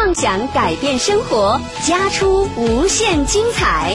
[0.00, 3.94] 畅想改变生活，家出无限精彩。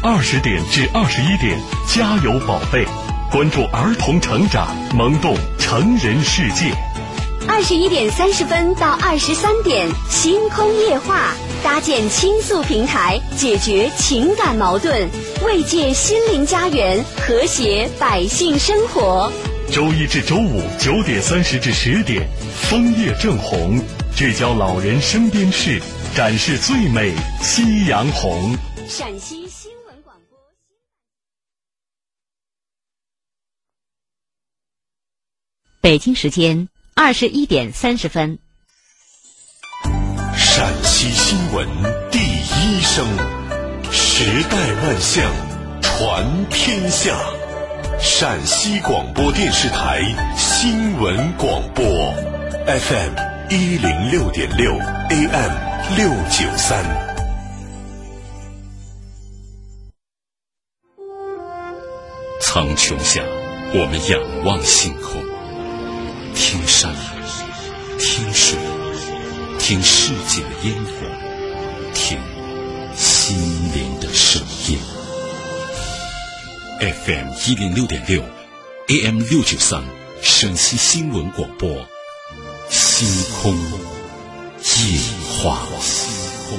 [0.00, 2.86] 二十点至二十一点，加油宝贝，
[3.28, 6.72] 关注儿童成长，萌动成人世界。
[7.48, 11.34] 二十一点三十分到二十三点，星空夜话，
[11.64, 15.08] 搭建倾诉平台，解决情感矛盾，
[15.44, 19.32] 慰藉心灵家园，和谐百姓生活。
[19.72, 22.28] 周一至周五九点三十至十点，
[22.70, 23.80] 枫叶正红，
[24.14, 25.80] 聚焦老人身边事，
[26.14, 28.54] 展示最美夕阳红。
[28.86, 30.38] 陕西新闻广播。
[35.80, 38.38] 北京时间二十一点三十分。
[40.36, 41.66] 陕西新闻
[42.10, 43.06] 第一声，
[43.90, 45.32] 时代万象，
[45.80, 47.18] 传天下。
[47.98, 50.02] 陕西广播电视台
[50.36, 51.84] 新闻广播
[52.66, 54.72] ，FM 一零六点六
[55.10, 55.52] ，AM
[55.94, 56.82] 六九三。
[62.40, 63.20] 苍穹下，
[63.74, 65.22] 我们仰望星空，
[66.34, 66.94] 听山，
[67.98, 68.58] 听水，
[69.58, 70.92] 听世界的烟火，
[71.92, 72.18] 听
[72.96, 73.36] 心
[73.74, 74.78] 灵的声音。
[76.80, 78.22] FM 一零六点六
[78.88, 79.84] ，AM 六九三，
[80.22, 81.86] 陕西新闻广播，
[83.02, 83.10] 星
[83.42, 83.58] 空
[84.62, 84.96] 净
[85.42, 86.06] 化，虚
[86.48, 86.50] 空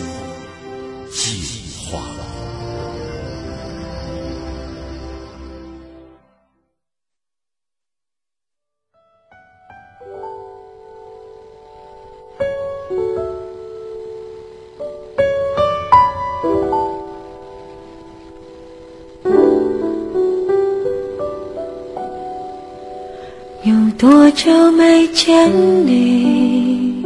[24.35, 25.49] 久没见
[25.85, 27.01] 你？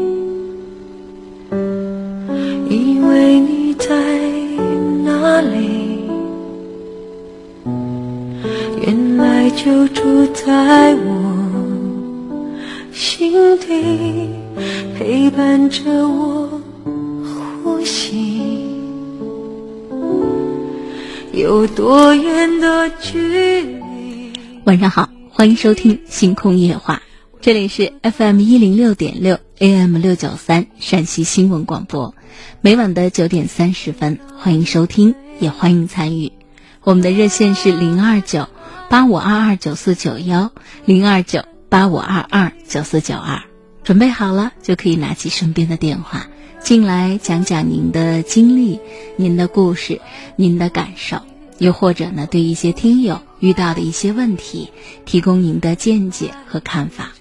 [2.70, 3.96] 以为你在
[5.04, 6.00] 哪里？
[8.82, 11.14] 原来就住在我
[12.94, 14.30] 心底，
[14.98, 16.50] 陪伴着我
[17.64, 18.66] 呼吸。
[21.34, 24.32] 有多远的距离？
[24.64, 26.96] 晚上好，欢迎收听《星空夜话》，
[27.48, 32.14] 这里是 FM 一零六点六 AM 六九三陕西新闻广播，
[32.60, 36.34] 每晚的九点三十分，欢迎收听，也欢迎参与。
[36.84, 38.50] 我们的热线是零二九
[38.90, 40.52] 八五二二九四九幺
[40.84, 43.42] 零二九八五二二九四九二，
[43.82, 46.28] 准备好了就可以拿起身边的电话
[46.60, 48.82] 进来讲讲您的经历、
[49.16, 50.02] 您的故事、
[50.36, 51.22] 您的感受。
[51.60, 54.70] 又或者呢，对一些听友遇到的一些问题，
[55.06, 57.14] 提供您的见解和看法。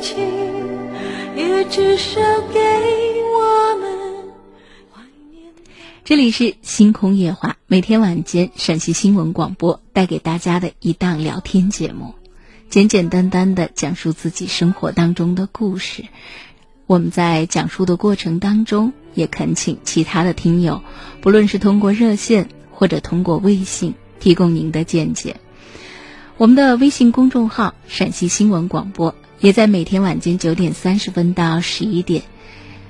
[0.00, 0.16] 起，
[1.36, 2.20] 也至少
[2.52, 2.60] 给
[3.32, 3.88] 我们
[4.92, 5.52] 怀念。
[6.04, 12.14] 这里是星空夜话，每天晚间陕西新闻广播带给大家的一档聊天节目。
[12.70, 16.04] 简简单单的讲述自己生活当中的故事。
[16.86, 20.82] 我们在讲述的过程当中，也恳请其他的听友，
[21.20, 25.36] 不论是通过热线或者通过微信，提供您的见解。
[26.36, 32.22] 我们的微信公众号“陕西新闻广播”也在每天晚间九点三十分到十一点，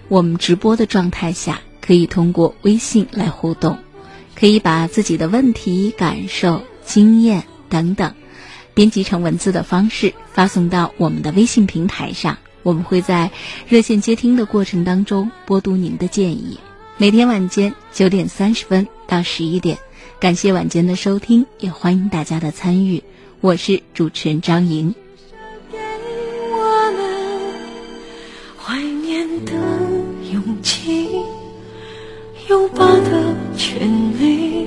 [0.06, 3.78] 我们直播的状态下，可以通过微信来互动，
[4.36, 8.14] 可以把自己的问题、感受、经验等等。
[8.72, 13.32] 编辑成文字的方式发送到我们的微信平台上，我们会在
[13.66, 16.60] 热线接听的过程当中播读您的建议。
[16.98, 19.78] 每天晚间九点三十分到十一点，
[20.20, 23.02] 感谢晚间的收听，也欢迎大家的参与。
[23.40, 24.94] 我是主持人张莹。
[29.44, 29.52] 的
[30.32, 31.10] 勇气，
[32.48, 33.88] 拥抱的权
[34.18, 34.66] 利，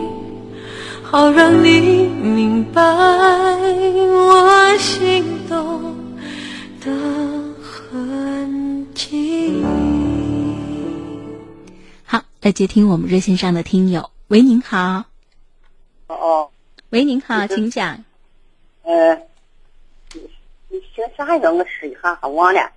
[1.03, 5.95] 好让你明白我心动
[6.81, 6.91] 的
[7.61, 9.63] 痕迹。
[12.05, 14.09] 好，来接听我们热线上的听友。
[14.27, 15.05] 喂，您好。
[16.07, 16.49] 哦，
[16.89, 18.03] 喂，您好，请讲。
[18.83, 19.21] 呃，你
[20.77, 21.51] 你姓啥呀？
[21.51, 22.71] 我试一下，还忘了。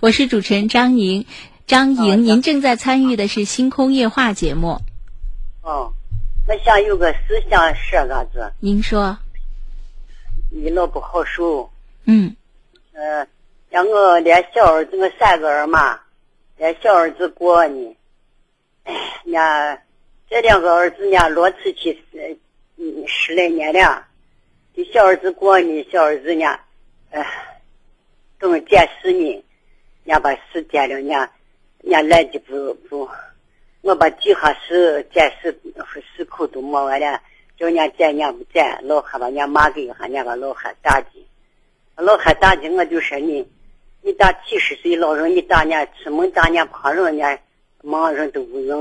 [0.00, 1.24] 我是主持人张莹。
[1.64, 4.80] 张莹，哦您正在参与的是《星空夜话》节目。
[5.62, 5.92] 哦，
[6.48, 9.16] 我想有个事想说个子，您说，
[10.50, 11.70] 你老不好受。
[12.06, 12.34] 嗯
[12.92, 13.24] 呃，
[13.70, 16.00] 让我连小儿子，我三个儿嘛，
[16.56, 17.96] 连小儿子过呢。
[18.82, 18.94] 哎，
[19.24, 19.80] 人家
[20.28, 22.36] 这两个儿子呢，落出去十
[22.76, 24.04] 嗯，十来年了。
[24.74, 26.58] 这小儿子过呢，小儿子呢，
[27.16, 27.26] 哎，
[28.38, 29.42] 等见世呢，
[30.04, 31.32] 人家把事见了，人家
[31.80, 33.08] 人家来的不不，
[33.80, 35.58] 我把几下事见事
[36.14, 37.18] 事口都摸完了，
[37.56, 41.26] 叫人家见人家不见，老汉把人家骂给一下，人家把老汉打的，
[41.96, 43.50] 老汉打的，我就说你，
[44.02, 47.40] 你打七十岁老人，你打人家出门打人家旁人，人家
[47.80, 48.78] 忙人都不认，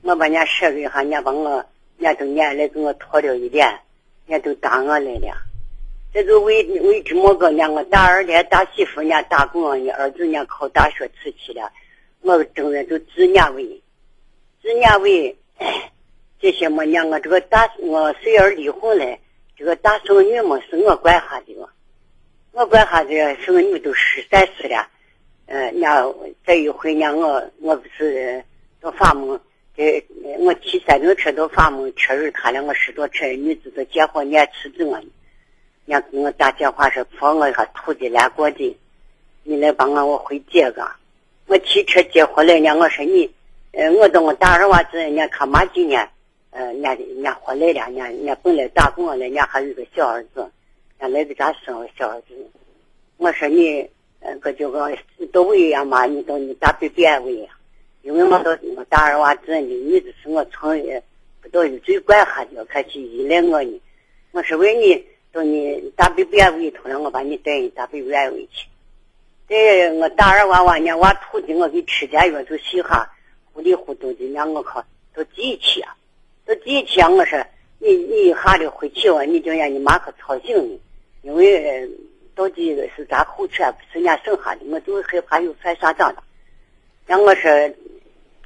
[0.00, 1.56] 我把人家说给一下，人家把我，
[1.98, 3.78] 人家都撵来给我拖了一脸。
[4.24, 5.36] 人家都打我来了，
[6.12, 7.70] 这就为为这么个呢？
[7.70, 11.72] 我大儿子、大媳妇家打工，你儿子家考大学出去了，
[12.20, 13.80] 我整人都自撵为，
[14.60, 15.34] 自撵为，
[16.38, 17.06] 这些么呢？
[17.06, 19.18] 我这个大我虽然离婚了，
[19.56, 21.68] 这个大孙女么是我管下的，
[22.52, 24.86] 我管下的孙女都十三岁了，
[25.46, 26.04] 嗯，家
[26.44, 28.44] 这一回呢，我我不是
[28.80, 29.40] 到法门。
[29.74, 30.04] 这
[30.40, 35.02] 我骑三轮车到法门，确认他两个十多车女子都结婚，撵吃子我，
[35.92, 38.78] 人家给我打电话说婆我一下土地来过的，
[39.42, 40.90] 你来帮我我回接个。
[41.46, 43.30] 我骑车接回来呢，我说你，
[43.72, 46.08] 呃，我等我大儿娃子，人家他妈今年，
[46.50, 50.50] 呃，人家人家回来了，人家人家本来打工了，人家还有个小儿子，
[50.98, 52.28] 人家来给咱生个小儿子。
[53.18, 53.86] 我说你，
[54.20, 54.96] 呃，个叫个
[55.30, 57.50] 都为呀嘛，你到你大别别为呀。
[58.00, 60.74] 因为我到我大儿娃子，你女子是我从
[61.42, 63.80] 不到有最管下的，开始依赖我呢。
[64.30, 68.68] 我是为你到你大北边委托了，我把你带你大北边委去。
[69.48, 73.08] 在我大二娃娃呢，娃土的我给吃点药就稀罕，
[73.52, 74.84] 糊里糊涂的让我靠
[75.14, 75.96] 都记起啊，
[76.44, 77.08] 都记起啊！
[77.08, 77.44] 我说
[77.78, 80.80] 你你一下子回去哇，你就让你妈可操心呢，
[81.22, 81.90] 因为
[82.34, 86.22] 到底是咱后车不是人家剩下的，我就害怕有犯啥账的。
[87.06, 87.50] 让我说。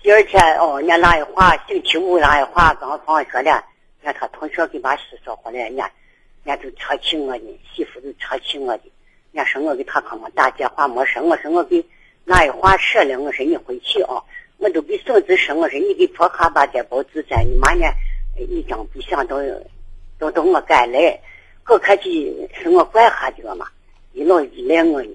[0.02, 3.64] 第二天哦，人家那一话，星期五那一话刚放学了，
[4.00, 5.90] 人家他同学给把事说回来，人家
[6.46, 8.82] 人家都扯起我呢，媳妇都扯起我的，
[9.32, 11.84] 人家说我给他可没打电话没说，我说我给
[12.25, 14.22] 那一话说了，我说你回去啊，
[14.58, 17.84] 我都给孙子说，我说你给婆哈把这包子在你妈呢，
[18.38, 19.37] 一张不想都
[20.20, 21.20] 都到我赶来，
[21.66, 23.66] 我可惜是我管下的嘛，
[24.12, 25.10] 一老依赖我呢，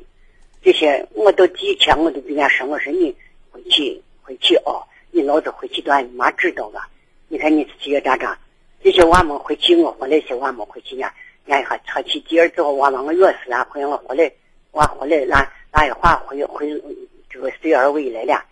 [0.61, 3.15] 这些我都几天我都跟人家说，我说你
[3.51, 4.01] 回去。
[4.23, 6.79] 回去哦，你老子回去都让你妈知道了。
[7.27, 8.39] 你看你这些咋咋，
[8.83, 11.07] 这些娃们回去，我回来些娃们回去呢，
[11.45, 14.31] 人家还扯起第二之后，娃把我饿死了，回来我回来，
[14.71, 16.81] 娃回来那那一话回回
[17.29, 18.43] 这个随二位来了。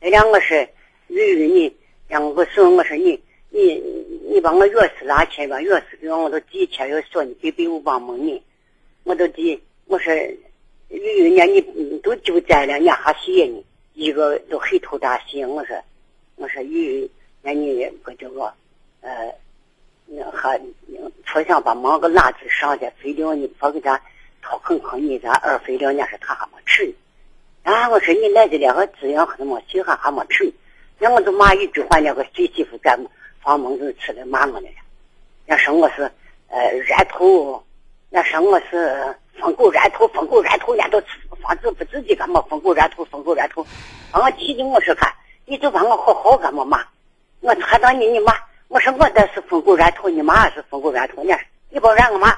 [0.00, 0.68] 那两个是
[1.06, 1.74] 日日你
[2.08, 3.20] 让我说，我说你
[3.50, 3.74] 你
[4.28, 8.42] 你把我钥匙拿钱吧，钥匙给我我都几千要说你别别我帮忙你，
[9.04, 10.12] 我都记我说
[10.88, 13.64] 日日呢你都就在了，伢还谢谢你。
[13.92, 15.76] 一个都黑头大心，我说，
[16.34, 17.08] 我说鱼，
[17.42, 18.52] 那你不这个，
[19.02, 19.32] 呃，
[20.32, 20.60] 还
[21.24, 23.46] 说想把忙个拉子上去，非了你。
[23.46, 24.00] 不给他
[24.42, 26.58] 掏坑坑你，咱二非了，那是他还没？
[26.66, 26.94] 吃呢。
[27.62, 29.62] 啊，我说你来的两个资源还没？
[29.68, 30.24] 稀罕，还没？
[30.26, 30.52] 吃呢。
[30.98, 32.98] 那我就骂一句话，那个孙媳妇干
[33.40, 34.76] 房门子吃来骂我来了。
[35.46, 36.02] 那说我是
[36.48, 37.62] 呃染头，
[38.10, 41.02] 那说我是疯狗染头，疯狗染头，人都。
[41.42, 42.40] 房子不自己干嘛？
[42.48, 43.66] 疯狗染头，疯狗染头，
[44.10, 44.64] 把我气的！
[44.64, 45.12] 我说看，
[45.44, 46.82] 你就把我好好干嘛嘛？
[47.40, 48.32] 我看到你，你妈，
[48.74, 51.32] 我说我这是疯狗软头，你妈也是疯狗软头呢。
[51.70, 52.36] 你别染我妈，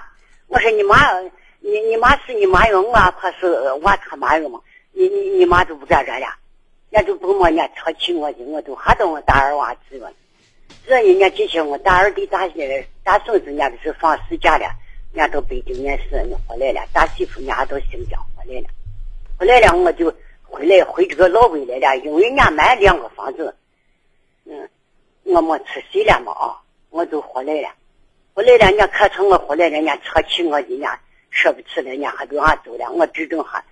[0.49, 1.19] 我说你妈，
[1.61, 3.47] 你你妈是你妈用我，可是
[3.83, 4.61] 我他妈用嘛？
[4.93, 6.27] 你你你妈都不敢染了，
[6.91, 10.13] 人家就不么人扯起我的，我都吓到我大儿娃子了。
[10.87, 14.67] 这人家这些我大儿子、大些大孙子，人家都是放暑假了，
[15.15, 16.11] 人家到北京念书
[16.47, 18.67] 回来了，大媳妇人家到新疆回来了。
[19.39, 23.57] 回来了，我就回来回这个老魏来了，因为人家买两个房子，
[24.45, 24.69] 嗯，
[25.27, 26.57] 我没出息了嘛啊，
[26.91, 27.69] 我就回来了。
[28.33, 30.99] 回来了，人家看成我回来了，人家扯起我，人家
[31.31, 32.91] 说不出来，人家还给俺走了。
[32.93, 33.63] 我指正哈，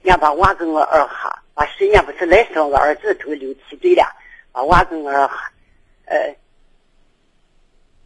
[0.00, 4.04] 人家把娃跟我二哈，把十年不是来生个儿子，都六七岁了，
[4.52, 5.52] 把娃跟我二哈，
[6.06, 6.16] 呃，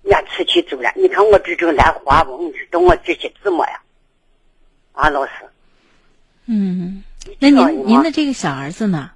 [0.03, 0.91] 人家出去走了。
[0.97, 2.37] 你看我这正来花不？
[2.43, 3.81] 你知道我这些字么呀？
[4.93, 5.33] 啊，老师。
[6.47, 7.05] 嗯。
[7.41, 9.11] 那您您的这个小儿子呢？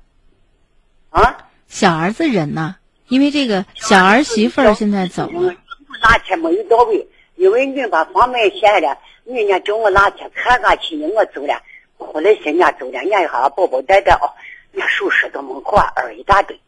[1.11, 2.77] 啊，小儿子人呢？
[3.11, 5.53] 因为这个小儿媳妇儿现在走了。
[6.01, 11.61] 拿钱没有到位，因为你把房门掀了，人家叫我拿钱看看去，我走了，
[11.99, 14.31] 回来人家走了，人家一下包包带带哦，
[14.71, 16.59] 人家手拾到门口二一大堆，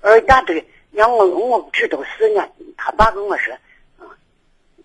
[0.00, 3.56] 二一大堆，让我我不知道是呢，他爸跟我说，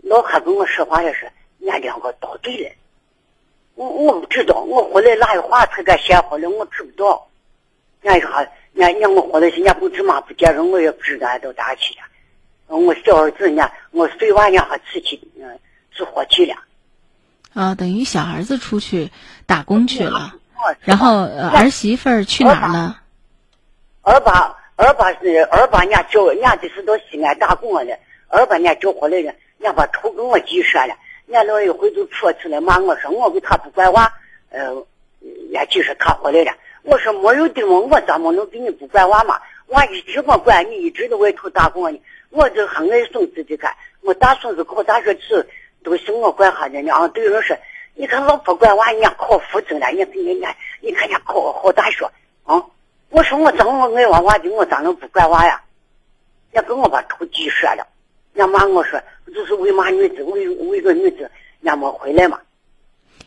[0.03, 1.23] 老汉跟我说话也是，
[1.57, 2.69] 人家两个倒对了。
[3.73, 7.27] 我我不知道，我回来哪有话才敢先回来，我知不道。
[8.01, 8.27] 人家
[8.73, 12.01] 一下，人家人家我回来，人家不芝麻不见人，我也不知道俺到哪去了。
[12.67, 15.59] 我小儿子呢，我睡完呢还出去嗯
[15.93, 16.55] 吃火去了。
[17.53, 19.11] 啊，等于小儿子出去
[19.45, 23.01] 打工去了，我然后、呃、儿媳妇儿去哪儿了？
[24.01, 27.99] 二爸二爸是二爸伢叫伢就是到西安打工的，
[28.29, 30.95] 二爸伢叫回来了，伢把头跟我记说了，
[31.27, 34.11] 伢老一回就说出来骂我说我给他不管娃，
[34.49, 34.73] 呃，
[35.51, 39.39] 伢就说他回来了，我说没有的嘛，我咋么能给你不管娃嘛？
[39.67, 45.21] 娃一直没管你，一直都外头打工呢，我就很爱孙子的看，我大孙子考大学去
[45.83, 47.55] 都是我管他的呢，啊，对人说，
[47.93, 52.05] 你看老不管娃，人家考副证了，你看人家，你看人家考好大学，
[52.43, 52.61] 啊。
[53.09, 55.61] 我说我怎么爱娃娃的，我咋能不管娃呀？
[56.51, 57.85] 人家跟我把头挤折了，
[58.33, 59.01] 人家骂我说，
[59.33, 61.31] 就是为嘛女子为为个女子，人
[61.65, 62.39] 家没回来嘛。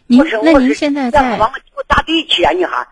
[0.06, 2.86] 您我说我是那您现在人在家把我叫打对去啊，你哈。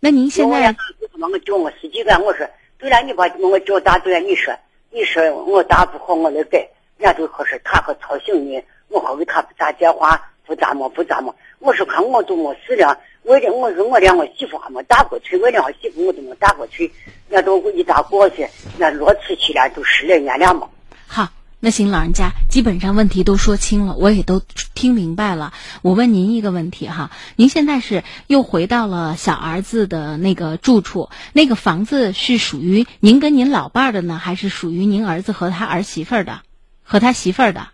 [0.00, 0.74] 那您现在
[1.20, 2.46] 我叫我司机干，我说
[2.78, 4.54] 对了，你把我叫打对了，你说
[4.90, 6.58] 你说我打不好，我来改。
[6.98, 11.34] 人家都可是他可操心你，我好给他打电话，不咋么不咋么。
[11.58, 16.84] 我说看我都没事了，我连我说我连我媳妇还没打过去，我连我媳妇我都没打过去，
[17.28, 20.68] 人家都一打过去，人家落出去了，都十来年了嘛。
[21.06, 21.28] 好，
[21.60, 24.40] 那行，老人家基本上问题都说清了，我也都
[24.74, 25.52] 听明白了。
[25.82, 36.42] 我问您一个问题哈，您现在是又回到了小儿子的那个住处，那个房子是属于您跟您老伴儿的呢，还是属于您儿子和他儿媳妇儿的，
[36.84, 37.66] 和他媳妇儿的？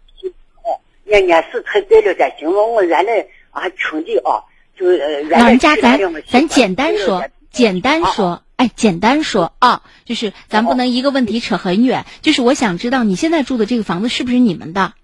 [1.05, 4.41] 人家是才在了在形容我原来啊穷的啊，
[4.79, 4.87] 就
[5.29, 7.23] 老人家，咱咱简单说，
[7.53, 12.05] 简单说，哎，简单说啊，就是咱不能一个问题扯很远。
[12.23, 14.95] 就是我想知道你现在住的这个房子是不是你们的？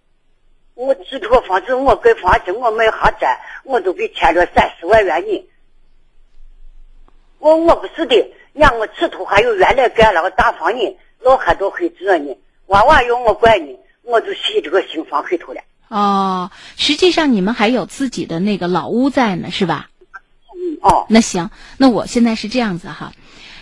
[0.75, 5.47] 我租这个房子，我盖房子，我买下宅，我都给欠了三十万元呢。
[7.39, 15.61] 我我不是的，让我吃头还有原来盖了个大房呢，老汉都会住呢，娃娃要我管呢，我就洗这个新房里头了。
[15.89, 19.91] 哦，实际上你们还有自己的那个老屋在呢，是吧？
[20.55, 23.13] 嗯哦，那行，那我现在是这样子哈，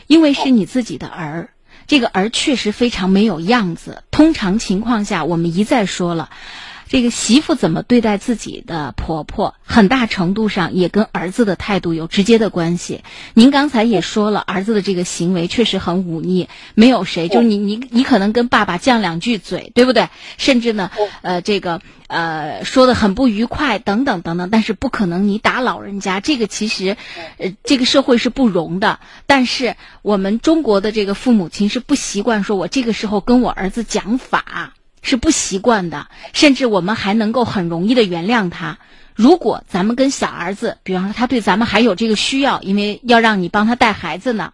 [0.08, 1.50] 因为是你自己的儿，
[1.86, 4.02] 这个儿确实非常没有样子。
[4.10, 6.30] 通常情况下，我们一再说了，
[6.88, 13.02] 这个媳妇怎么对待自己的婆婆，很大程度上也跟儿子的态度有直接的关系。
[13.34, 20.08] 您刚才也说了，儿子的这个行为确实很忤逆，没有谁，就是你你你可能跟爸爸犟两句嘴，对不对？
[20.38, 20.90] 甚至呢，
[21.20, 26.96] 呃，这个呃说的很不愉快，等等等等，但是不可能你打老人家，这个其实，
[27.36, 28.98] 呃，这个社会是不容的。
[29.26, 34.72] 但是我们中国的这个父母亲是不习惯说，我这个时候跟我儿子讲法。
[35.02, 38.78] 是不习惯的，甚至我们还能够很容易的原谅他。
[39.14, 44.52] 如果咱们跟小儿子，比方说他对咱们还有这个需要，因为要让你帮他带孩子呢，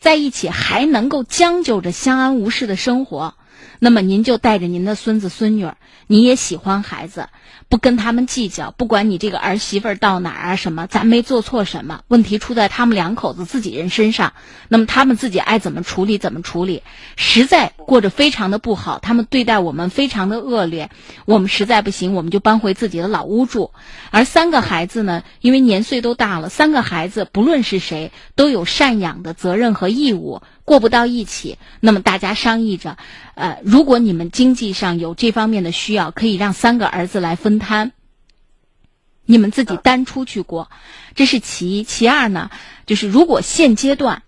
[0.00, 3.34] 在一起还能够将就着相安无事的生活，
[3.82, 7.28] 那么您就带着您的孙子孙女儿，你也喜欢孩子，
[7.70, 14.34] 不跟他们计较，不管你这个儿媳妇到哪儿啊什么，咱没做错什么，问题出在他们两口子自己人身上，
[14.68, 16.82] 那么他们自己爱怎么处理怎么处理，
[17.16, 20.90] 实在过着非常的不好，他们对待我们非常的恶劣，
[21.24, 23.72] 我们实在不行，我们就搬回自己的老屋住。
[24.10, 30.42] 而三个孩子呢，因为年岁都大了，三个孩子不论是谁，都有赡养的责任和义务。
[30.64, 32.96] 过不到一起，那么大家商议着，
[33.34, 37.92] 呃，如果你们经济上有这方面的需要，可以让三个儿子来分摊。
[39.24, 40.68] 你们自己单出去过，
[41.14, 41.84] 这是其一。
[41.84, 42.50] 其二呢，
[42.84, 44.24] 就是如果现阶段，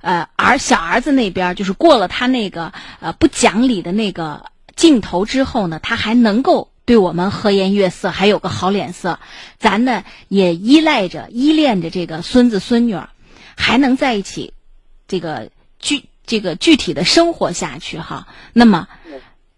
[0.00, 9.20] 呃，儿小儿子那边就是过了他那个呃不讲理的那个劲头之后呢，他还能够对我们和颜悦色，还有个好脸色，
[9.58, 13.10] 咱呢也依赖着、依恋着这个孙子孙女儿，
[13.58, 14.54] 还能在一起，
[15.06, 18.28] 这个聚这个具体的生活下去哈。
[18.52, 18.86] 那么，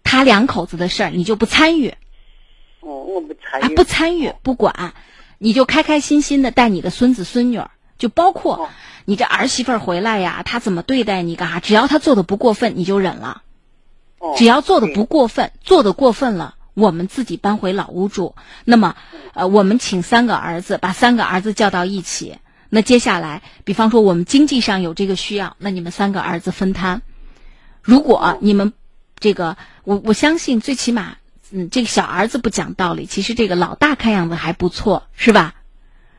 [0.03, 1.95] 他两口子的事儿你就不参与。
[2.81, 3.75] 哦，我不参啊，与。
[3.75, 4.95] 不参与不管，
[5.37, 8.69] 你就开开心心的带你的孙子孙女儿，就包括哦
[9.05, 11.61] 你这儿媳妇儿回来呀，她怎么对待你干哈？
[11.61, 13.43] 只要她做的不过分，你就忍了。
[14.19, 18.35] 哦只要做的不过分，做的过分了，我们自己搬回老屋住。
[18.65, 18.95] 那么，
[19.35, 22.39] 呃，我们请三个儿子，把三个儿子叫到一起。
[22.71, 27.03] 那接下来，比方说我们经济上有这个需要，那你们三个儿子分摊。
[27.83, 28.73] 如果你们
[29.19, 31.17] 这个，我我相信最起码，
[31.51, 35.55] 嗯，这个小儿子不讲道理，其实这个老大看样子还不错，是吧？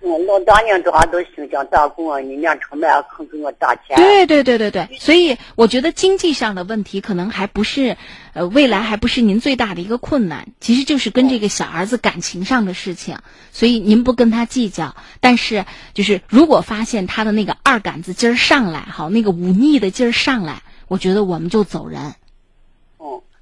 [0.04, 3.96] 嗯，老大娘这还都新疆打工啊，你娘成本还肯给我打钱。
[3.96, 7.98] 对对对对对，所以我觉得经济上的问题可能还不是，
[8.34, 13.20] 呃，未来还不是您最大的一个困难，其实就是跟这个小儿子感情上的事情，
[13.52, 22.16] 所以您不跟他计较，但是就是如果发现他的那个二杆子劲儿上来，好，那个忤逆的劲儿上来，我觉得我们就走人。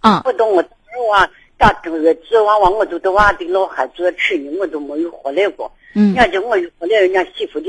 [0.01, 0.69] 啊不懂我指
[1.09, 5.71] 望打这个指望望我都都娃的老孩子吃呢，我都没有回来过。
[5.93, 7.59] 嗯我回来，人家媳妇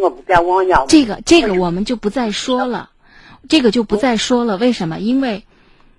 [0.00, 0.84] 我不敢往家。
[0.86, 2.90] 这个这个我们就不再说了，
[3.48, 4.56] 这个就不再说了。
[4.56, 4.98] 为什么？
[4.98, 5.44] 因为，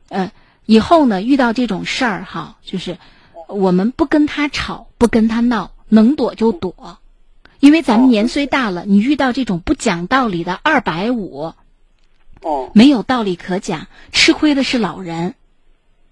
[0.10, 0.32] 呃，
[0.66, 2.98] 以后呢遇到这种事儿哈，就是
[3.48, 6.98] 我们不跟他吵，不跟他闹，能躲就躲，
[7.60, 11.54] 因为咱们年岁大了，你遇到这种不讲道理的二百五，
[12.42, 15.36] 哦没有道理可讲，吃亏的是老人。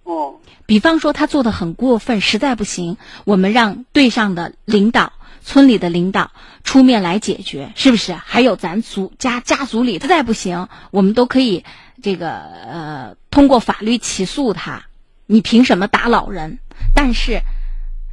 [0.04, 0.36] 哦
[0.66, 6.32] 比方说他做的很过分，实在不行，我们让队上的领导、村里的领导
[6.64, 8.14] 出面来解决，是不是？
[8.14, 11.64] 还有咱族家家族里，实在不行，我们都可以
[12.02, 14.86] 这个呃通过法律起诉他。
[15.26, 16.60] 你凭什么打老人？
[16.96, 17.42] 但是，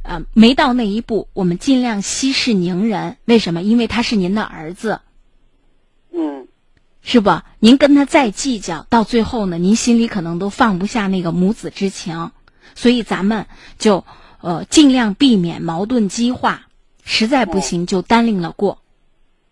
[0.03, 3.17] 呃，没到那一步，我们尽量息事宁人。
[3.25, 3.63] 为什么？
[3.63, 5.01] 因为他是您的儿子。
[6.13, 6.47] 嗯
[7.01, 7.41] 是不？
[7.59, 12.31] 您跟他再计较，到最后呢，您心里可能都放不下那个母子之情，
[12.75, 13.47] 所以咱们
[13.79, 14.05] 就
[14.41, 16.66] 呃尽量避免矛盾激化，
[17.07, 18.83] 实在不行就单另了过，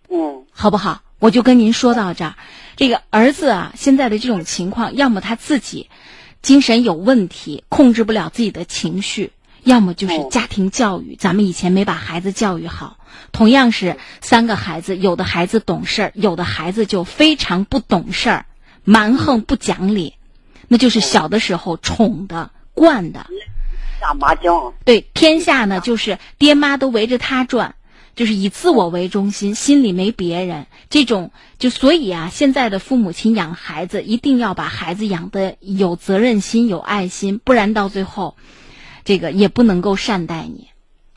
[0.10, 0.44] 嗯。
[0.52, 1.02] 好不好？
[1.20, 2.36] 我就跟您说到这儿，
[2.76, 5.90] 这个儿子啊，现在的这种情况，要么他自己
[6.42, 9.32] 精神有问题，控制不了自己的情绪，
[9.64, 10.28] 要么就是哦。
[10.30, 12.98] 家庭教育，咱们以前没把孩子教育好。
[13.32, 18.46] 同样是三个孩子，有的孩子懂事儿，有的孩子就非常不懂事儿，
[18.84, 20.16] 蛮横不讲理，
[20.68, 23.26] 那就是小的时候宠的、惯的。
[24.06, 24.74] 打麻将。
[24.84, 27.74] 对，天下呢就是爹妈都围着他转，
[28.16, 30.68] 就是以自我为中心，心里没别人。
[30.92, 38.36] 这种就所以啊，现在的父母亲养孩子一定要把孩子养的有责任心、有爱心，不然到最后，
[39.04, 40.68] 这个也不能够善待你，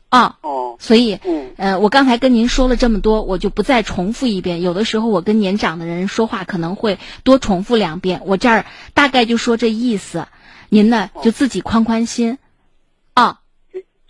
[0.09, 0.37] 啊。
[0.41, 4.61] 哦所以，嗯呃，我刚才跟您说了这么多，我就不再重复一遍。
[4.61, 10.27] 有的时候我跟年长的人说话可能会多重复两遍，我这儿大概就说这意思，
[10.69, 12.37] 您呢就自己宽宽心，啊，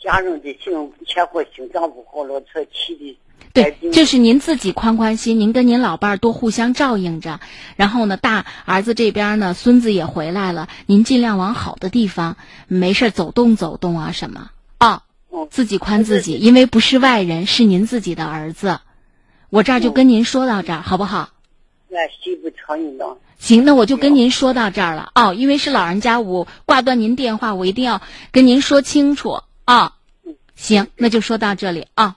[0.01, 0.74] 家人的心
[1.06, 3.17] 前后心脏不好了，才气的。
[3.52, 7.39] 对，就是您自己宽宽心，您跟您老伴儿多互相照应着，
[7.76, 18.80] 然后呢，大儿子这边呢，孙子也回来了，您尽量往好的地方，没事走动走动啊什么啊，嗯自己宽自己，因为不是外人，是您自己的儿子。
[19.50, 21.30] 我这儿就跟您说到这儿，好不好？
[21.91, 23.17] 俺媳妇常应当。
[23.39, 29.93] 行，那我就跟您说到这儿了哦，因为是老人家，我挂断您电话，我一定要跟您说清楚啊。
[30.55, 32.15] 行，那就说到这里啊。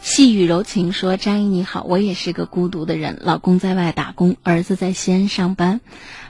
[0.00, 5.80] 细雨柔情说：“张姨你好，我也是个孤独的人，老公在外打工，儿子在西安上班，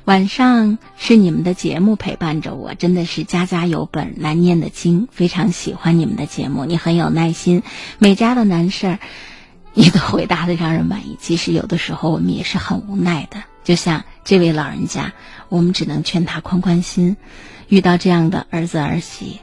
[0.07, 7.63] 晚上是你们的节目陪伴着我，真的是家家有本难念的经，非常喜欢你们的节目，你很有耐心，
[7.99, 8.99] 每家的难事儿
[9.75, 11.17] 你都回答的让人满意。
[11.21, 15.13] 其实有的时候我们也是很无奈的，就像这位老人家，
[15.49, 17.17] 我们只能劝他宽宽心，
[17.69, 19.39] 遇到这样的儿子儿媳，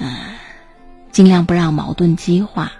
[0.00, 0.12] 嗯、
[1.12, 2.72] 尽量不让矛盾激化。”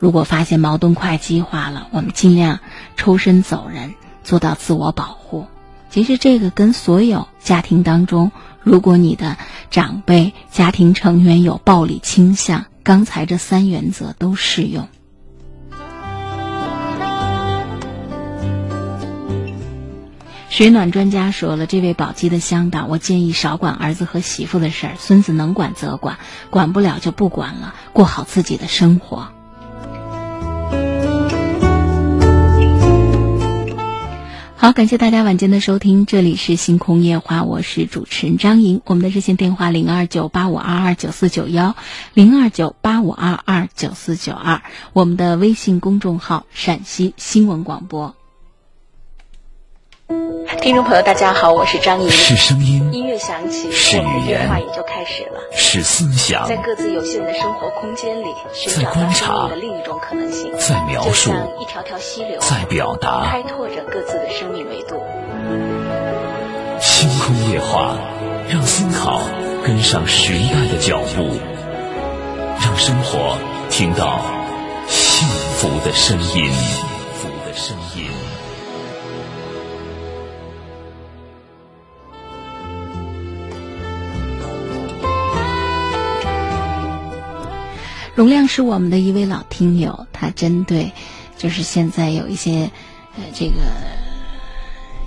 [0.00, 2.60] 如果发现矛盾快激化了，我们尽量
[2.96, 5.46] 抽身走人，做到自我保护。
[5.90, 8.30] 其实这个跟所有家庭当中，
[8.62, 9.36] 如果你的
[9.70, 14.88] 长辈、家庭成员有暴力倾向，刚才这三原则都适用。
[20.50, 26.18] 水暖专家说了，这位宝鸡的乡党，我建议少管儿子和媳妇的事儿，孙子能管则管，
[26.50, 29.28] 管不了就不管了，过好自己的生活。
[34.60, 38.82] 好，感谢大家晚间的收听，这里是星空夜话，我是主持人张莹。
[38.86, 41.76] 我们的热线电话零二九八五二二九四九幺，
[42.12, 48.16] 零二九八五二二九四九二，我们的微信公众号陕西新闻广播。
[50.62, 52.10] 听众朋友，大家好，我是张莹。
[52.10, 55.38] 是声音，音乐响起，是语言对话也就开始了。
[55.52, 65.02] 是思想，在各自有限的生活空间里，寻在找到生观察命的另一种可能性，在描述一条条溪流，在表达开拓着各自的生命维度。
[66.80, 67.94] 星空夜话，
[68.48, 69.20] 让思考
[69.62, 71.36] 跟上时代的脚步，
[72.64, 73.36] 让生活
[73.68, 74.20] 听到
[74.86, 76.50] 幸福的声音。
[76.50, 76.86] 幸
[77.20, 78.08] 福的声音。
[88.18, 90.90] 容量是我们的一位老听友，他针对
[91.36, 92.68] 就是现在有一些
[93.14, 93.52] 呃这个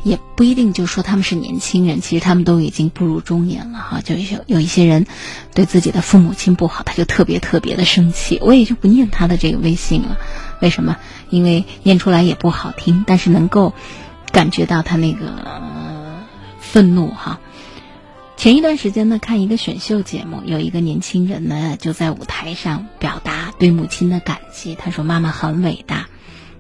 [0.01, 3.99] 也不一定就说他们是年轻人，其实他们都已经步入中年了哈。
[3.99, 5.05] 就有有一些人
[5.53, 10.17] 对自己的父母亲不好，他就特别特别的生气，我也就不念他的这个微信了。
[10.61, 10.95] 为什么？
[11.29, 13.73] 因为念出来也不好听，但是能够
[14.31, 16.23] 感觉到他那个、呃
[16.61, 17.41] 愤怒哈。
[18.41, 24.73] 前一段时间呢，看一个选秀节目，有一个年轻人呢就在舞台上表达对母亲的感激。
[24.73, 26.09] 他说：“妈妈很伟大。”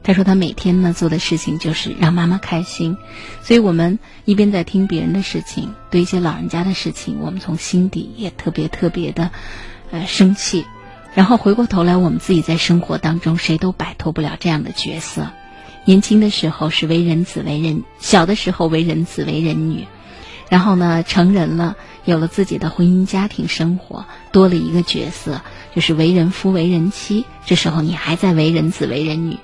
[0.03, 2.97] 他说：“他每天呢做的事情就是让妈妈开心。”
[3.41, 9.31] 所以我们一边在听别人的事情，对一些老人家的事情，我们从心底也特别特别的
[9.89, 10.67] 呃生气。
[11.15, 15.31] 然后回过头来，我们自己在生活当中，谁都摆脱不了这样的角色。
[15.85, 19.87] 年轻的时候是为人子为人，小的时候为人子为人女。
[20.51, 25.39] 然后呢，成人了，有了自己的婚姻家庭生活，多了一个角色，
[25.73, 27.25] 就是为人夫、为人妻。
[27.45, 29.37] 这时候你还在为人子、为人女，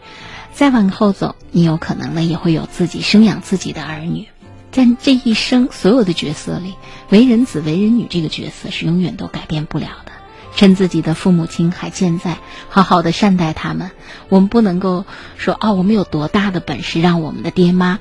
[0.52, 4.28] 再往后走，你有可能呢也会有自己生养自己的儿女。
[4.70, 6.76] 在这一生所有的角色里，
[7.10, 10.12] 为人子、为人女这个角色是永远都改变不了的。
[10.58, 13.92] 趁自己的父母亲还健在，好好的善待他们。
[14.28, 15.06] 我们不能够
[15.38, 18.00] 说哦，我们有多大的本事让我们的爹妈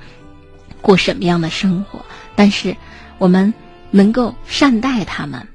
[0.81, 2.77] 过什么样的生活，但是。
[3.19, 3.55] 我们
[3.91, 5.47] 能够善待他们，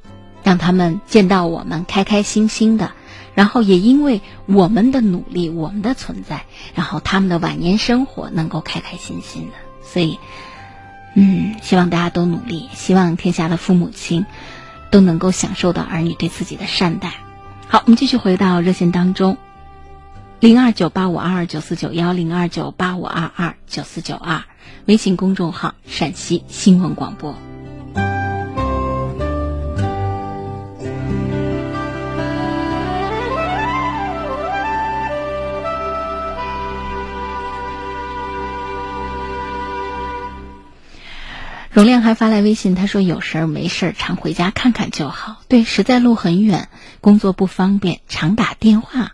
[0.43, 2.91] 让他们见到我们开开心心的，
[3.35, 9.53] 然后也因为我们的努力、我们的存在，然后他们的晚年生活能够开开心心的。
[9.83, 10.17] 所以，
[11.15, 14.25] 嗯，希望大家都努力，希望天下的父母亲
[14.89, 17.13] 都能够享受到儿女对自己的善待。
[17.67, 19.37] 好，我们继续回到热线当中，
[20.39, 24.41] 零二九八五二二九四九幺零二九八五二二九四九二，
[24.85, 27.35] 微信公众号陕西新闻广播。
[41.71, 45.37] 荣亮还发来微信，他说：“有事儿没事儿，常回家看看就好。
[45.47, 46.67] 对，实在路很远，
[46.99, 49.13] 工作不方便，常打电话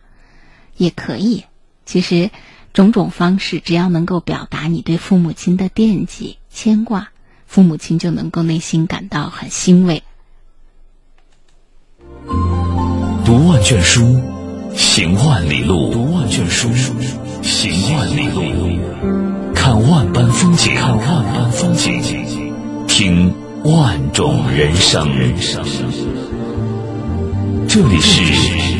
[0.76, 1.43] 也可以。
[1.86, 2.32] 其实，
[2.74, 7.10] 种种方式，只要能够表达你对父母亲的惦记、牵挂，
[7.46, 10.02] 父母亲就能够内心感到很欣慰。
[13.24, 14.20] 读万卷书，
[14.76, 16.70] 行万里路；读万卷书，
[17.43, 18.41] 行万里路。
[19.54, 22.02] 看万般风景，看万般风景。”
[22.97, 23.31] 听
[23.63, 25.07] 万种人生，
[27.69, 28.23] 这里是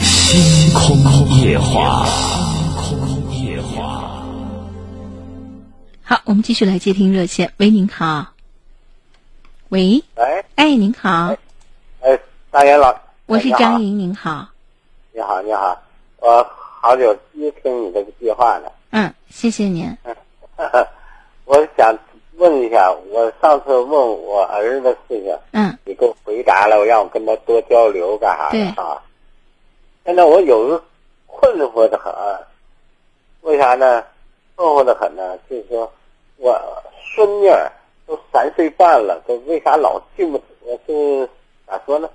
[0.04, 0.98] 星空
[1.40, 2.04] 夜话。
[2.82, 4.26] 星空夜话。
[6.02, 7.54] 好，我们继续来接听热线。
[7.58, 8.26] 喂，您好。
[9.70, 10.04] 喂。
[10.16, 10.46] 喂。
[10.56, 11.36] 哎，您好。
[12.02, 13.00] 哎，大岩老。
[13.28, 14.50] 我是张莹，您好。
[15.14, 15.80] 你好，你好。
[16.22, 16.44] 我
[16.82, 18.72] 好久没听你这个电话了。
[18.90, 19.96] 嗯，谢谢您。
[20.02, 20.16] 嗯，
[21.46, 21.96] 我想。
[22.38, 29.02] 问一下，我上次问我儿子的事情，嗯，你给我回答了，我让我跟他多交流干啥的啊？
[30.06, 30.82] 现在我有时
[31.26, 32.14] 困惑的很，
[33.42, 34.04] 为啥呢？
[34.56, 35.38] 困惑的很呢？
[35.50, 35.92] 就是说
[36.38, 36.60] 我
[37.16, 37.72] 孙女儿
[38.06, 40.40] 都三岁半了，都为啥老进不？
[40.62, 41.28] 我是
[41.66, 42.08] 咋说呢？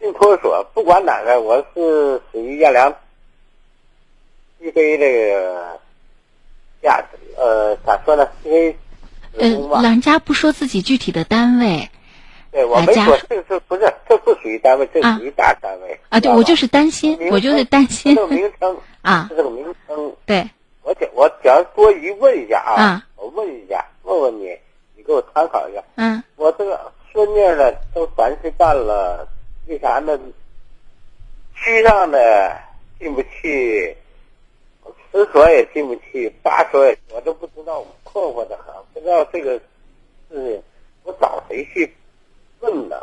[0.00, 2.92] 进托儿所，不管哪个，我是属于亚良
[4.58, 5.78] 一非这个
[6.82, 8.28] 价值，呃，咋说呢？
[8.42, 8.76] 西非。
[9.38, 11.88] 呃，老人家不说自己具体的单位，
[12.50, 16.20] 对我没说，这是不是这不属于单位，这属于大单位啊？
[16.20, 20.12] 对，我就是担心，我就是担心这个名称 啊，这个名称。
[20.26, 20.48] 对，
[20.82, 24.56] 我讲我讲多余问一下啊，我问一下，问问你，
[24.96, 25.82] 你给我参考一下。
[25.96, 29.26] 嗯，我这个孙女呢，都三岁半了，
[29.66, 30.18] 为啥呢？
[31.60, 32.18] 区上呢
[33.00, 33.96] 进不去，
[35.12, 38.74] 十所也进不去，八所也，我都不知道，困惑的很。
[38.94, 39.60] 不知道这个
[40.30, 40.62] 是
[41.04, 41.92] 我找谁去
[42.60, 42.96] 问呢？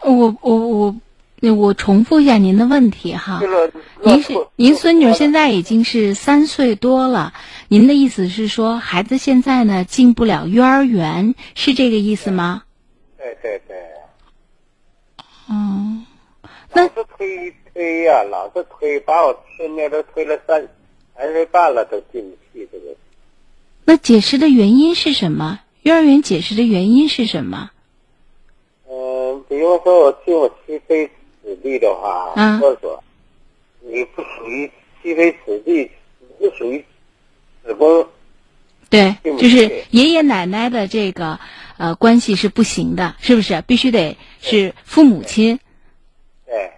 [0.00, 0.94] 我我我
[1.54, 3.40] 我重复一下您的问题哈。
[4.02, 7.32] 您是您孙女现在已经是三岁多了，
[7.68, 12.62] 您的意思是说孩子现在呢进不了幼儿园，是这个意思吗？
[13.16, 13.76] 对对对。
[15.48, 16.04] 嗯。
[16.74, 20.68] 老是推推呀，老是推，把我孙女都推了三
[21.18, 22.94] 三岁半了，都进不去这个。
[23.84, 25.58] 那解释的原因是什么？
[25.82, 27.70] 幼儿园解释的原因是什么？
[28.88, 31.08] 嗯，比如说我进我西非
[31.42, 33.02] 子弟的话，或者说
[33.80, 34.70] 你不属于
[35.02, 35.90] 西非子弟，
[36.38, 36.84] 不属于
[37.64, 38.06] 子宫，
[38.88, 41.40] 对，就是爷爷奶奶的这个
[41.78, 43.60] 呃关系是不行的，是不是？
[43.66, 45.58] 必须得是父母亲。
[46.46, 46.72] 对。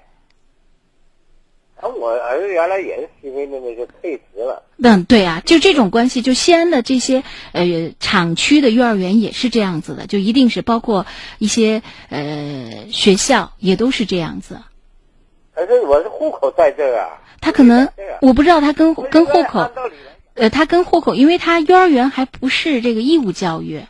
[1.88, 4.62] 我儿子原来也是西非那个就退职了。
[4.78, 11.06] 嗯，对啊，就这种关系，就西安的这些呃厂区的幼儿园也是这样子的，就一定是包括
[11.38, 14.58] 一些呃学校也都是这样子。
[15.54, 17.20] 可是我是户口在这儿啊。
[17.40, 17.88] 他可能
[18.20, 19.70] 我不知道他跟跟户口
[20.34, 23.82] 呃，他跟户口，因为他幼儿园还不是这个义务教育，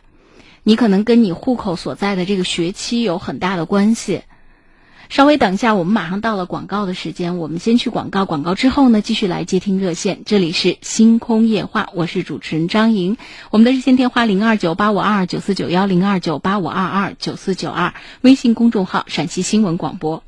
[0.63, 4.23] 你可能跟你户口所在的这个学期有很大的关系。
[5.11, 10.21] 稍微等一下，我们马上到了广告的时间，我们先去广告，广告之后呢，继续来接听热线。
[10.25, 13.17] 这里是星空夜话，我是主持人张莹，
[13.49, 20.23] 我们的热线电话零二九八五二二九四九幺零二九八五二二九四九二，微信公众号陕西新闻广播。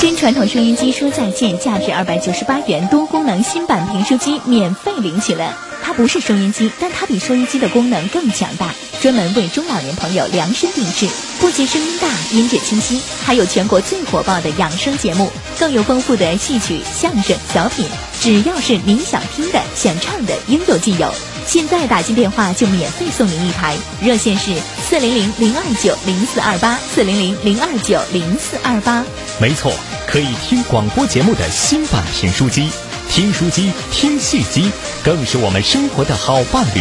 [0.00, 5.71] 跟传统收音机说再见，价值二百九十八元多功能新版评书机免费领取了。
[5.82, 11.08] 它不是收音机，但它比收音机的功能更强大，专门为中老年朋友量身定制。
[11.40, 17.84] 不仅声音大、音质清晰，还有全国最火爆的养生节目，更有丰富的戏曲、相声、小品。
[18.20, 21.12] 只要是您想听的、想唱的，应有尽有。
[21.44, 24.54] 现在打进电话就免费送您一台，热线是
[24.88, 29.04] 四零零零二九零四二八四零零零二九零四二八。
[29.40, 29.72] 没错，
[30.06, 32.70] 可以听广播节目的新版评书机，
[33.14, 34.72] 听书机、听戏机，
[35.04, 36.80] 更是我们生活的好伴侣。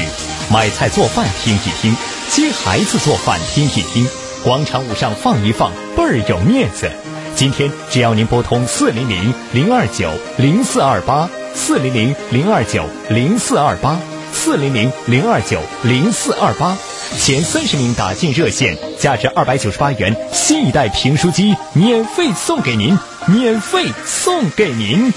[0.49, 1.93] 买菜做饭听一听，
[2.29, 4.07] 接孩子做饭听一听，
[4.41, 6.89] 广场舞上放一放，倍儿有面子。
[7.35, 13.99] 今天只要您拨通四零零零二九零四二八四零零零二九零四二八
[14.31, 16.77] 四零零零二九零四二八。
[17.19, 25.11] 前三十名打进热线，价值二百九十八元新一代评书机免费送给您，免费送给您。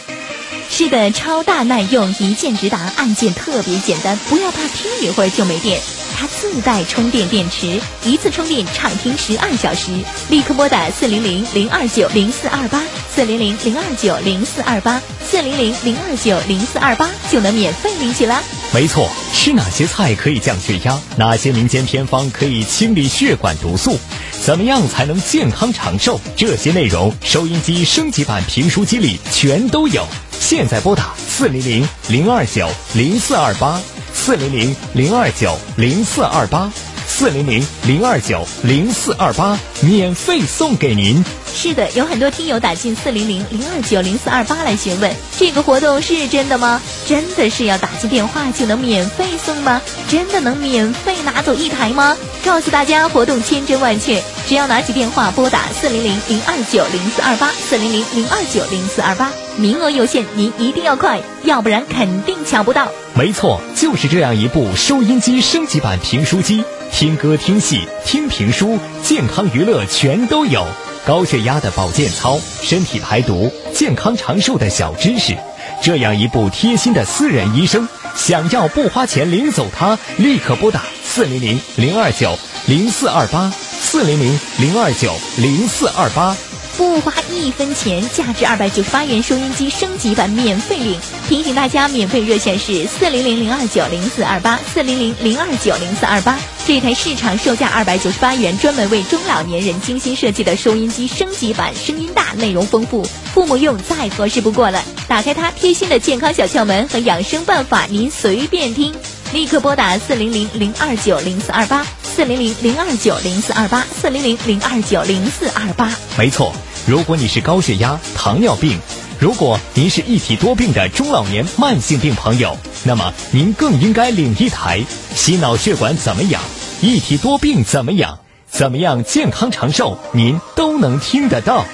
[0.70, 5.81] 是的，超大耐用，一键直达，按键特别简单，不要怕听一会儿就没电。
[6.16, 9.90] 它自带充电电池，一次充电畅听十二小时。
[10.29, 12.83] 立刻拨打四零零零二九零四二八
[13.14, 18.42] 四零零零二九零四二八四零零零二九零四二八就能免费领取啦。
[18.72, 20.98] 没错，吃哪些菜可以降血压？
[21.16, 23.98] 哪些民间偏方可以清理血管毒素？
[24.44, 26.20] 怎么样才能健康长寿？
[26.37, 30.07] 这些内容，收音机升级版评书机里全都有。
[30.40, 33.81] 现在拨打四零零零二九零四二八
[34.12, 36.70] 四零零零二九零四二八
[37.07, 41.25] 四零零零二九零四二八，免费送给您。
[41.55, 46.83] 是的，有很多听友打进四零零零二九零四二八来询问这个活动是真的吗？
[47.07, 49.81] 真的是要打进电话就能免费送吗？
[50.09, 52.16] 真的能免费拿走一台吗？
[52.44, 62.88] 告诉大家，活动千真万确，只要拿起电话拨打四零零零二九零四二八四零零零二九零四二八，名额有限，您一定要快，要不然肯定抢不到。
[63.14, 70.67] 没错，就是这样一部收音机升级版评书机，听歌、听戏、听评书，健康娱乐全都有。
[71.07, 75.37] 高血压的保健操，身体排毒、健康长寿的小知识，
[75.83, 82.37] 这样一部贴心的私人医生，想要不花钱领走它，立刻拨打四零零零二九
[82.67, 86.35] 零四二八四零零零二九零四二八。
[86.77, 90.99] 不花一分钱，价值二百九十八元收音机升级版免费领。
[91.29, 96.39] 提醒大家，免费热线是四零零零二九零四二八四零零零二九零四二八。
[96.67, 104.83] 这台市场售价二百九十八元，专门为中老年人精心设计的收音机升级版，声音大，内容丰富，父母用再合适不过了。
[105.07, 108.95] 打开它，贴心的健康小窍门和养生办法，您随便听。
[109.33, 115.92] 立刻拨打四零零零二九零四二八四零零零二九零四二八四零零零二九零四二八。
[116.16, 116.53] 没错，
[116.87, 118.79] 如果你是高血压、糖尿病，
[119.18, 124.81] 如果您是一体多病的中老年慢性病朋友，那么您更应该领一台。
[125.16, 126.40] 心脑血管怎么养？
[126.81, 128.20] 一体多病怎么养？
[128.48, 129.98] 怎么样健康长寿？
[130.12, 131.64] 您都能听得到。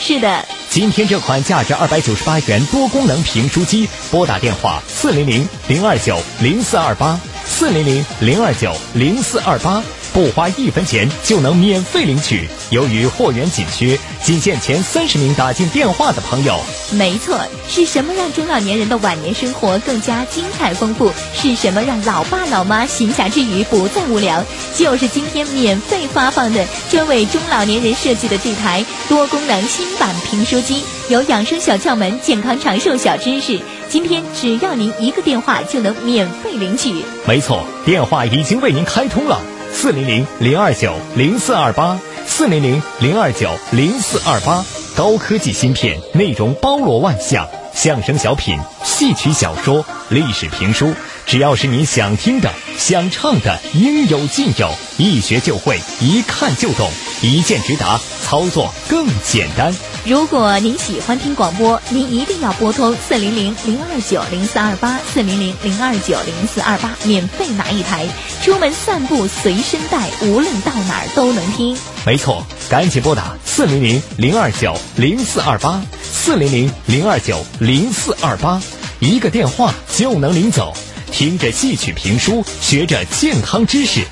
[0.00, 7.20] 是的，今天这款价值二百九十八元多功能评书机，拨打电话四零零零二九零四二八
[7.50, 9.82] 四零零零二九零四二八，
[10.14, 12.48] 不花一分钱就能免费领取。
[12.70, 16.58] 由于货源紧缺，仅限前三十名打进电话的朋友。
[16.92, 21.12] 没错，是什么让中老年人的晚年生活更加精彩丰富？
[21.34, 24.42] 是什么让老爸老妈闲暇之余不再无聊？
[24.74, 33.60] 就是今天免费发放的专为中老年人设计的这台多功能新版评书机，有养生小窍门、健康长寿小知识。
[33.90, 37.04] 今天只要您一个电话就能免费领取。
[37.26, 39.40] 没错，电话已经为您开通了，
[39.72, 44.64] 四零零零二九零四二八，四零零零二九零四二八。
[44.96, 47.48] 高科技芯片，内容包罗万象，
[47.82, 50.92] 相声小品、戏曲小说、历史评书，
[51.24, 56.90] 只要是你想听的、想唱的，应有尽有，一学就会，一看就懂。
[57.22, 59.74] 一键直达，操作更简单。
[60.04, 68.06] 如果您喜欢听广播，您一定要拨通四零零零二九零四二八四零零零二九零四二八，免费拿一台，
[68.42, 71.74] 出门散步随身带，无论到哪儿都能听。
[72.04, 78.60] 没错，赶紧拨打四零零零二九零四二八四零零零二九零四二八，
[78.98, 80.74] 一个电话就能领走。
[81.10, 84.02] 听着戏曲评书，学着健康知识，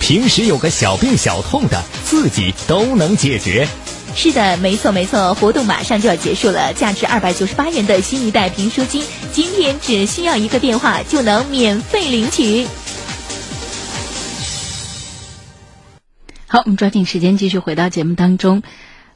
[0.00, 3.68] 平时有个小病小痛的，自己都能解决。
[4.16, 12.66] 是的，没错没错，活动马上就要结束了，价值二百九十八元的新一代评书机，今天只需要一个电话就能免费领取。
[16.46, 18.62] 好，我们抓紧时间继续回到节目当中。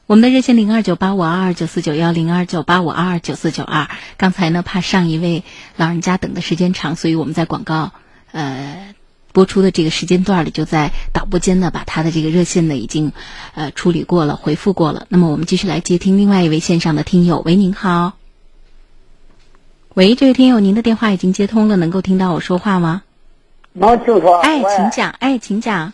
[0.07, 3.89] 我们的热线零二九八五二二九四九幺零二九八五二二九四九二。
[4.17, 5.43] 刚才呢，怕上一位
[5.77, 7.91] 老人家等的时间长，所以我们在广告
[8.31, 8.93] 呃
[9.33, 13.13] 播出的这个时间段里，就在导播间呢把他的这个热线呢已经
[13.55, 15.07] 呃处理过了，回复过了。
[15.09, 17.41] 那么我们继续来接听另外一位线上的听友。
[17.43, 18.13] 喂，您好。
[19.95, 23.01] 喂，这位听友，您的电话已经接通了，能够听到我说话吗？
[23.73, 24.37] 能听说。
[24.41, 25.09] 哎，请讲。
[25.17, 25.93] 哎，请讲。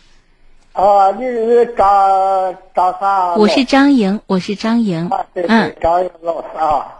[0.72, 3.34] 啊，你是张张啥？
[3.36, 5.44] 我是张莹，我是张莹啊，对。
[5.46, 6.98] 嗯对，张老师啊，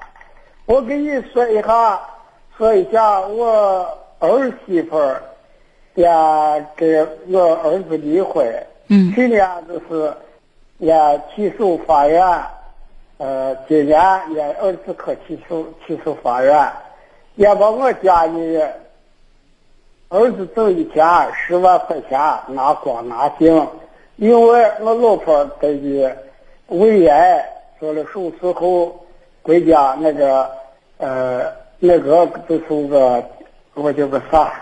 [0.66, 1.98] 我给你说一下，
[2.58, 5.22] 说一下我儿媳妇儿
[5.94, 8.44] 呀跟我儿子离婚，
[8.88, 10.14] 嗯去年就是
[10.76, 10.94] 也
[11.34, 12.22] 起诉法院，
[13.16, 13.98] 呃，今年
[14.34, 16.70] 也儿子可起诉起诉法院，
[17.36, 18.60] 也把我家里
[20.12, 21.02] 儿子挣的钱
[21.34, 23.66] 十万块钱拿光拿净，
[24.16, 26.14] 另外我老婆得的
[26.66, 27.42] 胃癌
[27.80, 28.94] 做了手术后，
[29.42, 30.50] 回家那个
[30.98, 31.46] 呃
[31.78, 33.24] 那个就是个
[33.72, 34.52] 我叫个啥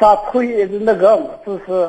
[0.00, 1.88] 啥退的那个就是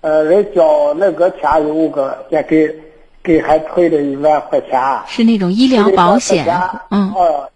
[0.00, 2.74] 呃人交那个钱有个也给
[3.22, 4.80] 给还退了一万块钱。
[5.06, 6.46] 是那种医疗保险，
[6.90, 7.46] 嗯，哦，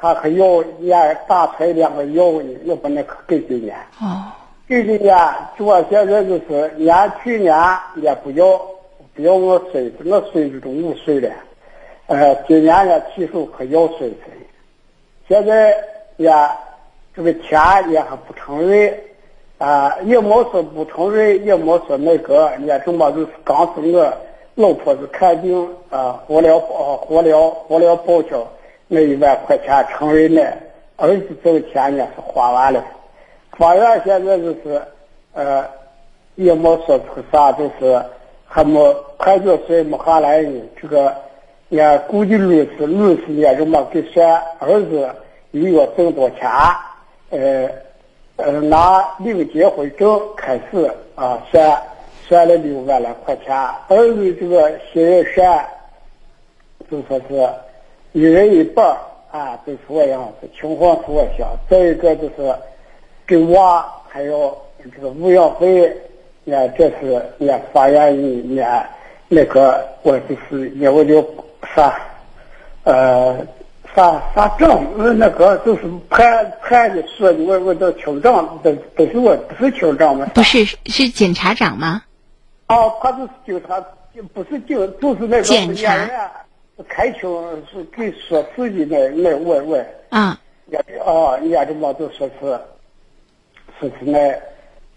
[0.00, 0.94] 他可要也
[1.28, 3.76] 打出来两个要呢，要不那可给今年。
[4.00, 4.32] 哦，
[4.66, 5.16] 给今年，
[5.58, 7.54] 我现在就是年去年
[7.96, 8.60] 也不要
[9.14, 11.30] 不要我孙子，我孙子都五岁了，
[12.06, 14.16] 呃，今年也起诉可要孙子，
[15.28, 15.74] 现在
[16.16, 16.32] 也
[17.14, 17.58] 这个钱
[17.90, 18.94] 也还不承认，
[19.58, 24.12] 啊、也没说不承认，也没说那个，也这么就是刚是我
[24.54, 28.46] 老婆子看病啊，活疗呃活疗活疗报销
[28.92, 30.52] 那一万块钱承认了，
[30.96, 32.84] 儿子挣钱呢是花完了，
[33.52, 34.82] 法院现在就是
[35.32, 35.64] 呃
[36.34, 38.04] 也没说出啥，就是
[38.46, 41.14] 还没判决书也没下来呢，这个
[41.68, 45.08] 也估计律师律师也这么给算儿子
[45.52, 46.50] 一月挣多钱，
[47.30, 47.70] 呃。
[48.42, 51.78] 呃，拿领结婚证开始啊，算
[52.26, 53.54] 算了六万来块钱。
[53.88, 55.62] 儿子这个心也善，
[56.90, 57.46] 就说是
[58.12, 58.96] 一人一半儿
[59.30, 61.48] 啊，就这样子，情况是我想。
[61.68, 62.54] 再一个就是
[63.26, 65.96] 给娃还有这个抚养费，
[66.44, 68.66] 也这是也法院里也
[69.28, 71.22] 那个我就是也我就
[71.74, 72.00] 啥
[72.84, 73.36] 呃。
[73.92, 74.86] 啥啥证？
[74.98, 80.30] 呃那个就是判判的说的，我我都听证，都都是我不是听证吗？
[80.32, 82.00] 不是，是检察长吗？
[82.68, 86.08] 哦，他就是警察，就不是警，就是那个检察
[86.88, 92.60] 开球是给说自己那那问问，啊，也啊也这么就说是，
[93.78, 94.34] 说是那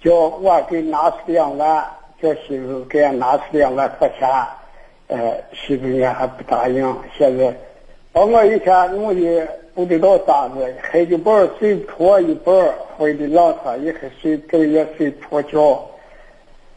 [0.01, 1.85] 叫我给拿出两万，
[2.21, 4.29] 叫媳妇给俺拿出两万块钱，
[5.07, 7.53] 呃，媳妇也还不答应，现在。
[8.11, 15.83] 把我一天弄的不知道咋子，黑一半儿睡脱一半儿灰的让他一黑睡整夜睡脱觉，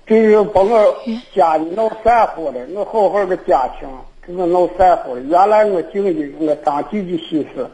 [0.07, 0.97] 这是把我
[1.35, 2.67] 家里闹散伙了。
[2.75, 3.87] 我好好的家庭
[4.29, 5.17] 我闹散乎。
[5.17, 7.67] 原来我经济我当地的媳妇，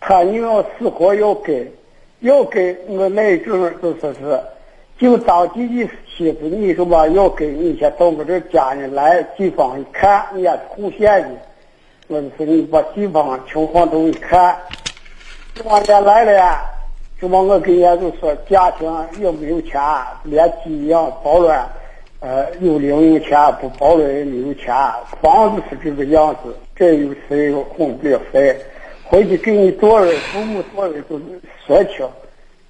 [0.00, 1.70] 他硬要死活要给，
[2.20, 4.40] 要给我那阵儿就说是，
[4.98, 11.28] 就当地的媳妇，你说吧要给你先到我这家里来，地方一看，你也是户县的。
[12.08, 14.56] 我就说你把地方情况都一看，
[15.54, 16.58] 这帮年来了，
[17.20, 19.80] 就把我跟人家就说家庭也没有钱，
[20.24, 21.68] 连鸡一样保暖，
[22.20, 24.74] 呃，有零用钱不保暖也没有钱，
[25.22, 28.56] 房子是这个样子，这有谁有红不了谁，
[29.04, 31.20] 回去给你多人父母多人都
[31.66, 32.08] 说清，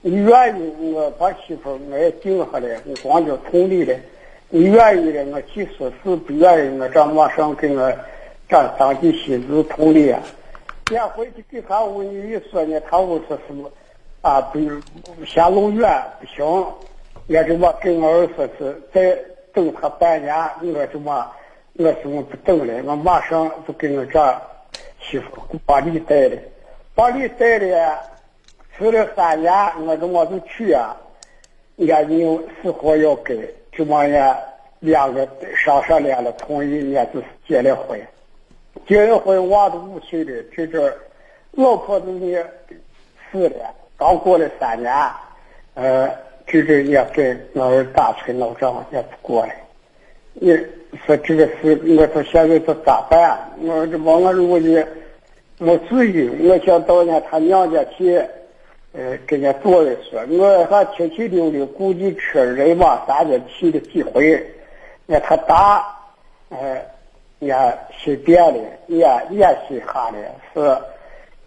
[0.03, 3.94] 你愿意我把媳妇我也定下来，我光叫同意了，
[4.51, 7.92] 你愿意了我去说是，不愿意我这马上跟我。
[8.51, 10.14] 这当地媳妇同理，
[10.88, 13.53] 先回去给他屋女一说呢，他屋说是
[14.22, 14.59] 啊，不
[15.26, 16.64] 嫌路远不行，
[17.26, 19.18] 也这么跟我儿说是再
[19.59, 20.32] 等他半年，
[20.72, 21.28] 我这么
[21.72, 24.40] 我说我不等了，我马上就给我这
[25.00, 25.26] 媳妇
[25.66, 26.36] 把礼带了，
[26.94, 27.98] 把礼带了，
[28.76, 29.52] 吃了三年，
[29.84, 30.94] 我说我就去啊，
[31.74, 34.36] 人家有死活要给，这帮人
[34.78, 38.00] 两个上上脸了，同意，人家就是结了婚，
[38.86, 40.94] 结了婚娃都五岁了，这阵
[41.50, 42.46] 老婆子也
[43.32, 44.94] 死了，刚过了三年，
[45.74, 46.09] 呃，
[46.49, 49.55] 这阵也给老人打村老丈也不过来。
[50.32, 50.57] 你
[51.05, 53.38] 说这个事，我说现在这咋办？
[53.61, 54.86] 我这帮我如果的，
[55.59, 58.16] 我至于，我想到呢他娘家去，
[58.92, 64.42] 呃，跟人家坐一说，我还七七六六，估计车人马三家去了几回，
[65.05, 65.84] 那他打，
[66.49, 66.80] 呃，
[67.40, 67.55] 也
[67.99, 68.99] 心变了，也
[69.30, 70.18] 也心寒了，
[70.55, 70.78] 是，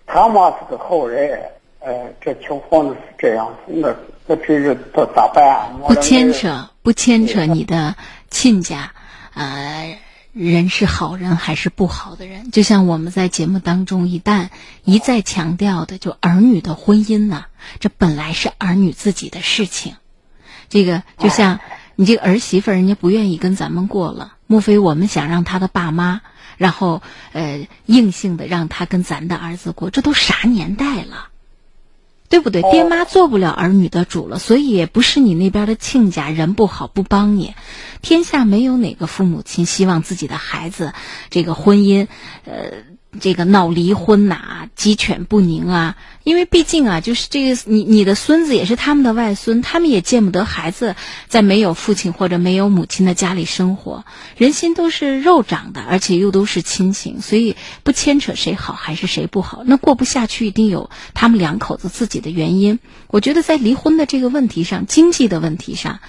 [0.06, 1.42] 他妈是个好人，
[1.80, 3.96] 呃，这情况是这样，我
[4.28, 5.70] 我这这这咋办啊？
[5.88, 7.96] 不牵扯，不牵扯你的。
[8.34, 8.94] 亲家，
[9.34, 10.00] 呃，
[10.32, 12.50] 人是好人还是不好的人？
[12.50, 14.48] 就像我们在节目当中一旦
[14.86, 17.44] 一再强调的，就儿女的婚姻呢，
[17.82, 19.96] 这本来是儿女自己的事情。
[20.70, 21.60] 这个就像
[21.98, 26.22] 你这个儿媳妇，人家不愿意跟咱们过了，莫非我们想让他的爸妈，
[26.56, 27.02] 然后
[27.34, 29.90] 呃硬性的让他跟咱的儿子过？
[29.90, 31.31] 这都啥年代了？
[32.32, 32.64] 对不对？
[32.72, 37.54] 爹妈做不了儿女的主了，所以也不是你那边的亲家人不好不帮你。
[38.02, 40.94] 天下没有哪个父母亲希望自己的孩子
[41.30, 42.08] 这个婚姻，
[42.46, 42.91] 呃。
[43.20, 45.98] 这个闹离婚呐，鸡犬不宁啊！
[46.24, 50.96] 因为毕竟啊，就是这个你你的孙子也是他们的外孙，他们也见不得孩子
[51.28, 54.06] 在没有父亲或者没有母亲的家里生活。
[54.38, 62.80] 人心都是肉长的，而且又都是亲情，所以不牵扯谁好还是谁不好，那过不下去一定有他们两口子自己的原因。
[63.08, 66.00] 我觉得在离婚的这个问题上，经济的问题上，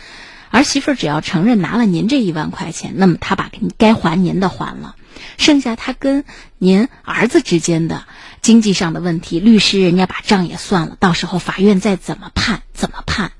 [0.51, 4.95] 儿媳妇只要承认拿了您这一万块钱，那么他把该还您的还了。
[5.39, 6.25] 剩下他跟
[6.59, 8.05] 您儿子之间的
[8.41, 13.33] 经济上的问题，律师人家把账也算了，到时候法院再怎么判怎么判，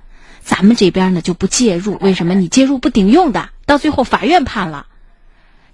[0.43, 1.99] 咱们这边呢就不介入。
[2.01, 2.35] 为什么？
[2.35, 4.87] 你介入不顶用的，到最后法院判了，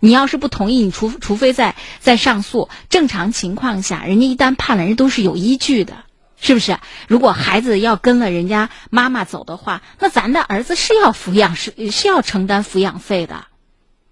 [0.01, 2.69] 你要是不同意，你除除非再再上诉。
[2.89, 6.05] 正常情况下，人家一旦判了，人都是有依据的，
[6.41, 6.79] 是不是？
[7.09, 13.48] 如果孩子要跟了人家妈妈走的话，那咱的儿子是要抚养是是要承担抚养费的。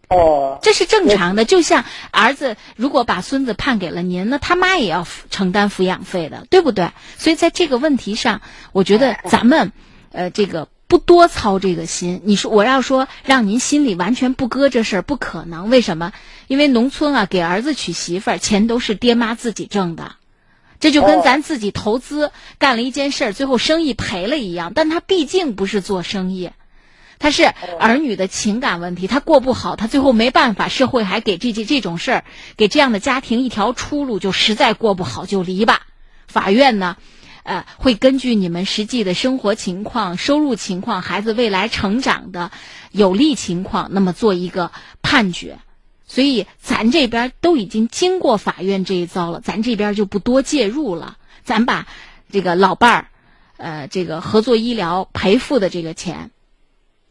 [0.09, 1.45] 哦，这是正常的。
[1.45, 6.91] 就像儿子如果把孙子判给了您，那他妈也要承担抚养费的，对不对？
[7.19, 8.41] 所以在这个问题上，
[8.71, 9.73] 我觉得咱们，
[10.13, 12.23] 呃，这个不多操这个心。
[12.25, 15.71] 你说我要说让您心里完全不搁这事儿，不可能。
[15.71, 16.13] 为什么？
[16.47, 20.13] 因为农村啊，给儿子娶媳妇儿，钱都是爹妈自己挣的，
[20.79, 24.71] 这就跟咱自己投资干了一件事儿，最后生意赔了一样。
[24.73, 26.53] 但他毕竟不是做生意。
[27.19, 27.45] 他是
[27.79, 32.25] 儿女的情感问题，他过不好，他最后没办法，社会还给这这这种事儿，
[32.57, 35.83] 给这样的家庭一条出路，就实在过不好就离吧。
[36.27, 36.97] 法院呢，
[37.43, 42.51] 呃，会根据你们实际的生活情况、收入情况、孩子未来成长的
[42.91, 44.71] 有利情况，那么做一个
[45.03, 45.59] 判决。
[46.09, 51.17] 所以咱这边都已经经过法院这一遭了，咱这边就不多介入了。
[51.43, 51.87] 咱把
[52.31, 53.09] 这个老伴儿，
[53.57, 56.31] 呃，这个合作医疗赔付的这个钱。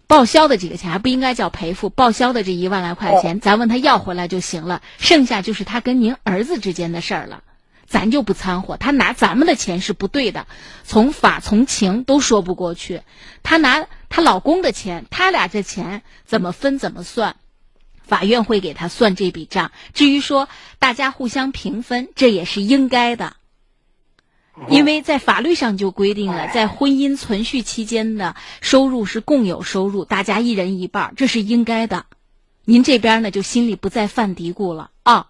[0.07, 4.81] 报销的这个钱还不应该叫赔付，报销的这一万来块钱，咱问他要回来就行了。
[4.97, 7.43] 剩下就是他跟您儿子之间的事儿了，
[7.87, 8.77] 咱就不掺和。
[8.77, 10.45] 他拿咱们的钱是不对的，
[10.83, 13.01] 从法从情都说不过去。
[13.41, 17.35] 他拿她老公的钱，他俩这钱怎么分怎么算，
[18.03, 19.71] 法院会给他算这笔账。
[19.93, 20.47] 至于说
[20.77, 23.35] 大家互相平分，这也是应该的。
[24.69, 32.05] 因为在法律上就规定了，在婚姻存续期间的收入是共有收入，大家一人一半，这是应该的。
[32.63, 35.27] 您这边呢，就心里不再犯嘀咕了啊。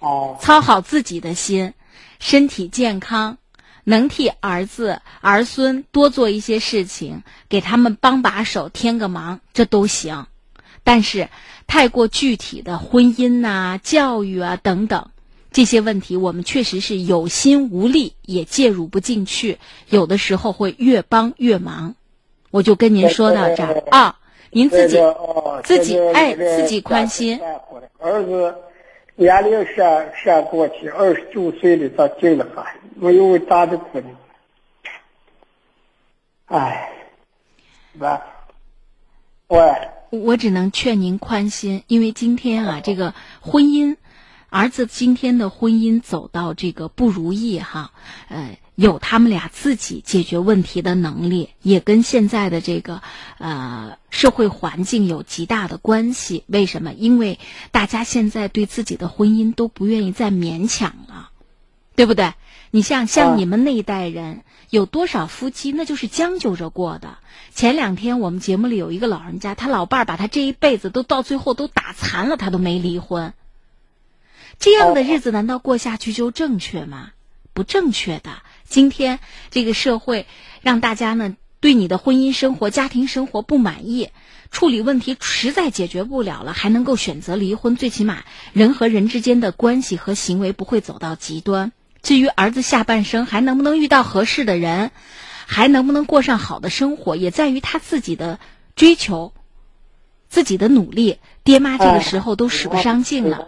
[0.00, 0.36] 哦。
[0.40, 1.74] 操好自己的心，
[2.18, 3.38] 身体健康，
[3.84, 10.26] 能替儿子儿孙多做一些事情，给他们帮把手、添个忙，这都行。
[10.82, 11.30] 但是，
[11.66, 15.08] 太过具体的婚姻呐、教育啊等等。
[15.54, 21.94] 这些问题我们确实是有心无力，也介入不进去，有的时候会越帮越忙。
[22.50, 24.18] 我就跟您说到这儿啊，
[24.50, 24.98] 您自己
[25.62, 27.40] 自己哎，自己宽心。
[28.00, 28.56] 儿子
[29.14, 34.08] 年龄上上过去，二十九岁了，他进了法院，我又打着哭呢。
[36.46, 36.90] 哎，
[38.00, 38.20] 完，
[39.46, 39.72] 喂，
[40.10, 43.96] 我只能劝您宽心，因为今天啊，这个婚姻。
[44.54, 47.90] 儿子今天的婚姻走到这个不如意哈，
[48.28, 53.02] 呃，有他们俩自己解决问题的能力，也跟现在的这个
[53.38, 56.44] 呃社会环境有极大的关系。
[56.46, 56.92] 为什么？
[56.92, 57.40] 因为
[57.72, 61.30] 大家现在对自己的婚姻都不愿意再勉强了，
[61.96, 62.34] 对不对？
[62.70, 67.18] 你像像你们那一代人，有多少夫妻那就是将就着过的？
[67.52, 73.34] 前两天我们节目里有一个老人家，他老伴儿把他这一辈子都到最后都打残了，他都没离婚。
[74.58, 77.10] 这样的日子难道过下去就正确吗？
[77.52, 78.42] 不正确的。
[78.66, 80.26] 今天这个社会
[80.62, 84.10] 让大家呢对你的婚姻生活、家庭生活不满意，
[84.50, 87.76] 处理问题实在解决不了了，还能够选择离婚。
[87.76, 91.72] 最起码人和人之间的关系和行为不会走到极端。
[92.02, 94.90] 至于儿子下半生还能不能遇到合适的人，
[95.46, 98.38] 还能不能过上好的生活，也在于他自己的
[98.76, 99.32] 追求、
[100.28, 101.18] 自己的努力。
[101.44, 103.46] 爹妈这个时候都使不上劲了，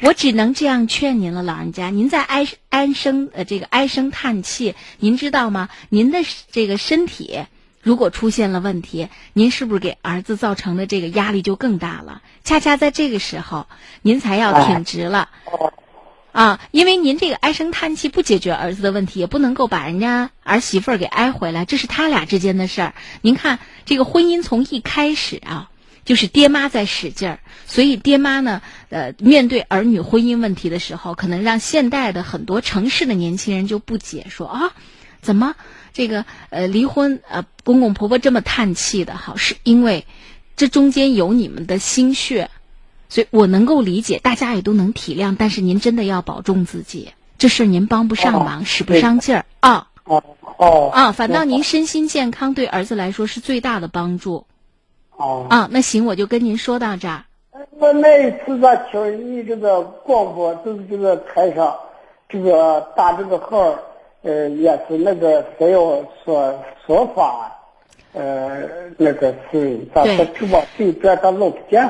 [0.00, 5.68] 我只能这样劝您了，老人家，您在唉唉声呃这个唉声叹气，您知道吗？
[5.90, 6.18] 您的
[6.50, 7.44] 这个身体
[7.82, 12.22] 如果出现了问题，您是不是给儿子造成的这个压力就更大了？
[12.42, 13.66] 恰恰在这个时候，
[14.02, 15.28] 您才要挺直了。
[16.32, 22.94] 啊，因为您这个唉声叹气不解决儿子的问题，也不能够把人家儿媳妇儿给挨回来，这是他俩之间的事儿。
[23.20, 25.68] 您看，这个婚姻从一开始啊，
[26.04, 34.72] 就是爹妈在使劲儿，所以爹妈呢，呃，面对儿女婚姻问题的时候，可能让现代的很多城市的年轻人就不解，说啊，
[35.20, 35.54] 怎么
[35.92, 40.06] 这个呃离婚呃公公婆婆这么叹气的哈，是因为
[40.56, 42.50] 这中间有你们的心血。
[43.08, 49.88] 所以我能够理解，大家也都能体谅，但是您真的要保重自己，这事您帮不上忙，使不上劲儿啊。
[50.04, 50.24] 哦
[50.56, 54.46] 哦啊，反倒您身心健康对儿子来说是最大的帮助。
[55.22, 57.22] 哦啊，那行，我就跟您说到这儿。
[57.78, 61.78] 我那一次在听你这个广播，就是这个台上，
[62.28, 63.78] 这个打这个号，
[64.22, 67.56] 呃，也是那个谁要说说法，
[68.14, 68.62] 呃，
[68.98, 71.82] 那个是咱说直播对边咱录电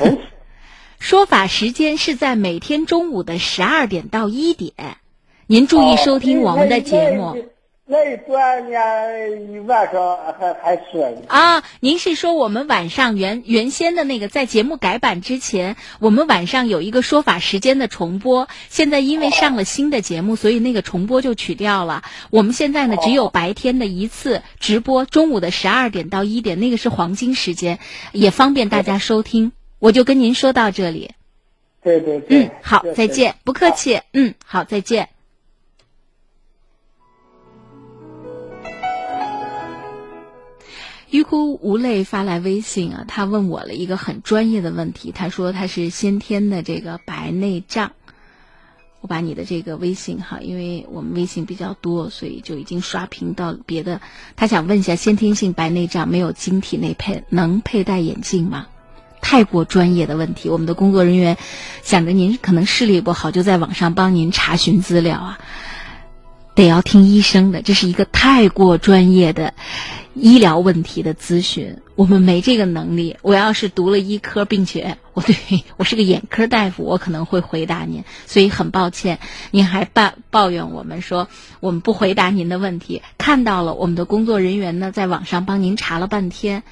[0.00, 0.18] 视。
[0.98, 4.72] 说法时间是在每天中午的十二点到一点，
[5.46, 7.36] 您注意收听我们的节目。
[7.90, 8.78] 那一段呢，
[9.50, 11.22] 一晚上还还说呢。
[11.28, 22.02] 啊，您是说我们晚上原原先的那个在节目改版之前，我们晚上有一个说法时间的重播，现在因为上了新的节目，所以那个重播就取掉了。
[22.28, 27.78] 我们现在呢只有白天的一次直播，中午的十二点到一点，那个是黄金时间，
[28.12, 29.52] 也方便大家收听。
[29.78, 31.12] 我就跟您说到这里。
[31.82, 32.42] 对对对。
[32.42, 34.02] 嗯，好，再见，不客气。
[34.12, 35.08] 嗯，好，再见。
[41.10, 45.10] 欲哭无泪发来微信啊，他问我了一个很专业的问题。
[45.10, 47.92] 他说他是先天的这个白内障。
[49.00, 54.00] 我把你的这个微信哈，因为我们微信比较多，所以就已经刷屏到别的。
[54.34, 58.66] 他想问一下，先天性白内障没有晶体内配能佩戴眼镜吗？
[59.22, 61.38] 太过专业的问题，我们的工作人员
[61.82, 65.38] 想着您可能视力不好，就在网上帮您查询资料啊。
[66.54, 69.54] 得要听医生的，这是一个太过专业的
[70.20, 73.16] 医疗问题的咨询，我们没这个能力。
[73.22, 75.36] 我要是读了医科，并且我对
[75.76, 78.04] 我是个眼科大夫，我可能会回答您。
[78.26, 81.28] 所以很抱歉，您还抱抱怨我们说
[81.60, 83.02] 我们不回答您的问题。
[83.16, 86.62] 看到了，我们的工作人员呢，在网上帮您查了半天。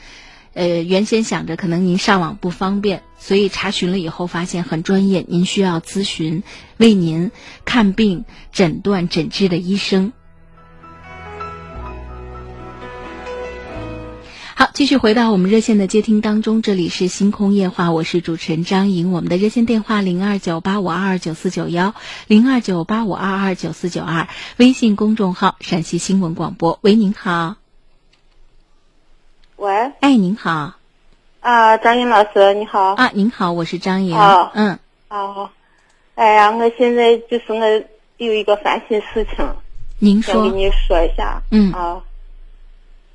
[0.54, 6.42] 呃，原先想着可能您上网不方便，所以查询了以后发现很专业，您需要咨询
[6.78, 7.30] 为您
[7.66, 10.14] 看病、诊断、诊治的医生。
[14.58, 21.94] 好，继续回到我们热线的接听当中，这里是星空夜话，我是主持人张莹，我们的热线电话零二九八五二二九四九幺
[22.26, 27.56] 零二九八五二二九四九二，微信公众号陕西新闻广播，喂，您好。
[29.56, 30.72] 喂，哎，您好，
[31.40, 34.78] 啊，张颖老师，你好，啊，您好，我是张颖，啊，嗯，
[35.08, 35.50] 啊，
[36.14, 37.84] 哎呀，我现在就是我
[38.16, 39.46] 有一个烦心事情，
[39.98, 42.00] 您说，想跟你说一下，嗯，啊，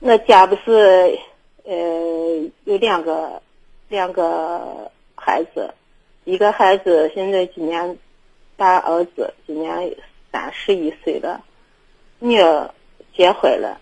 [0.02, 1.18] 我家不是
[1.64, 3.42] 呃有两个
[3.90, 5.74] 两个孩子，
[6.24, 7.98] 一个孩子现在今年
[8.58, 9.96] 大儿子今年
[10.32, 11.44] 三十一岁了，
[12.20, 12.74] 女儿
[13.16, 13.80] 结婚了，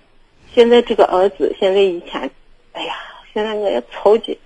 [0.53, 2.29] 现在这个儿子现在以前。
[2.71, 2.93] 哎呀，
[3.33, 4.37] 现在我也操心，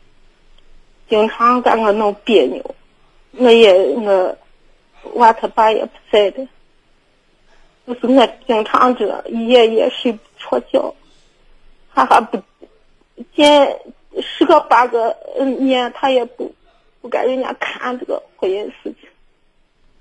[1.09, 2.75] 经常跟我弄别扭，
[3.33, 4.35] 我也我
[5.15, 6.47] 娃他爸也不在的，
[7.85, 10.95] 就是我经常这一夜夜睡不着觉，
[11.93, 12.41] 他还不
[13.33, 13.79] 见
[14.21, 15.15] 十个八个
[15.59, 16.53] 年他也不
[17.01, 19.09] 不给人家看这个婚姻事情，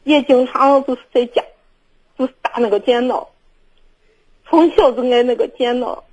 [0.04, 1.42] 也经常就是在家
[2.18, 3.28] 就是打那个电脑，
[4.46, 6.04] 从小就爱那个电脑。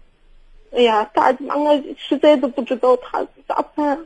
[0.71, 4.05] 哎呀，大妈，我实在都不知道他咋办。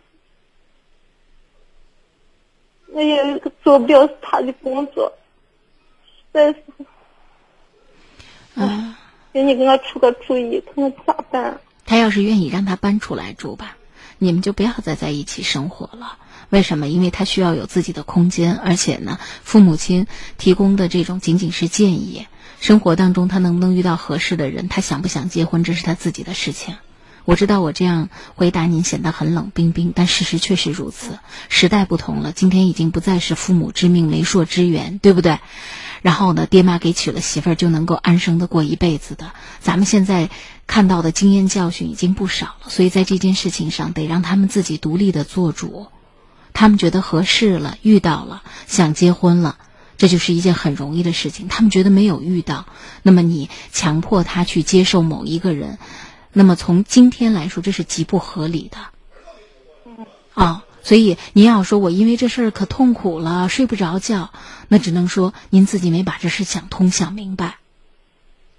[2.87, 5.11] 我也做不了他的工作，
[6.05, 6.63] 实在是。
[8.55, 8.97] 啊，
[9.33, 11.59] 请你给我出个主意，看我咋办。
[11.85, 13.77] 他要是愿意让他搬出来住吧，
[14.17, 16.17] 你们就不要再在一起生活了。
[16.49, 16.87] 为什么？
[16.87, 20.07] 因为他需要有自己的空间，而且呢，父母亲
[20.37, 22.27] 提供的这种仅仅是建议。
[22.59, 24.69] 生活当中，他能不能遇到合适的人？
[24.69, 25.63] 他想不想结婚？
[25.63, 26.75] 这是他自己的事情。
[27.25, 31.19] 我知道我这样回答您显得很冷冰冰，但事实确实如此。
[31.49, 35.39] 时代不同了，今天已经不再是父母之命、媒妁之言，对不对？
[36.03, 39.31] 然后呢，爹妈给娶了媳妇儿就能够安生的过一辈子的。
[39.59, 40.29] 咱们现在
[40.67, 45.87] 看到的经验教训已经不少了，所以在这件事情上得让他们自己独立的做主。
[46.51, 49.57] 他们觉得合适了，遇到了，想结婚了，
[49.97, 51.47] 这就是一件很容易的事情。
[51.47, 52.65] 他们觉得没有遇到，
[53.01, 55.79] 那么你强迫他去接受某一个人。
[56.33, 58.77] 那么从今天来说，这是极不合理的。
[60.33, 64.31] 啊，所以您要说我因为这事儿可痛苦了，睡不着觉，
[64.67, 67.57] 那只能说您自己没把这事想通、想明白。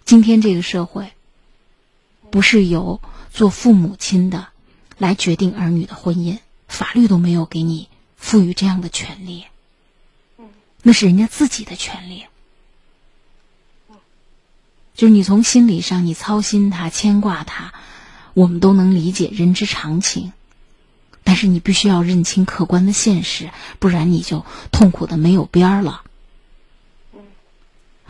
[0.06, 1.12] 今天这个社会，
[2.30, 3.00] 不是由
[3.30, 4.48] 做父母亲的
[4.96, 9.44] 来决定儿女的婚姻，法律都没有给你赋予这样的权利。
[10.82, 12.24] 那是人家自己的权利。
[14.94, 17.74] 就是你从心理上，你操心他、牵挂他，
[18.32, 20.32] 我们都能理解，人之常情。
[21.24, 26.02] 但是你必须要认清客观的现实，不然你就痛苦的没有边儿了。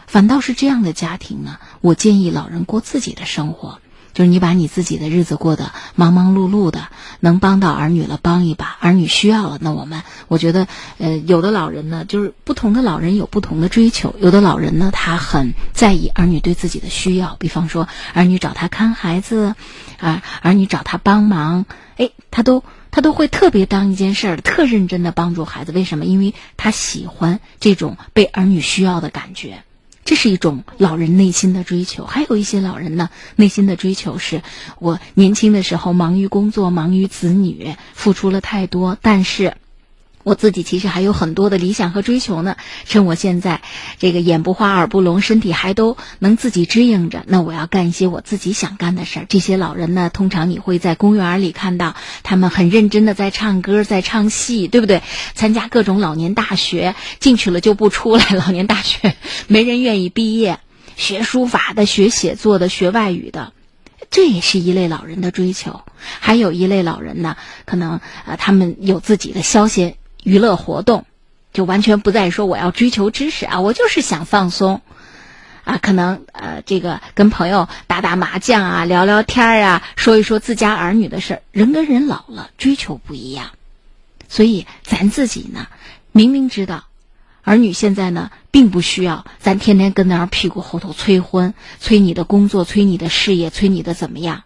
[0.07, 3.79] 反倒是这样的家庭呢，我建议老人过自己的生活。
[4.13, 6.87] 就是你把你自己的日子过得忙忙碌碌的，
[7.19, 19.57] 能帮到儿女了帮一把，儿女需要了，那我们我觉得，呃，有的老人呢，就是不同的老人有不同的追求，有的老人呢，他很在意儿女对自己的需要，比方说儿女找他看孩子，
[19.99, 22.63] 啊，儿女找他帮忙，哎，他都
[22.95, 25.73] 他都会特别当一件事儿，特认真的帮助孩子。
[25.73, 26.05] 为什么？
[26.05, 29.65] 因为他喜欢这种被儿女需要的感觉。
[30.05, 34.43] 这是一种老人内心的追求，还有一些老人呢，内心的追求是：
[34.79, 39.57] 我年轻的时候忙于工作，忙于子女，付出了太多，但是。
[40.25, 42.57] 我自己其实还有很多的理想和追求呢。
[42.87, 43.61] 趁我现在
[43.99, 49.27] 这个眼不花耳不聋，身体还都能自己支应着，那我要干一些我自己想干的事儿。
[49.29, 55.03] 这些老人呢，通常你会在公园里看到他们很认真的在唱歌，在唱戏，对不对？
[55.35, 58.25] 参加各种老年大学，进去了就不出来。
[58.31, 59.15] 老年大学
[59.47, 60.59] 没人愿意毕业，
[60.97, 63.53] 学书法的、学写作的、学外语的，
[64.11, 65.83] 这也是一类老人的追求。
[66.21, 69.97] 还有一类老人呢，可能呃，他们有自己的消闲。
[70.25, 71.05] 娱乐活动，
[71.53, 74.81] 就完全不再说我要追求知识啊，我就是想放松，
[75.65, 81.43] 啊，可能呃，这个跟朋友打打麻将啊，聊聊天啊，说一说自家儿女的事儿。
[81.53, 83.51] 人跟人老了，追求不一样，
[84.29, 85.69] 所以咱自己呢，
[86.11, 86.85] 明明知道
[87.43, 94.45] 儿女现在呢，并不需要咱天天跟那儿屁股后头催婚，催你的工作，催你的事业，催你的怎么样，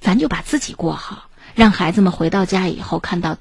[0.00, 3.38] 咱就把自己过好，让孩子们回到家以后看到。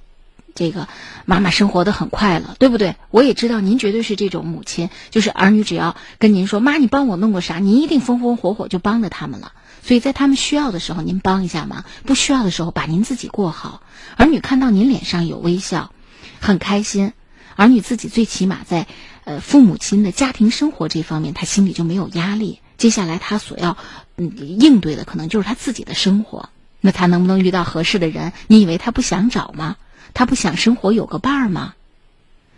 [0.56, 0.88] 这个
[1.26, 2.96] 妈妈生活的很快乐，对不对？
[3.12, 9.52] 我也知道您绝对是这种母亲，就是儿女只要跟您说“妈，你帮我弄个啥”，您一定风风火火就帮着他们了。
[9.84, 13.84] 所以在他们需要的时候，您帮一下忙；不需要的时候，把您自己过好。
[14.16, 15.92] 儿女看到您脸上有微笑，
[16.40, 17.12] 很开心。
[17.58, 18.88] 儿女自己最起码在
[19.26, 22.62] 呃父母亲的家庭生活这方面，他心里就没有压力。
[22.78, 23.78] 接下来他所要
[24.16, 26.50] 嗯应对的，可能就是他自己的生活。
[26.80, 28.32] 那他能不能遇到合适的人？
[28.48, 29.76] 你以为他不想找吗？
[30.16, 31.76] 他不想生活有个伴儿吗？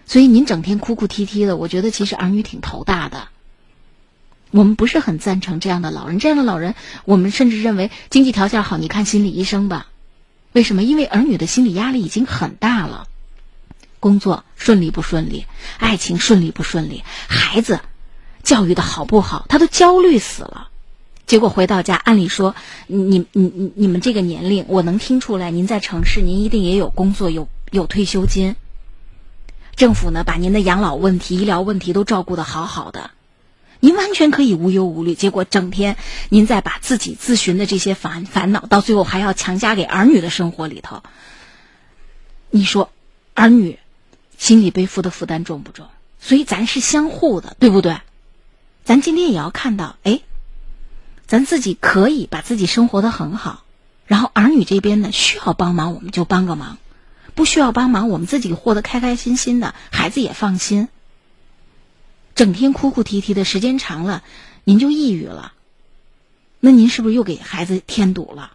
[0.05, 3.27] 所以您整天哭哭啼啼的，我觉得其实儿女挺头大的。
[4.51, 9.87] 我们不是很赞成这样的老人，这样的老人，我们甚至认为经济条件好，你看心理医生吧。
[10.53, 10.83] 为什么？
[10.83, 13.07] 因为儿女的心理压力已经很大了，
[13.99, 15.45] 工作顺利不顺利，
[15.77, 17.81] 爱情顺利不顺利，孩子
[18.43, 20.69] 教育的好不好，他都焦虑死了。
[21.27, 22.55] 结果回到家，按理说，
[22.87, 28.55] 你你你你们这个年龄，我能听出来，您在城市，您一定也有工作，有有退休金。
[29.75, 33.11] 政府呢，把您的养老问题、医疗问题都照顾的好好的，
[33.81, 35.15] 您完全可以无忧无虑。
[35.15, 35.97] 结果整天
[36.29, 41.03] 您在把自己咨询的这些烦烦恼，到最后还要强加给儿女的生活里头。
[42.49, 42.89] 你说，
[43.33, 43.79] 儿女
[44.37, 45.87] 心里背负的负担重不重？
[46.21, 47.97] 所以咱是相互的，对不对？
[48.85, 50.21] 咱今天也要看到，哎。
[51.27, 53.63] 咱自己可以把自己生活的很好，
[54.05, 56.77] 然后儿女这边呢需要帮忙，我们就帮个忙；
[57.35, 60.87] 不需要帮忙，我们自己活得开开心心的，孩子也放心。
[62.33, 64.23] 整天哭哭啼啼的时间长了，
[64.63, 65.51] 您就抑郁了，
[66.61, 68.53] 那您是不是又给孩子添堵了？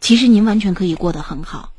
[0.00, 1.72] 其实您完全可以过得很好。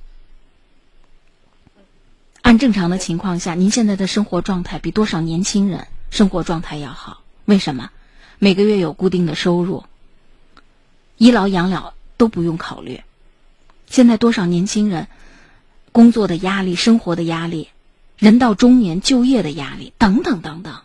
[2.42, 7.22] 按正常的情况下，您现在的生活状态比多少年轻人生活状态要好？
[7.46, 7.92] 为什么？
[8.40, 9.86] 每个月有固定的收入，
[11.20, 13.04] 医疗养老都不用考虑。
[13.88, 15.08] 现在多少年轻人
[15.92, 17.70] 工作的压力、生活的压力、
[18.18, 20.80] 人到中年就业的压力等等等等。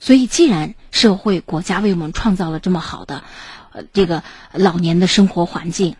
[0.00, 3.22] 所以，既然社会、国家为我们创造了这么好的
[3.72, 4.22] 呃这个
[4.52, 5.96] 老年的生活环境，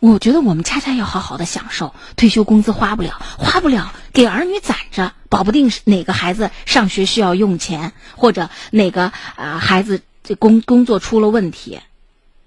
[0.00, 1.94] 我觉得我们恰恰要好好的享受。
[2.16, 11.80] 退休工资花不了，花不了，给儿女攒着，保不定哪个孩子上学需要用钱，或者哪个啊、孩子这工工作出了问题，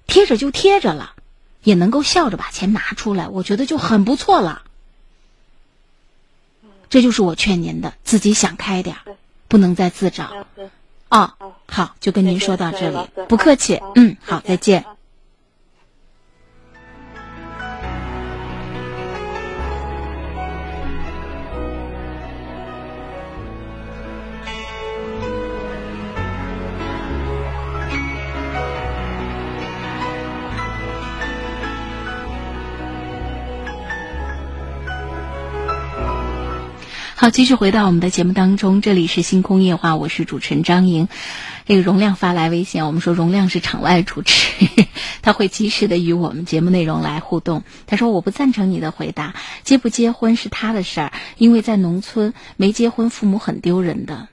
[0.07, 1.13] 贴着就贴着了，
[1.63, 4.63] 也能够笑着把钱拿出来，我觉得就很不错了。
[6.89, 9.15] 这就是我劝您的，自己想开点儿，
[9.47, 10.47] 不能再自找。
[11.09, 11.33] 哦，
[11.67, 12.97] 好，就跟您说到这里，
[13.29, 13.79] 不客气。
[13.93, 14.83] 嗯，好，再见。
[37.19, 41.07] 好，继续回到我们的节目当中，这里是星空夜话，我是主持人张莹。
[41.65, 44.67] 这个容量发来微信，我们说容量是场外主持，
[45.23, 47.63] 他会及时的与我们节目内容来互动。
[47.87, 54.27] 他说：“我不赞成你的回答，结不结婚是他的事儿，因为在农村没结婚，父母很丢人的。”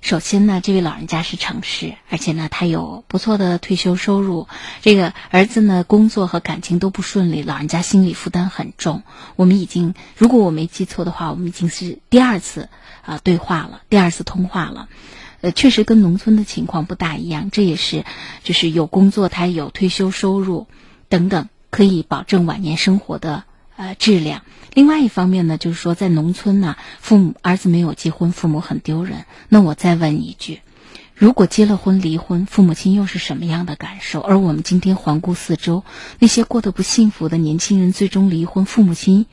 [0.00, 4.48] 首先呢，这位老人家是城市，而且呢，他有不错的退休收入。
[4.80, 9.02] 这个儿子呢，工作和感情都不顺利，老人家心理负担很重。
[9.36, 12.70] 我们已经，如果我没记错的话，我们已经是第二次
[13.02, 14.88] 啊、对话了，第二次通话了。
[15.42, 18.04] 呃，确实跟农村的情况不大一样，这也是
[18.42, 20.66] 就是有工作，他有退休收入
[21.08, 23.44] 等等，可以保证晚年生活的
[23.76, 24.42] 呃质量。
[24.72, 29.24] 另外一方面呢，就是说在农村呢，父母儿子没有结婚，父母很丢人。
[29.48, 30.60] 那我再问一句，
[31.14, 34.20] 如果结了婚离婚，父母亲又是什么样的感受？
[34.20, 35.84] 而我们今天环顾四周，
[36.18, 39.26] 那些过得不幸福的年轻人最终离婚，父母亲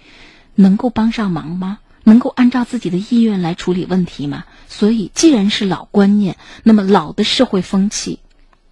[0.55, 1.79] 能够帮上忙吗？
[2.03, 4.45] 能够按照自己的意愿来处理问题吗？
[4.69, 8.19] 所以，既然是老观念，那么老的社会风气，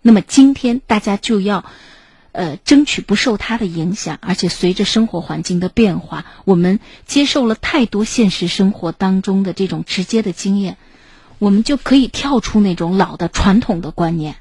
[0.02, 1.66] 那么今天大家就要，
[2.36, 10.78] 呃，争取不受它的影响，而且随着生活环境的变化，我们接受了太多现实生活当中的这种直接的经验，
[11.40, 14.36] 我们就可以跳出那种老的传统的观念。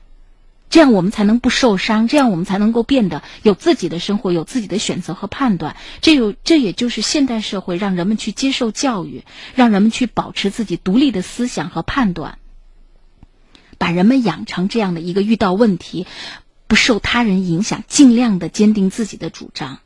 [0.71, 5.77] 这样我们才能不受伤，这样我们才能够变得有自己的生活，有自己的选择和判断。
[6.01, 9.23] 这有这也就是现代社会让人们去接受教育，
[9.55, 12.39] 让人们去保持自己独立的思想和判断，
[13.79, 16.09] 把人们养成这样的一个遇到问题
[16.75, 19.79] 不受他人影响，尽量的坚定自己的主张，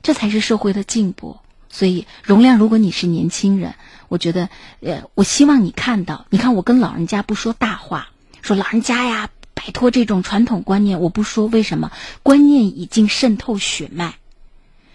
[0.00, 1.36] 这才是社会的进步。
[1.68, 3.74] 所以，容量，如果你是年轻人，
[4.08, 4.48] 我觉得，
[4.80, 8.08] 呃，我希望你看到，你看我跟老人家不说大话，
[8.40, 9.28] 说老人家呀。
[9.52, 14.14] 摆脱这种传统观念，我不说为什么，观念已经渗透血脉，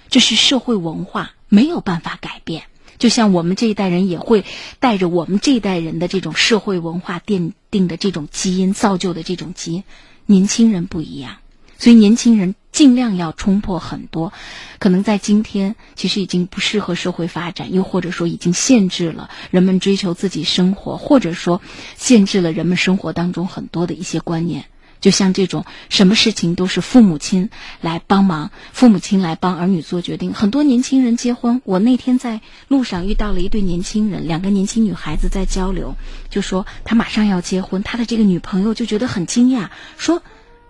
[0.09, 2.63] 这是社会文化，没有办法改变。
[2.97, 4.45] 就像我们这一代人也会
[4.79, 9.83] 带着我们这一代人的这种社会文化奠定的这种基因，造就的这种基因，
[10.27, 11.37] 年轻人不一样。
[11.79, 14.33] 所以年轻人尽量要冲破很多，
[14.79, 21.61] 可能在今天其实已经不适合社会发展，又或者说已经限制了人们追求自己生活，或者说
[21.95, 24.65] 限制了人们生活当中很多的一些观念。
[24.99, 27.49] 就像这种什么事情都是父母亲
[27.81, 30.33] 来帮忙，父母亲来帮儿女做决定。
[30.33, 35.95] 很多年轻人结婚，我那天在路上遇到了一对年轻人，两个年轻女孩子在交流，
[36.29, 40.21] 就说他马上要结婚，他的这个女朋友就觉得很惊讶，说。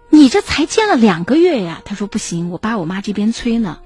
[0.09, 1.82] 你这才见了两个月呀？
[1.84, 3.80] 他说不行，我爸我妈这边催呢，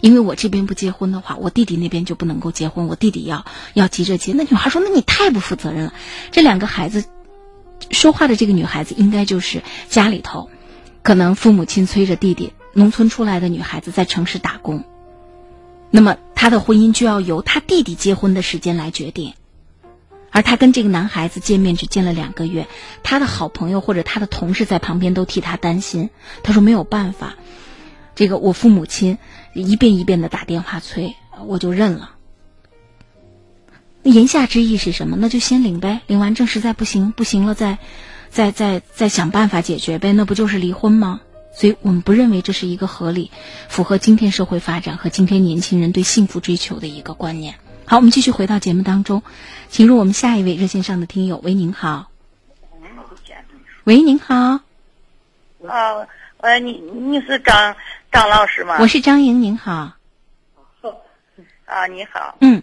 [0.00, 4.32] 因为我这边不结婚的话，我弟弟那边就不能够结婚，我弟弟要要急着结。
[4.32, 5.92] 那女孩说：“那你太不负责任了。”
[6.30, 7.04] 这两个孩子
[7.90, 10.50] 说话的这个女孩子，应该就是家里头
[11.02, 14.84] 可能父母亲催着弟弟，农村出来的女孩子在城市打工，
[15.90, 19.34] 那么她的婚姻就要由她弟弟结婚的时间来决定。
[20.30, 22.68] 而他跟这个男孩子见面只见了两个月，
[23.02, 26.10] 他的好朋友或者他的同事在旁边都替他担心。
[26.42, 27.36] 他说没有办法，
[28.14, 29.16] 这个我父母亲
[29.54, 31.16] 一遍一遍的打电话催，
[31.46, 32.10] 我就认了。
[34.12, 35.16] 言下之意是什么？
[35.16, 37.78] 那就先领呗，领完证实在不行，不行了再，
[38.30, 40.12] 再再再想办法解决呗。
[40.12, 41.20] 那不就是离婚吗？
[41.54, 43.30] 所以我们不认为这是一个合理、
[43.68, 47.56] 符合今天社会发展和今天年轻人对幸福追求的一个观念。
[47.84, 49.22] 好，我们继续回到节目当中，
[49.68, 51.40] 请入我们下一位热线上的听友。
[51.42, 52.10] 喂，您好。
[53.84, 54.34] 喂，您好，
[55.66, 56.06] 啊，
[56.42, 57.74] 喂，你你是张
[58.12, 58.76] 张老师吗？
[58.80, 59.94] 我是张莹，您好。
[61.64, 62.36] 啊，你好。
[62.40, 62.62] 嗯，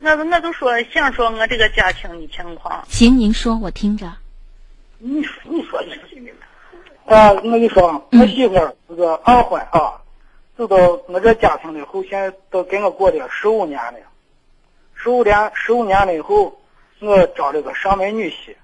[0.00, 2.84] 我我就说想说我这个家庭的情况。
[2.88, 4.12] 行，您说，我听着。
[4.98, 7.16] 你说，你说，你说。
[7.16, 10.02] 啊，我跟你说，我媳妇儿是个二婚啊，
[10.56, 10.76] 走到
[11.08, 13.98] 我这家庭了以后，现在都跟我过了十五年了，
[14.94, 16.60] 十五年十五年了以后，
[17.00, 18.54] 我找了个上门女婿。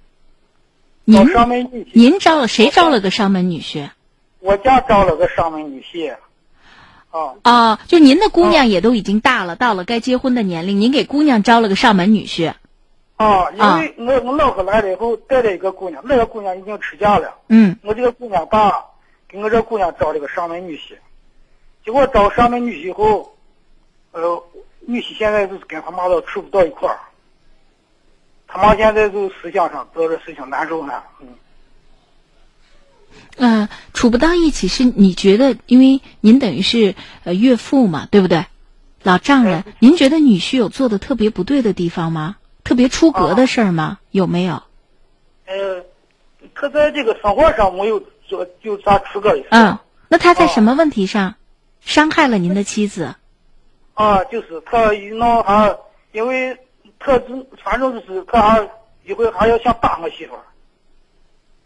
[1.05, 3.91] 您上门女婿，您招了谁招了个上门女婿？
[4.39, 6.15] 我家招了个上门女婿。
[7.15, 12.53] 啊啊，就您的姑娘也都已经大了，到了该结婚的年龄，您给姑娘招了个上门女婿。
[13.17, 17.33] 啊，因为我我老婆来了以后带了一个姑娘，那个姑娘已经出嫁了。
[17.49, 17.79] 嗯。
[17.85, 18.85] 我这个姑娘爸
[19.29, 20.97] 给我这姑娘招了个上门女婿，
[21.85, 23.37] 结果招上门女婿以后，
[24.11, 24.43] 呃，
[24.81, 26.99] 女婿现在就是跟他妈都处不到一块儿，
[28.49, 31.01] 他妈现在就思想上做这事情难受呢。
[31.21, 31.29] 嗯。
[33.37, 36.95] 呃，处不到一起是你觉得，因为您等于是
[37.25, 38.47] 呃岳父嘛，对不对？
[39.03, 42.37] 老丈人，您觉得女婿有做的特别不对的地方吗？
[42.63, 43.99] 特别出格的事儿吗？
[44.11, 44.63] 有没有？
[45.47, 45.85] 呃，
[46.55, 49.49] 他在这个生活上没有做有啥出格的事。
[49.51, 51.35] 嗯，那他在什么问题上
[51.81, 53.15] 伤害了您的妻子？
[53.93, 55.77] 啊，就是他一闹还
[56.13, 56.59] 因为
[56.99, 58.69] 他只反正就是他还
[59.05, 60.45] 一会还要想打我媳妇儿。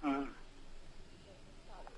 [0.02, 0.26] 嗯。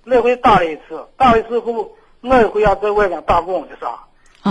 [0.03, 1.91] 那回打了一次，打了一次后，
[2.21, 3.99] 我一回要在外面打工的啥，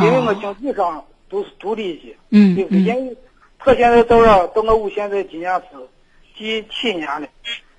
[0.00, 2.56] 因为我经济上都是独立的，嗯？
[2.70, 3.16] 因为
[3.58, 5.76] 他现在到了，到我屋现在今年是
[6.36, 7.28] 第七年了，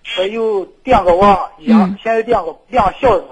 [0.04, 3.26] 还有两个娃，两、现在两个两小子。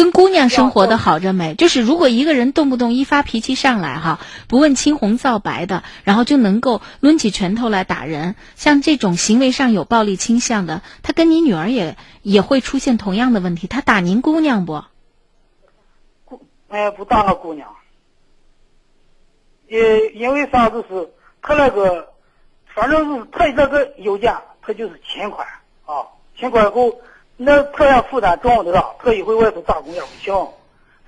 [0.00, 1.54] 跟姑娘生活的好着没？
[1.54, 13.66] 就是如果一个人动不动一发脾气上来哈，不问青红皂白的，然后就能够抡起拳头来打人，像这种行为上有暴力倾向的，他跟你女儿也也会出现同样的问题。
[13.66, 14.82] 他打您姑娘不？
[16.24, 17.68] 姑，哎，不打我姑娘。
[19.68, 20.70] 也因为啥？
[20.70, 21.10] 就是
[21.42, 22.08] 他那个，
[22.74, 25.46] 反正是他那个邮件，他就是欠款
[25.84, 26.98] 啊，欠款后。
[27.42, 30.34] 那他也负担重的了，他一回外头打工也不行，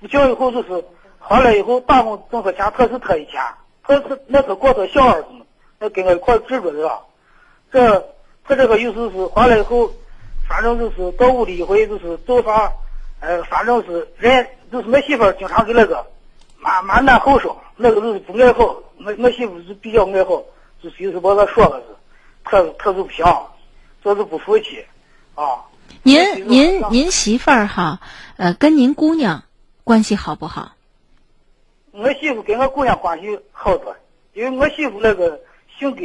[0.01, 0.83] 不行以后就是
[1.19, 3.39] 回来以后打工挣的钱，他是他的钱，
[3.83, 5.27] 他是那他过他小儿子，
[5.77, 6.99] 那跟我一块住着的了。
[7.71, 7.99] 这
[8.45, 9.87] 他这个意思是回来以后，
[10.49, 12.71] 反正就是到屋里一回就是做啥，
[13.19, 16.03] 呃，反正是人就是我媳妇经常给那个
[16.57, 18.63] 满满男后说，那个就是不爱好，
[19.05, 20.41] 我我媳妇是比较爱好，
[20.81, 21.95] 就是有时把他说了是，
[22.43, 23.23] 他他就不行，
[24.03, 24.83] 这是不服气，
[25.35, 25.61] 啊。
[26.01, 27.99] 您您您媳妇儿哈，
[28.37, 29.43] 呃，跟您姑娘
[29.83, 30.73] 关系好不好？
[31.91, 33.95] 我媳妇跟我姑娘关系好多，
[34.33, 35.39] 因为我媳妇那个
[35.77, 36.01] 性格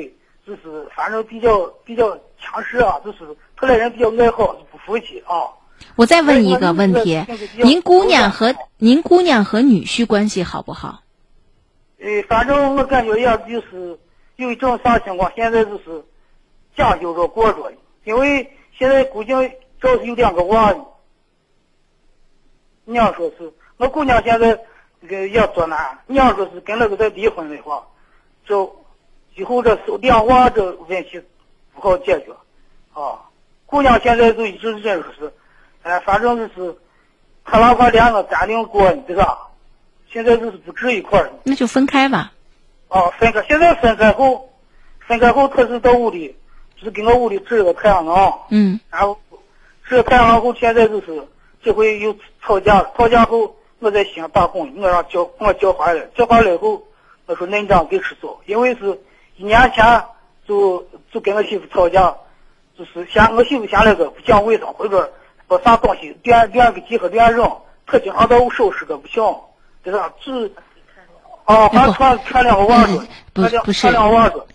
[0.47, 3.19] 就是反正比较比较强势啊，就是
[3.57, 5.49] 她那人比较爱好，不服气啊。
[5.97, 7.25] 我再问一个问题：
[7.57, 11.03] 您姑娘和您姑娘和女婿关系好不好？
[11.99, 13.99] 呃，反正我感觉也就是
[14.37, 16.05] 有一种啥情况，现在就是
[16.77, 17.73] 将就着过着，
[18.05, 19.33] 因为现在估计。
[19.81, 20.75] 主要是有两个娃，
[22.85, 24.59] 娘说是我姑娘现在
[25.01, 27.87] 这个要做难，娘说是跟那个再离婚的话，
[28.45, 28.85] 就
[29.37, 31.23] 以后这两娃这问题
[31.75, 32.33] 不好解决，
[32.93, 33.23] 啊，
[33.67, 35.33] 姑娘现在就一直认说是，
[35.83, 36.77] 哎，反正就是
[37.45, 39.49] 他哪怕连个暂定过，对吧？
[40.11, 41.31] 现在就是不住一块儿。
[41.45, 42.33] 那就分开吧。
[42.89, 43.43] 哦，分开。
[43.43, 44.51] 现在分开后，
[45.07, 46.35] 分开后他是到屋里，
[46.77, 48.33] 就是给我屋里支了个太阳能。
[48.51, 48.81] 嗯。
[48.91, 49.17] 然后。
[49.89, 51.27] 这太阳后，现在就是
[51.63, 52.91] 这回又吵架了。
[52.97, 56.83] 吵架后，我在西安打工，我让叫我叫回来，叫回来以后，
[57.27, 59.01] 我说恁这给吃走，因为是
[59.37, 60.05] 一年前
[60.47, 62.15] 就就跟我媳妇吵架，
[62.79, 65.11] 就是嫌我媳妇嫌那个不讲卫生，或者
[65.47, 67.51] 把啥东西连连个地和连扔，
[67.87, 69.23] 他经常到我收拾个不行，
[69.83, 70.13] 对吧？
[70.21, 70.53] 是
[71.47, 73.01] 啊，还穿穿两个袜子，
[73.33, 73.87] 不不是，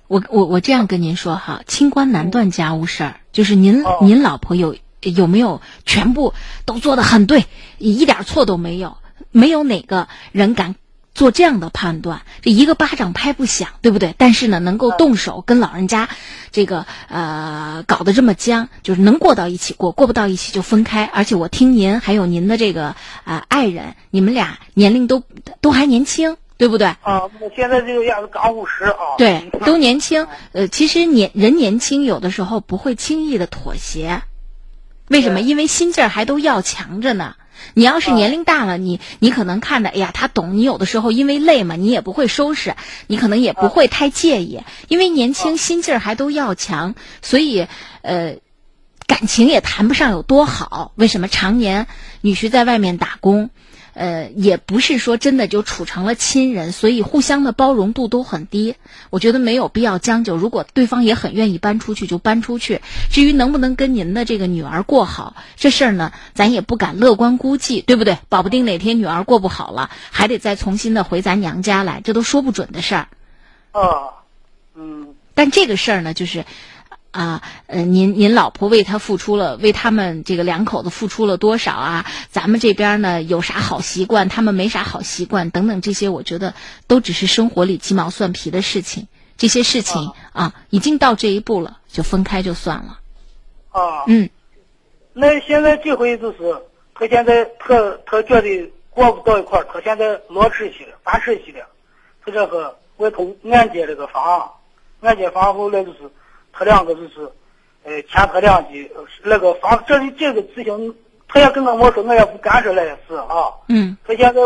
[0.08, 4.76] 我我我这样跟您说哈，清官难断家务事儿，就是您您老婆有。
[5.12, 6.34] 有没有全部
[6.66, 7.46] 都做的很对，
[7.78, 8.98] 一点错都没有？
[9.32, 10.76] 没有哪个人敢
[11.16, 12.22] 做这样的判断？
[12.42, 14.14] 这一个巴掌拍不响，对不对？
[14.18, 16.10] 但是呢，能够动手跟老人家
[16.52, 21.06] 这个呃搞得这么僵，就是能过到一起过，过不到一起就分开。
[21.06, 25.24] 而且我听您还有您的这个啊爱人，你们俩年龄都
[25.62, 26.88] 都还年轻，对不对？
[27.02, 29.18] 啊，我现在这个样子刚五十啊。
[29.18, 30.28] 对，都年轻。
[30.52, 34.22] 呃，其实年人年轻，有的时候不会轻易的妥协。
[35.08, 35.42] 为什么？
[35.42, 37.36] 因为心劲儿还都要强着呢。
[37.76, 40.58] 你要是年龄大了，你你可能看着，哎呀，他懂。
[40.58, 42.76] 你有的时候因为累嘛，你也不会收拾，
[43.08, 44.62] 你可能也不会太介意。
[44.88, 47.68] 因为年轻，心劲儿还都要强，所以
[48.02, 48.38] 呃，
[49.08, 50.92] 感情也谈不上有多好。
[50.96, 51.88] 为什么常年
[52.22, 53.50] 女婿在外面打工？
[53.94, 58.76] 呃，也不是说真的就处成了亲人，所以互相的包容度都很低。
[59.10, 60.36] 我觉得没有必要将就。
[60.36, 62.82] 如果对方也很愿意搬出去，就搬出去。
[63.12, 68.18] 至于能不能跟您的这个女儿过好，这事儿呢，咱也不敢乐观估计，对不对？
[68.30, 73.08] 保不定哪天女儿过不好了，还得再重新的回咱娘家来，这都说不准的事儿。
[73.72, 74.26] 啊，
[74.76, 75.16] 嗯。
[75.36, 76.46] 但这个事儿呢，就是。
[77.14, 82.06] 啊，呃，您您老婆为他付出了，为他们这个两口子付出了多少啊？
[82.32, 86.56] 咱们这边呢有啥好习惯，他们没啥好习惯，等等这些，我觉得
[86.88, 89.08] 都只是生活里鸡毛蒜皮的事情。
[89.38, 93.00] 这些事情啊，已经到这一步了，就分开就算了。
[93.70, 94.32] 啊，嗯，
[95.14, 96.64] 那现在这回就是
[96.96, 101.68] 他现在他他觉得过不到一块儿，他现在老吃气了，烦吃气了。
[102.26, 104.52] 他这个外头按揭这个房，
[105.02, 106.00] 按揭房后来就是。
[106.54, 107.30] 他两个就是，
[107.84, 108.92] 呃，前他两的，
[109.24, 110.96] 那个房这里这个事情，
[111.28, 113.52] 他也跟我我说，我也不干涉那些事啊。
[113.68, 113.98] 嗯。
[114.08, 114.42] 他现在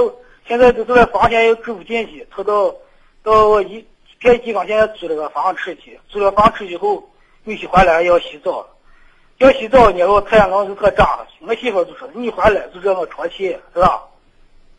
[0.48, 2.74] 现在就是那房钱也住不进去，他到
[3.22, 3.86] 到一
[4.20, 7.04] 别地方现在租了个房吃去，租了房吃去后，
[7.44, 8.66] 女婿回来要洗澡，
[9.38, 14.02] 要洗澡然后太阳光是特炸了，我媳妇就说你回来就让我出气，是吧？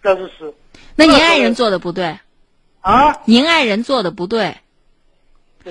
[0.02, 0.52] 这就是。
[0.96, 2.18] 那您爱人做的不对。
[2.80, 3.20] 啊。
[3.24, 4.56] 您爱人做的不对。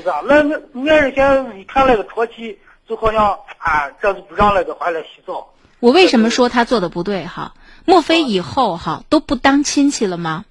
[0.02, 5.54] 是吧，那那俺人现在一看那个戳气，就好像啊，这是不让那个回来洗澡。
[5.80, 7.54] 我为什么说他做的不对哈？
[7.86, 10.46] 莫非以后哈都不当亲戚了吗？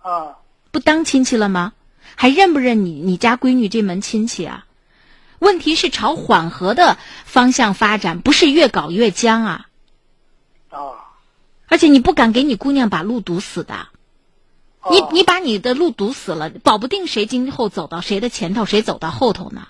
[0.00, 0.38] 啊，
[0.70, 1.72] 不当亲戚了吗？
[2.16, 4.66] 还认不认你你家闺女这门亲戚啊？
[5.38, 9.66] 问题是朝缓和的方向发展，不是越搞越僵啊。
[10.70, 10.78] 啊。
[11.68, 13.88] 而且你不敢给你姑娘把路堵死的。
[14.90, 19.68] 你你把你的路堵死了，保不定谁今后走到谁的前头，谁走到后头呢？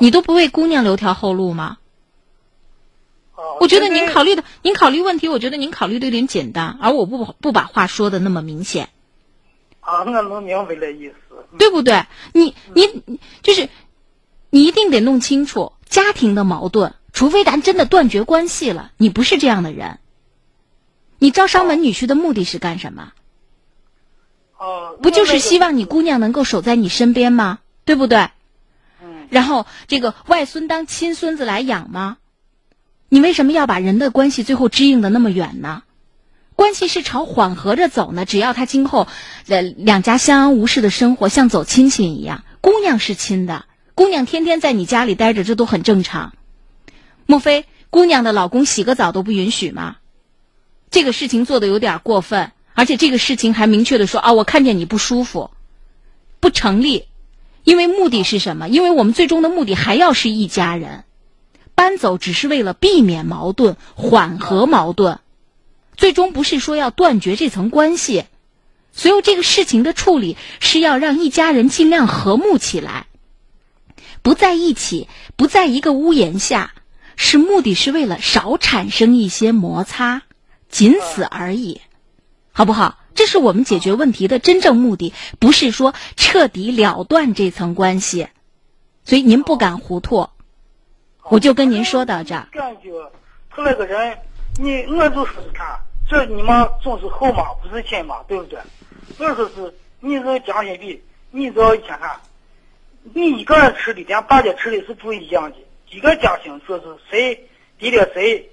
[0.00, 1.78] 你都不为姑娘留条后路吗？
[3.60, 8.88] 我觉得您考虑的，您考虑问题，我觉得您考虑的有点简单，而我不不把话说的那么明显。
[9.80, 11.14] 啊，我能明白这意思。
[11.58, 12.06] 对不对？
[12.32, 13.68] 你你就是，
[14.50, 20.00] 你一定得弄清楚家庭的矛盾，除非咱真的断绝关系了，你不是这样的人。
[21.18, 23.12] 你招商门女婿的目的是干什么？
[25.02, 27.58] 不就是希望你姑娘能够守在你身边吗？
[27.84, 28.30] 对不对？
[29.02, 29.26] 嗯。
[29.30, 32.16] 然后这个外孙当亲孙子来养吗？
[33.08, 35.82] 你为什么要把人的关系最后支应的那么远呢？
[36.54, 38.24] 关系是朝缓和着走呢。
[38.24, 39.06] 只要他今后
[39.46, 42.42] 呃两家相安无事的生活，像走亲戚一样。
[42.62, 46.32] 姑娘是亲的，姑娘天天在你家里待着，这都很正常。
[47.26, 49.96] 莫非姑娘的老公洗个澡都不允许吗？
[50.90, 52.52] 这个事情做的有点过分。
[52.76, 55.50] 而且这个事情还明确的说啊，我看见你不舒服，
[56.40, 57.06] 不成立，
[57.64, 58.68] 因为目的是什么？
[58.68, 61.04] 因为我们最终的目的还要是一家人，
[61.74, 65.20] 搬走只是为了避免矛盾、缓和矛盾，
[65.96, 68.24] 最终不是说要断绝这层关系。
[68.92, 73.06] 所以这个事情的处理是要让一家人尽量和睦起来，
[74.20, 76.74] 不在一起，不在一个屋檐下，
[77.16, 80.22] 是目的是为了少产生一些摩擦，
[80.68, 81.80] 仅此而已。
[82.56, 82.98] 好不好？
[83.14, 88.28] 这是我们解决问题的真正目的，不是说彻底了断这层关系。
[89.04, 90.30] 所以您不敢糊涂，
[91.24, 92.48] 我就跟您说到这儿。
[92.52, 92.88] 感觉
[93.50, 94.16] 他那个人，
[94.58, 95.78] 你我就说是看，
[96.08, 98.58] 这你妈总是后妈不是亲妈，对不对？
[99.18, 101.02] 我说是，你是将心比，
[101.32, 102.18] 你只要一天看，
[103.02, 105.56] 你一个人吃的，跟大家吃的是不一样的。
[105.90, 108.48] 一个家庭说是谁比的谁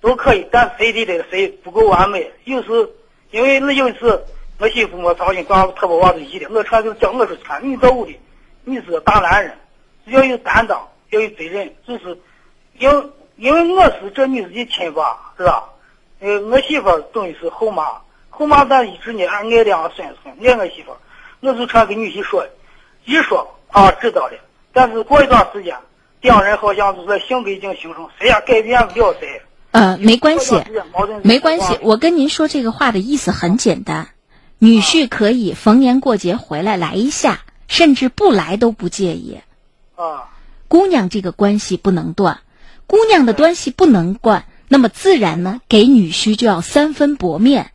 [0.00, 2.88] 都可以，但谁比的谁不够完美，有时。
[3.32, 4.22] 因为那有一次，
[4.58, 8.20] 我媳妇我操心，管我特别往子急的，我常就叫我说看，你到屋里，
[8.64, 9.58] 你是个大男人，
[10.04, 12.18] 要有担当，要有责任，就是，
[12.78, 15.64] 因因为我是这女子的亲爸，是吧？
[16.20, 20.94] 呃，我媳妇等于是后妈，后妈咱一直呢爱两个孙子，爱我媳妇，
[21.40, 22.46] 我就常跟女婿说，
[23.06, 24.34] 一说啊知道了，
[24.74, 25.74] 但是过一段时间，
[26.20, 29.40] 两人好像就是性格已经形成，谁也改变不了谁。
[29.72, 30.62] 呃，没关系，
[31.22, 31.78] 没关系。
[31.82, 34.08] 我跟您说这个话的意思很简单，
[34.58, 39.40] 女婿可以逢年过节回来来一下，甚至不来都不介意。
[39.96, 40.28] 啊，
[40.68, 42.40] 姑娘这个关系不能断，
[42.86, 47.72] 姑娘的关系不能断，那么自然呢，给女婿就要三分薄面。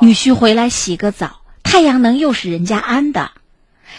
[0.00, 3.32] 女婿回来洗个澡，太阳能又是人家安的，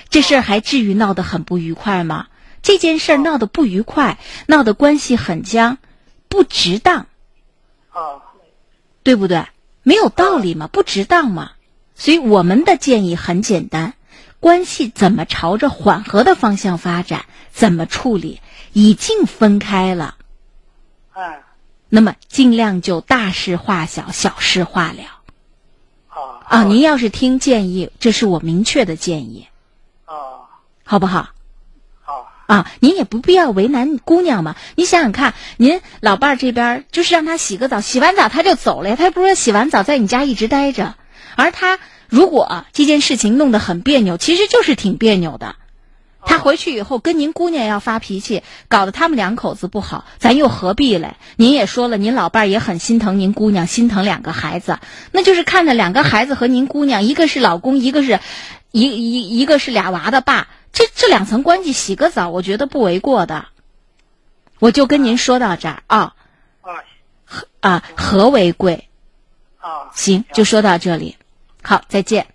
[0.10, 2.28] 这事儿还至于闹得很不愉快吗？
[2.62, 5.78] 这件事儿闹得不愉快，闹得关系很僵。
[6.34, 7.06] 不值当，
[7.92, 8.34] 啊，
[9.04, 9.46] 对不对？
[9.84, 11.52] 没有道理嘛，不值当嘛。
[11.94, 13.94] 所以我们的建议很简单：
[14.40, 18.42] 关系怎么朝着缓和的方向发展，怎么处理？
[18.72, 20.16] 已经分开了，
[21.12, 21.44] 哎，
[21.88, 25.04] 那么尽量就大事化小，小事化了。
[26.08, 29.48] 啊啊，您要是听建议，这是我明确的建议，
[30.06, 30.50] 啊
[30.84, 31.30] 好不好？
[32.46, 34.56] 好啊，您也不必要为难姑娘嘛。
[34.76, 40.96] 你想想看，您老伴儿这边儿就是让他洗个澡，洗完澡他就走了呀，她又不是说洗完澡在你家一直待着。
[41.36, 41.80] 而他
[42.10, 45.56] 如果这件事情弄得很别扭，其实就是挺别扭的。
[46.26, 51.16] 他回去以后跟您姑娘要发脾气，搞得他们两口子不好，咱又何必嘞？
[51.36, 54.80] 您也说了，您老伴儿也很心疼您姑娘，心疼两个孩子，
[55.12, 58.22] 那就是看着两个孩子和您姑娘，一个是老公，一个是，
[58.72, 63.46] 一一一个是俩娃的爸，这这两层关系洗个澡，我觉得不为过的。
[64.60, 66.16] 我就跟您说到这儿啊
[66.62, 66.84] 啊
[67.62, 68.90] 啊，和为贵。
[69.60, 71.16] 啊，行，就说到这里，
[71.62, 72.33] 好，再见。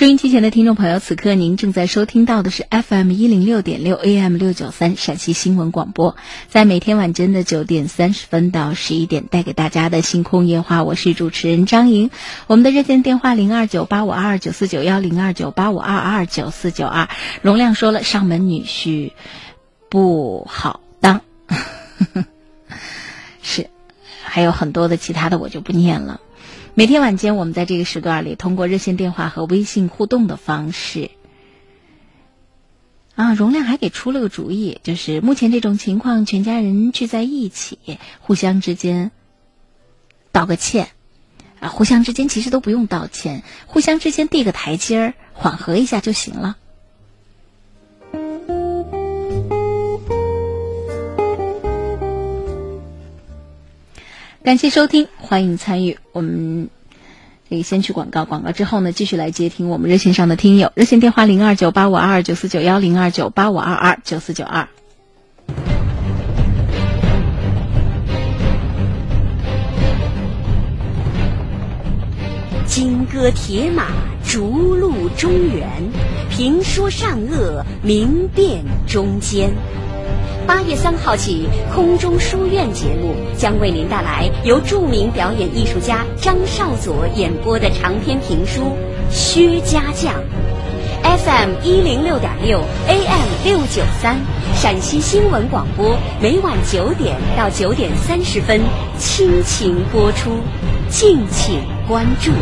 [0.00, 6.16] 收音机前的听众朋友，此刻您正在收听到的是 FM 一零六点六 AM 六九三陕西新闻广播，
[6.48, 12.10] 在每天晚间的九点三十分到十一点带给大家的星空夜话，我是主持人张莹。
[12.46, 17.10] 我们的热线电话零二九八五二二九四九幺零二九八五二二九四九二。
[17.42, 19.12] 容亮说了，上门女婿
[19.90, 21.20] 不好当，
[23.42, 23.68] 是，
[24.24, 26.22] 还有很多的其他的我就不念了。
[26.74, 31.10] 每天晚间，我们在这个时段里通过热线电话和微信互动的方式。
[33.16, 39.10] 啊，容亮还给出了个主意，就是目前这种情况，全家人聚在一起，互相之间
[40.30, 40.90] 道个歉，
[41.58, 46.56] 啊，互相之间其实都不用道歉，互相之间递个台阶儿，缓和一下就行了。
[54.42, 55.98] 感谢收听，欢迎参与。
[56.12, 56.70] 我们
[57.50, 60.72] 这个先去广告，广告之后呢，继续来接听我们热线上的听友。
[60.74, 64.66] 热线电话零二九八五二二九四九幺零二九八五二二九四九二。
[72.66, 73.88] 金戈铁马，
[74.24, 75.66] 逐鹿中原；
[76.30, 79.50] 评说善恶，明辨忠奸。
[80.50, 88.62] 八月三号起，空中书院节目将为您带来由著名表演艺术家张少佐演播的长篇评书
[89.12, 90.12] 《薛家将》。
[91.04, 94.16] FM 一零六点六，AM 六九三，
[94.56, 98.60] 陕西新闻广播，每晚九点到九点三十分
[98.98, 100.32] 倾情播出，
[100.88, 102.32] 敬请关注。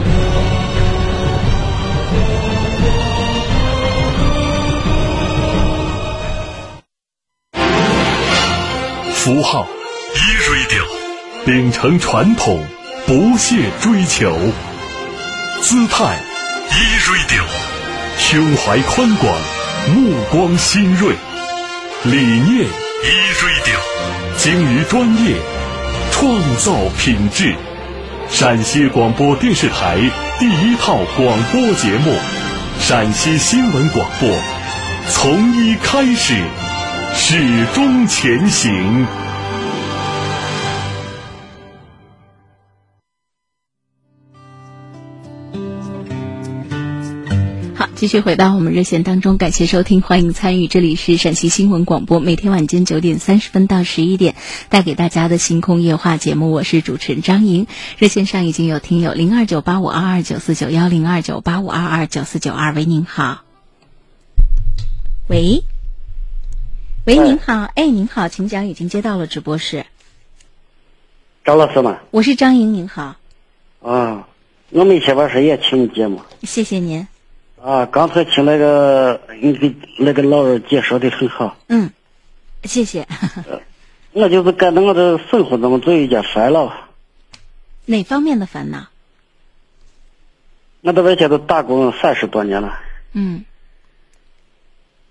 [9.29, 9.69] 符号。
[10.15, 10.83] 一 radio，
[11.45, 12.67] 秉承传统，
[13.07, 14.33] 不懈追求；
[15.61, 16.17] 姿态。
[16.71, 17.43] 一 radio，
[18.19, 19.39] 胸怀宽广，
[19.95, 21.13] 目光新锐；
[22.05, 22.65] 理念。
[23.05, 23.79] 一 radio，
[24.39, 25.37] 精于专业，
[26.11, 27.55] 创造品质。
[28.31, 29.99] 陕西广播电视台
[30.39, 32.13] 第一套广播节目
[32.81, 34.31] 《陕西新闻广播》，
[35.11, 36.33] 从一开始。
[37.15, 39.07] 始终前行。
[47.75, 50.67] 好，继续回到我们热线当中，感谢收听，欢迎参与。
[50.67, 54.35] 这里是陕西新闻广播，每天晚间九点三十分到十一点
[54.69, 57.67] 带给大家的星空夜话节目，我是主持人张莹。
[57.99, 63.43] 热线上已经有听友零二九八五二二九四九幺零二九八五二二九四九二，喂，您好。
[65.29, 65.63] 喂。
[67.09, 69.87] 喂，您好，哎，您好，请讲，已经接到了直播室。
[71.43, 72.01] 张老师吗？
[72.11, 73.17] 我是张莹，您好。
[73.81, 74.29] 啊，
[74.69, 76.21] 我们下班时也听你节目。
[76.43, 77.09] 谢谢您。
[77.65, 81.57] 啊，刚才听那个你给那个老人介绍的很好。
[81.69, 81.91] 嗯，
[82.65, 83.09] 谢谢。
[84.13, 86.71] 我就是感到我的生活中总有一件烦恼。
[87.87, 88.87] 哪方面的烦恼？
[90.83, 92.79] 我在外头都打工三十多年了。
[93.15, 93.47] 嗯。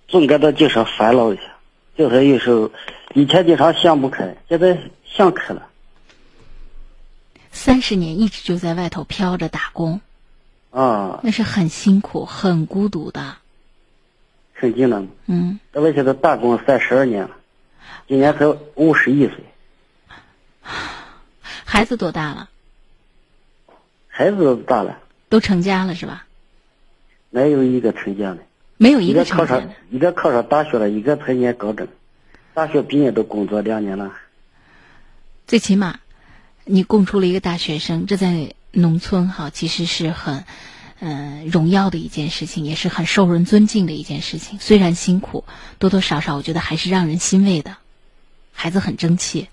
[0.08, 1.57] 总感到经常烦恼一下。
[1.98, 2.72] 就是有时候，
[3.16, 5.68] 以前经常想不开，现在想开了。
[7.52, 10.00] 三十年一直就在外头飘着打工，
[10.70, 13.38] 啊，那是很辛苦、很孤独的。
[14.54, 15.04] 肯定的。
[15.26, 15.60] 嗯。
[15.74, 17.32] 在外头都打工三十二年了，
[18.08, 18.46] 今年才
[18.76, 19.36] 五十一岁。
[20.62, 22.50] 孩子多大了？
[24.08, 25.00] 孩子都大了。
[25.30, 26.28] 都成家了是吧？
[27.32, 28.38] 没有一个成家的。
[28.78, 31.88] 没有一个考上，一个考上大学了，一个才念高中，
[32.54, 34.14] 大学毕业都工作两年了。
[35.48, 36.00] 最起码，
[36.66, 40.44] 你供出了一个大学生，这在农村哈，其实是很
[41.00, 44.60] 嗯、呃荣耀的一件事情，也是很受人尊敬的一件事情。
[44.60, 45.44] 虽然辛苦，
[45.80, 47.78] 多多少少我觉得还是让人欣慰的。
[48.52, 49.48] 孩子很争气，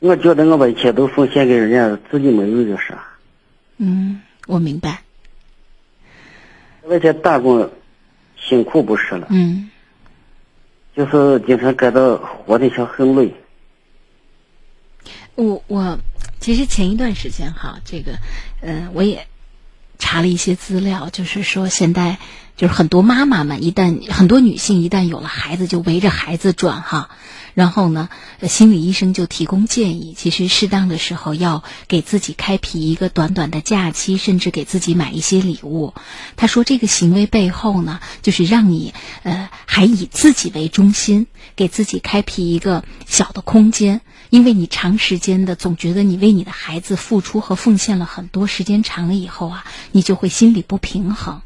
[0.00, 3.02] 我觉得我把一切都奉献给人家，自己没有就是啥。
[3.78, 5.02] 嗯，我明白，
[6.88, 7.70] 而且打工
[8.36, 9.70] 辛苦不是了，嗯
[10.96, 13.34] 就是经常感到活得像很累。
[15.34, 15.98] 我我
[16.40, 18.18] 其实前一段时间哈，这个
[18.60, 19.28] 呃，我也
[19.98, 22.18] 查了一些资料，就是说现在
[22.56, 27.10] 就是很多妈妈们一旦很多女性一旦有了孩子，就围着孩子转哈。
[27.58, 28.08] 然后呢，
[28.46, 35.92] 心理医生就提供建议，其实适当的时候要给自己开辟一个短短的假期，甚至给自己买一些礼物。
[36.36, 38.94] 他说，这个行为背后呢，就是让你
[39.24, 41.26] 呃还以自己为中心，
[41.56, 44.02] 给自己开辟一个小的空间。
[44.30, 51.42] 因为你长时间的总觉得你为你的孩子付出和奉献了很多，时间长了以后啊，你就会心里不平衡。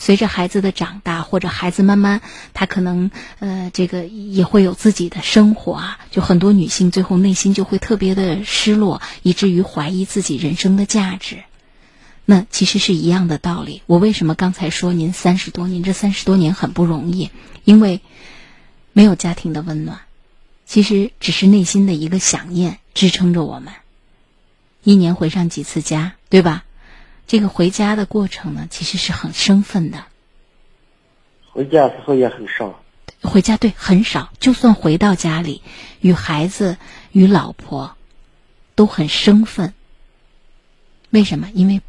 [0.00, 2.22] 随着孩子的长大，或者孩子慢慢
[2.54, 11.44] 他可能呃这个也会有自己的生活啊，就很多女性最后内心就会特别的失落，以至于怀疑自己人生的价值。
[12.24, 13.82] 那其实是一样的道理。
[13.84, 17.30] 我为什么刚才说您三十多年，这三十多年很不容易，
[17.64, 18.00] 因为
[18.94, 20.00] 没有家庭的温暖。
[20.64, 23.74] 其实只是内心的一个想念支撑着我们。
[24.82, 26.64] 一年回上几次家，对吧？
[27.30, 30.02] 这个回家的过程呢，其实是很生分的。
[31.52, 32.82] 回家时候也很少，
[33.22, 35.62] 回家对很少，就算回到家里，
[36.00, 36.76] 与孩子、
[37.12, 37.94] 与老婆
[38.74, 39.74] 都很生分。
[41.10, 41.48] 为什么？
[41.54, 41.82] 因为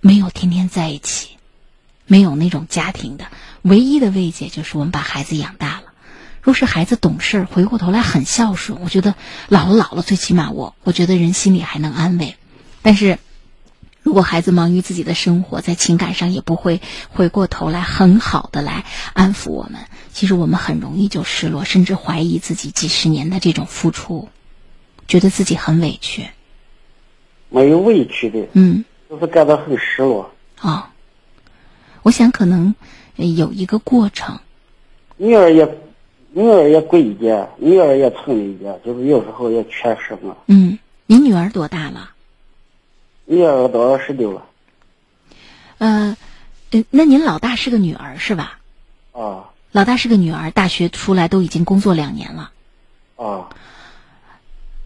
[0.00, 1.30] 没有天天在一起，
[2.06, 3.26] 没有那种家庭的
[3.62, 5.86] 唯一的慰藉，就是我们把孩子养大了。
[6.42, 9.16] 若是孩子懂事，回过头来很孝顺，我觉得
[9.48, 12.36] 老了老了，最起码我我觉得人心里还能安慰。
[12.82, 13.18] 但是，
[14.06, 16.80] 如果孩子忙于自己的生活，在情感上也不会
[17.10, 18.84] 回过头来很好的来
[19.14, 19.80] 安抚我们，
[20.12, 24.28] 其实我们很容易就失落，甚至怀疑自己几十年的这种付出，
[25.08, 26.28] 觉得自己很委屈。
[27.48, 30.30] 没有委屈的，嗯，就是感到很失落。
[30.60, 30.84] 哦，
[32.02, 32.76] 我想可能
[33.16, 34.38] 有一个过程。
[35.16, 35.78] 女儿也。
[36.30, 40.36] 女儿也贵一点，女儿也疼一点，就是有时候也缺失嘛。
[40.46, 42.10] 嗯，你女儿多大了？
[43.26, 44.46] 女儿都二十六了。
[45.78, 46.16] 嗯，
[46.70, 48.58] 呃，那您老大是个女儿是吧？
[49.12, 49.50] 啊。
[49.72, 52.52] 老大是个女儿，大学出来都已经工作两年了。
[53.16, 53.50] 啊。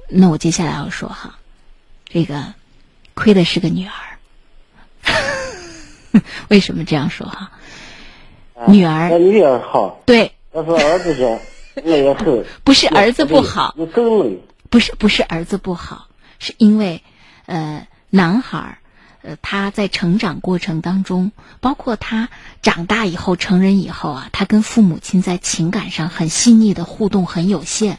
[0.09, 1.39] 那我接下来要说哈，
[2.07, 2.55] 这个
[3.15, 3.93] 亏的是个女儿。
[6.49, 7.53] 为什么这样说哈？
[8.67, 9.11] 女儿。
[9.19, 10.01] 女儿好。
[10.07, 10.33] 对。
[10.53, 11.41] 但是儿子些
[11.85, 12.45] 累也很。
[12.65, 13.77] 不是儿子不好。
[14.71, 16.09] 不是不是儿子不好，
[16.41, 17.03] 是因为
[17.47, 18.79] 呃男孩儿
[19.23, 22.29] 呃他在成长过程当中，包括他
[22.63, 27.99] 长大以后成人以后啊，他跟父母亲在情感上很细腻的互动很有限，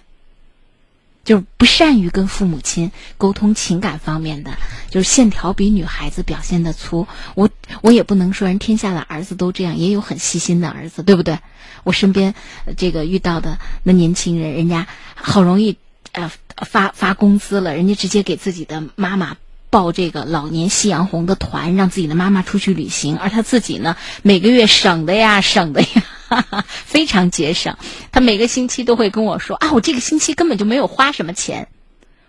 [1.23, 4.57] 就是不善于跟父母亲沟通情感方面的，
[4.89, 7.07] 就是线条比女孩子表现的粗。
[7.35, 7.49] 我
[7.81, 11.37] 我也不能说人天下的儿子都这样，也有很细心的儿子，对不对？
[11.83, 12.33] 我身边
[12.77, 15.77] 这个遇到的那年轻人，人家好容易
[16.13, 16.31] 呃
[16.65, 19.37] 发发工资了，人家直接给自己的妈妈
[19.71, 25.87] 报这个老年夕阳红的团，让自己的妈妈出去旅行，而他自己呢，每个月省的呀 省的呀，
[26.27, 27.77] 哈哈，非常节省。
[28.11, 31.69] 他每个星期都会跟我说啊，我这个星期根本就没有花什么钱。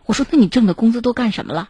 [0.06, 1.69] 我说，那你挣的工资都干什么了？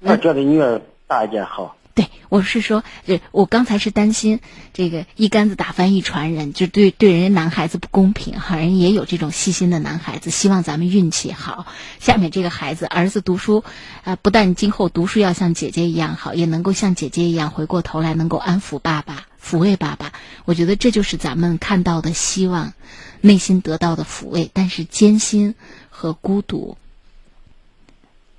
[0.00, 1.76] 我觉得女儿大一点好。
[1.94, 4.40] 对，我是说，这我刚才是担心
[4.72, 8.56] 这个一竿子打翻一船人，就对对人家男孩子不公平哈。
[8.56, 11.66] 人也有这种细心的男孩子，希望咱们运气好。
[12.00, 13.62] 下面这个孩子，儿子读书
[14.04, 20.14] 啊，不但今后读书要像姐姐一样好，也能够像姐姐一样回过头来能够安抚爸爸、抚慰爸爸。
[20.46, 22.72] 我觉得这就是咱们看到的希望，
[23.20, 24.50] 内心得到的抚慰。
[24.54, 25.54] 但是艰辛
[25.90, 26.78] 和孤独，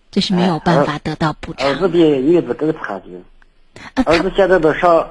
[0.09, 1.67] 这是没有办法得到补偿。
[1.67, 3.23] 儿子比女子更差劲。
[4.05, 5.09] 儿子现在都上，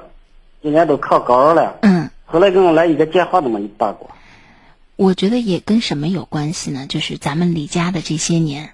[0.61, 1.77] 今年都考高二了。
[1.81, 2.09] 嗯。
[2.25, 4.09] 后来给我来一个电话都没打过。
[4.95, 6.85] 我觉得也跟什么有关系呢？
[6.87, 8.71] 就是咱们离家的这些年，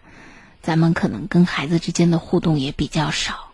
[0.61, 3.51] 咱们可能跟孩子之间的互动也比较少，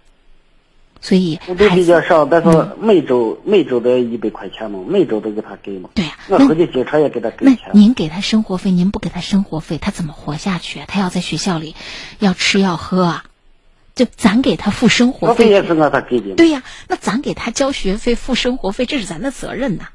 [1.01, 2.25] 所以互动比较少。
[2.25, 5.89] 但是每周、每周的一百块钱嘛，每周都给他给嘛。
[5.95, 6.11] 对呀。
[6.27, 7.57] 我回去经常也给他给钱。
[7.73, 10.81] 那您给他生活费，您不给他生活费，他怎么活下去？
[10.87, 11.75] 他要在学校里
[12.19, 13.25] 要吃要喝啊。
[13.95, 16.35] 就咱给他付生活费，也是让他给的。
[16.35, 19.88] 对呀，那咱给他交学费、付生活费，这是咱的责任呐。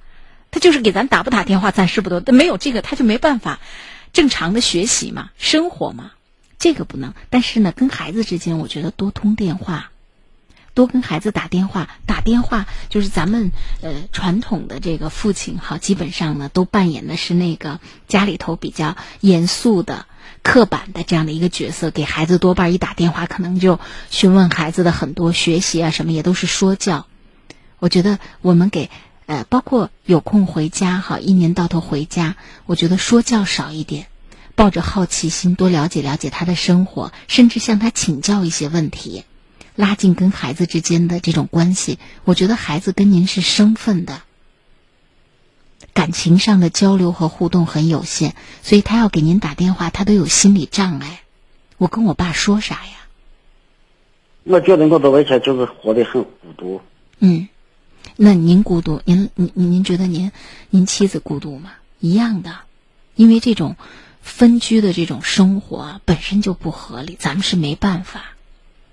[0.51, 3.61] 他就是给咱打不打电话，暂时不都没有这个，他就没办法
[4.13, 6.13] 正常的学习嘛，生活嘛。
[6.59, 7.15] 这个不能。
[7.29, 9.93] 但是呢，跟孩子之间，我觉得多通电话，
[10.75, 11.89] 多跟孩子打电话。
[12.07, 20.07] 打电话就是咱们呃传统的这个父亲哈，基本上呢都扮演的是那个家里头比较严肃的、
[20.51, 23.79] 刻板的这样的一个角色，给孩子多半一打电话，可能就
[24.11, 27.07] 询问孩子的很多学习啊什么，也都是说教。
[27.79, 28.91] 我觉得我们给
[29.27, 32.35] 呃，包括有空回家哈，一年到头回家，
[32.67, 34.09] 我觉得说教少一点，
[34.57, 39.23] 抱着好奇心多了解了解他的生活，甚至向他请教一些问题，
[39.77, 42.01] 拉近跟孩子之间的这种关系。
[42.25, 44.23] 我觉得孩子跟您是生分的，
[46.01, 51.21] 感情上的交流和互动很有限，所以他要给您打电话，他都有心理障碍。
[51.77, 52.93] 我跟我爸说啥呀？
[54.45, 56.81] 我觉得我到外前就是活得很孤独。
[57.19, 57.49] 嗯。
[58.17, 59.03] 那您孤独？
[59.05, 60.33] 您您您觉得您
[60.71, 61.73] 您妻子孤独吗？
[61.99, 62.61] 一样的，
[63.15, 63.77] 因为这种
[64.23, 68.23] 分居的这种生活本身就不合理，咱们是没办法，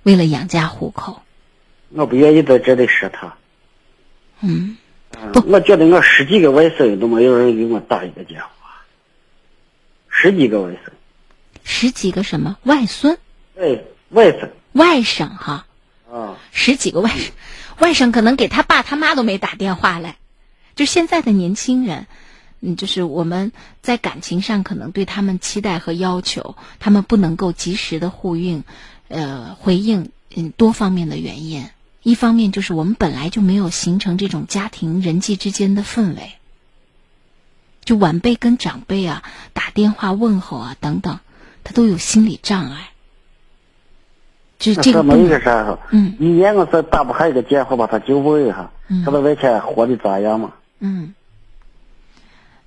[0.04, 1.22] 为了养家糊口。
[1.92, 3.38] 我不愿意在这里说他。
[4.42, 4.76] 嗯。
[5.34, 8.50] 不，我觉得我十几个外甥都没有人给我打一个电话。
[10.10, 10.78] 十几个外甥。
[11.64, 13.18] 十几个什么外孙？
[13.56, 14.50] 对，外甥。
[14.74, 15.66] 外甥哈。
[16.12, 16.38] 啊。
[16.52, 17.30] 十几个外甥。
[17.80, 20.18] 外甥可能给他爸他妈都没打电话来，
[20.76, 22.08] 就现在的年轻人，
[22.60, 23.52] 嗯，就是我们
[23.84, 28.64] 在感情上可能对他们期待和要求，他们不能够及时的呼应，
[29.10, 31.70] 呃，回应，嗯，多方面的原因。
[32.08, 36.32] 一方面就是我们本来就没有形成这种家庭人际之间的氛围，
[37.84, 41.20] 就晚辈跟长辈啊打电话问候啊等等，
[41.66, 42.92] 他都有心理障碍。
[44.58, 48.72] 就这个没个啥，嗯，一年我是打不下一个电话把他就问一下，
[49.04, 50.54] 他在外边活的咋样嘛？
[50.80, 51.14] 嗯，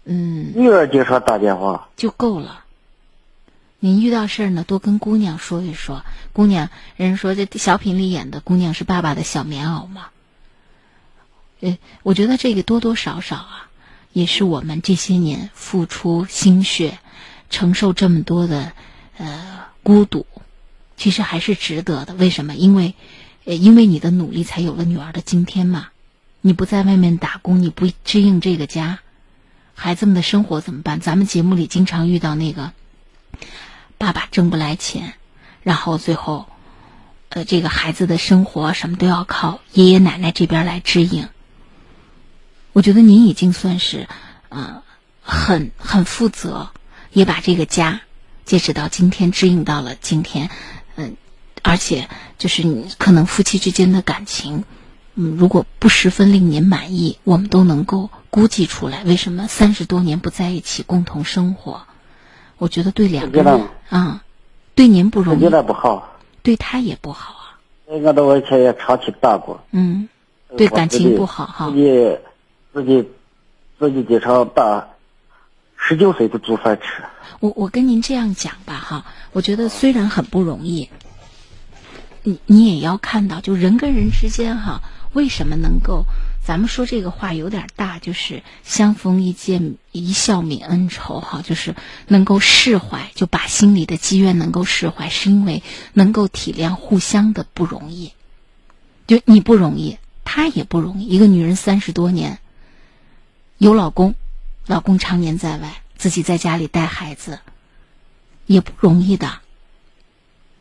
[0.05, 0.53] 嗯。
[0.55, 2.67] 女儿经常打电话就够了。
[3.83, 6.05] 您遇到事儿呢，多跟姑娘说一说。
[6.35, 10.09] 姑娘，人说这小品里演的姑娘是爸爸的小棉袄嘛？
[11.61, 13.69] 呃，我觉得这个多多少少啊，
[14.13, 16.99] 也是我们这些年付出心血、
[17.49, 18.73] 承受这么多的
[19.17, 20.27] 呃孤独。
[20.99, 22.55] 其实还是值得的，为什么？
[22.55, 22.95] 因为，
[23.47, 25.89] 呃，因为你的努力才有了女儿的今天嘛。
[26.43, 28.99] 你不在外面打工，你不支应这个家，
[29.75, 31.01] 孩子们的生活怎么办？
[31.01, 32.73] 咱们节目里经常遇到那个，
[34.01, 35.13] 爸爸挣不来钱，
[35.63, 36.47] 然后最后，
[37.29, 41.29] 呃，这个孩子的生活什么都要靠爷爷奶奶这边来支应。
[42.73, 44.09] 我觉得您已经算是，
[44.49, 44.83] 呃，
[45.21, 46.71] 很很负责，
[47.13, 48.01] 也把这个家，
[48.47, 50.49] 截止到今天支应到了今天。
[50.97, 51.19] 嗯，
[51.61, 52.09] 而且
[52.39, 54.65] 就是你可能夫妻之间的感情，
[55.15, 59.05] 嗯，如果不十分令您满意，我们都能够估计出来。
[59.05, 61.83] 为什么三十多年不在一起共同生活？
[62.61, 64.23] 我觉得对两个人啊，
[64.75, 67.59] 对您不容易，不好，对他也不好啊。
[67.87, 70.07] 我到以前也长期打过，嗯，
[70.59, 71.71] 对感情不好哈。
[71.71, 72.19] 自己
[72.75, 73.09] 自己
[73.79, 74.87] 自己经常打，
[75.75, 77.03] 十九岁不做饭吃。
[77.41, 79.07] 我我跟您这样讲吧哈。
[79.33, 80.91] 我觉得虽然很不容易，
[82.23, 84.83] 你你也要看到，就人跟人之间哈，
[85.15, 86.05] 为什么能够？
[86.45, 91.75] 咱们说这个话有点大，就是相逢一见一笑泯恩仇哈，就是
[92.09, 95.63] 能够释怀，就把心里的积怨能够释怀，是因为
[95.93, 98.13] 能够体谅互相的不容易。
[99.07, 101.07] 就你不容易，他也不容易。
[101.07, 102.39] 一个女人三十多年
[103.59, 104.15] 有老公，
[104.67, 107.41] 老公常年在外，自己在家里带孩子。
[108.47, 109.39] 也不容易的，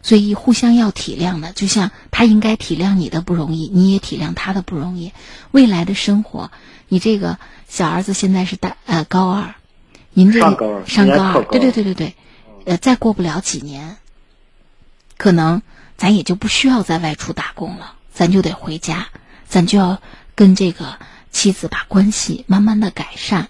[0.01, 5.11] 所以互相要体谅的，就像他应该体谅你的不容易，你也体谅他的不容易。
[5.51, 6.51] 未来的生活，
[6.87, 9.55] 你这个小儿子现在是大呃高二，
[10.13, 12.15] 您这上高二，上高二，对对对对对，
[12.65, 13.97] 呃，再过不了几年，
[15.17, 15.61] 可能
[15.97, 19.07] 咱也就不需要在外出打工了，咱就得回家，
[19.47, 20.01] 咱就要
[20.33, 20.97] 跟这个
[21.31, 23.49] 妻子把关系慢慢的改善。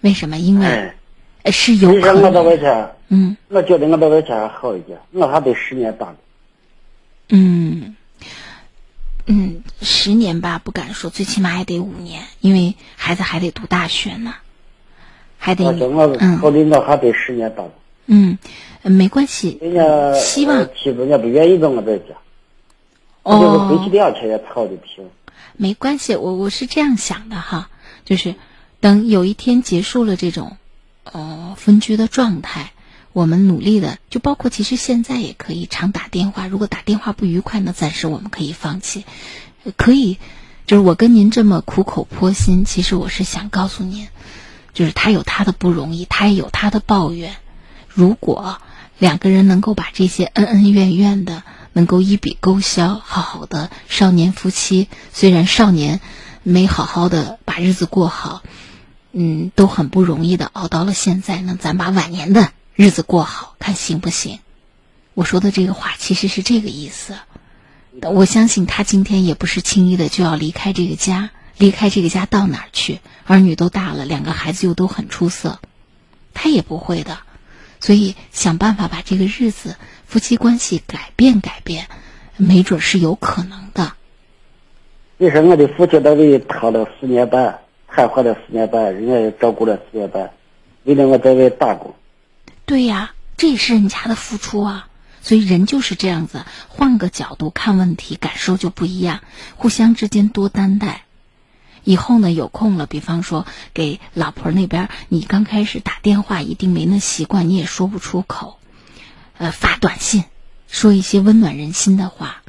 [0.00, 0.38] 为什么？
[0.38, 0.94] 因为。
[1.50, 2.22] 是有可能。
[2.22, 2.42] 我到
[3.08, 6.16] 嗯，我觉得我到外前还好一点，我还得十年打工。
[7.28, 7.96] 嗯，
[9.26, 14.34] 嗯，十年吧，不敢说，最起码也得五年，因为孩子还得读大学呢，
[15.36, 15.64] 还得
[16.20, 17.72] 嗯，我领导还得十年打工。
[18.06, 18.38] 嗯，
[18.82, 19.58] 没关系。
[19.60, 22.14] 人家希望妻子人家不愿意跟我在家，
[23.24, 25.08] 哦，就是回去两天也吵的平。
[25.54, 27.68] 没关系，我我是这样想的哈，
[28.06, 28.34] 就是
[28.80, 30.56] 等有一天结束了这种。
[31.04, 32.72] 呃，分居的状态，
[33.12, 36.46] 我们努力的，就包括其实现在也可以常打电话。
[36.46, 39.04] 如果打电话不愉快，那暂时我们可以放弃。
[39.76, 40.18] 可以，
[40.66, 44.08] 就是我跟您这么苦口婆心，其实我是想告诉您，
[44.72, 47.36] 就是他有他的不容易，他也有他的抱怨。
[47.88, 48.58] 如果
[48.98, 51.42] 两个人能够把这些恩恩怨怨的
[51.72, 56.00] 能够一笔勾销，好好的少年夫妻，虽然少年
[56.42, 58.42] 没好好的把日子过好，
[59.12, 61.56] 嗯，都很不容易的熬到了现在呢。
[61.60, 64.38] 咱把晚年的日子过好，看行不行？
[65.14, 67.14] 我说的这个话其实是这个意思。
[68.00, 73.00] 我相信他今天也不是轻易的就要离开这个家，离开这个家到哪儿去？
[73.26, 75.60] 儿女都大了，两个孩子又都很出色，
[76.32, 77.18] 他也不会的。
[77.80, 79.76] 所以想办法把这个日子、
[80.06, 81.88] 夫妻关系改变改变，
[82.38, 83.92] 没准是有可能的。
[85.18, 87.60] 你说我的父亲单位躺了四年半，
[87.94, 90.32] 瘫痪了四年半，人家也照顾了四年半，
[90.84, 91.94] 为了我在外打工。
[92.64, 94.88] 对呀，这也是人家的付出啊。
[95.20, 99.20] 所以人就是这样子，换个角度看问题，感受就不一样。
[99.54, 101.02] 互相之间多担待。
[101.84, 108.58] 以后呢，有空了，比方说给老婆那边，你刚开始打电话一定没那习惯，你也说不出口。
[109.38, 110.24] 呃，发短信，
[110.66, 112.42] 说一些温暖人心的话，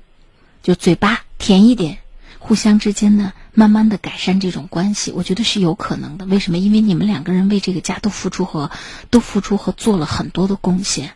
[0.64, 2.00] 就嘴巴甜一点，
[2.40, 6.26] 互相之间呢，慢慢的改善这种关系，我觉得是有可能的。
[6.26, 6.58] 为什么？
[6.58, 8.72] 因为你们两个人为这个家都付出和
[9.10, 11.12] 都付出和做了很多的贡献。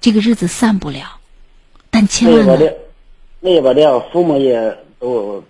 [0.00, 1.18] 这个日子散不了，
[1.90, 2.72] 但千万呢，
[3.40, 5.42] 那边的父母也都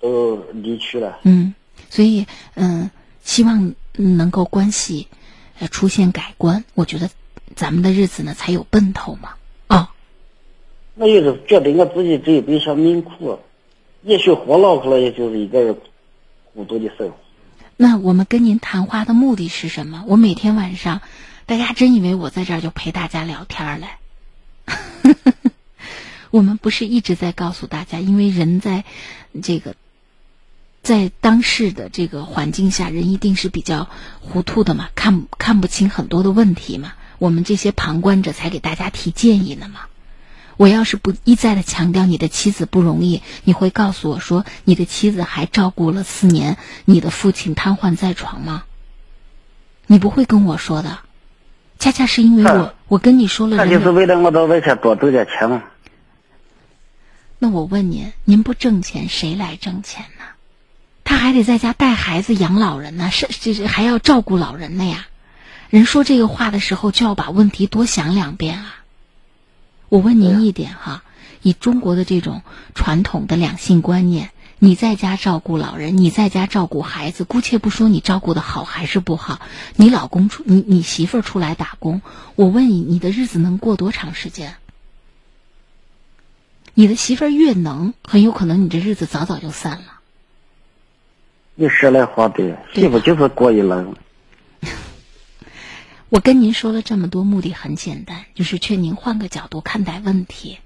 [0.00, 1.18] 都离去了。
[1.24, 1.52] 嗯，
[1.90, 2.90] 所以嗯，
[3.24, 5.08] 希望能够关系
[5.58, 6.64] 呃出现改观。
[6.74, 7.10] 我觉得
[7.56, 9.30] 咱们的日子呢才有奔头嘛。
[9.66, 9.92] 啊，
[10.94, 13.40] 我有时觉得我自己这一辈子命苦，
[14.08, 15.76] 也许活老苦了，也就是一个人
[16.54, 17.14] 孤独的生活。
[17.76, 20.04] 那我们跟您谈话的目的是什么？
[20.08, 21.02] 我每天晚上。
[21.44, 23.88] 大家真以为我在这儿就陪大家聊天嘞？
[26.30, 28.84] 我们不是一直在告诉大家，因为人在
[29.42, 29.74] 这个
[30.82, 33.88] 在当时的这个环境下，人一定是比较
[34.20, 36.92] 糊涂的嘛，看看不清很多的问题嘛。
[37.18, 39.87] 我们这些旁观者才给大家提建议呢嘛。
[40.58, 48.64] 我要是不一再的强调你的妻子不容易，你会告诉我说你的妻子还照顾了四年你的父亲瘫痪在床吗？
[49.86, 50.98] 你不会跟我说的。
[51.78, 55.62] 恰恰是因为我，我跟你说了，那就是为了我到外边多挣点钱嘛。
[57.38, 60.24] 那我问您，您不挣钱，谁来挣钱呢？
[61.04, 65.06] 他还得在家带孩子、养老人呢，是这这还要照顾老人呢呀。
[65.70, 68.74] 人说这个话的时候，就要把问题多想两遍啊。
[69.88, 71.02] 我问您一点哈，
[71.42, 72.42] 以中国的这种
[72.74, 74.30] 传统的两性观念。
[74.60, 79.40] 你在家照顾老人，你在家照顾孩子，姑且不说你照顾的好还是不好，
[79.76, 82.02] 你老公出你你媳妇儿出来打工，
[82.34, 84.56] 我问你，你的日子能过多长时间？
[86.74, 90.00] 你的媳妇儿越能，很有可能你这日子早早就散了。
[91.54, 93.94] 你说来话对，媳妇就是过一轮。
[96.10, 100.58] 我跟您说了这么多，目的很简单，就是劝您换个角度看待问题。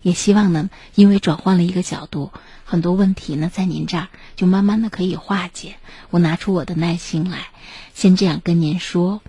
[0.00, 2.32] 也希望呢，因为转换了一个角度，
[2.64, 5.74] 很多问题呢，在您这儿就慢慢的可以化解。
[6.08, 7.48] 我拿出我的耐心来，
[7.92, 9.20] 先这样跟您说，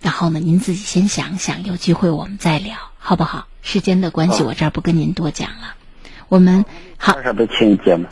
[0.00, 3.48] 然后呢，您自己先想想，有机会我们再聊，好不好？
[3.60, 5.74] 时间的关系，我这儿不跟您多讲了。
[6.28, 6.64] 我们
[6.96, 7.16] 好，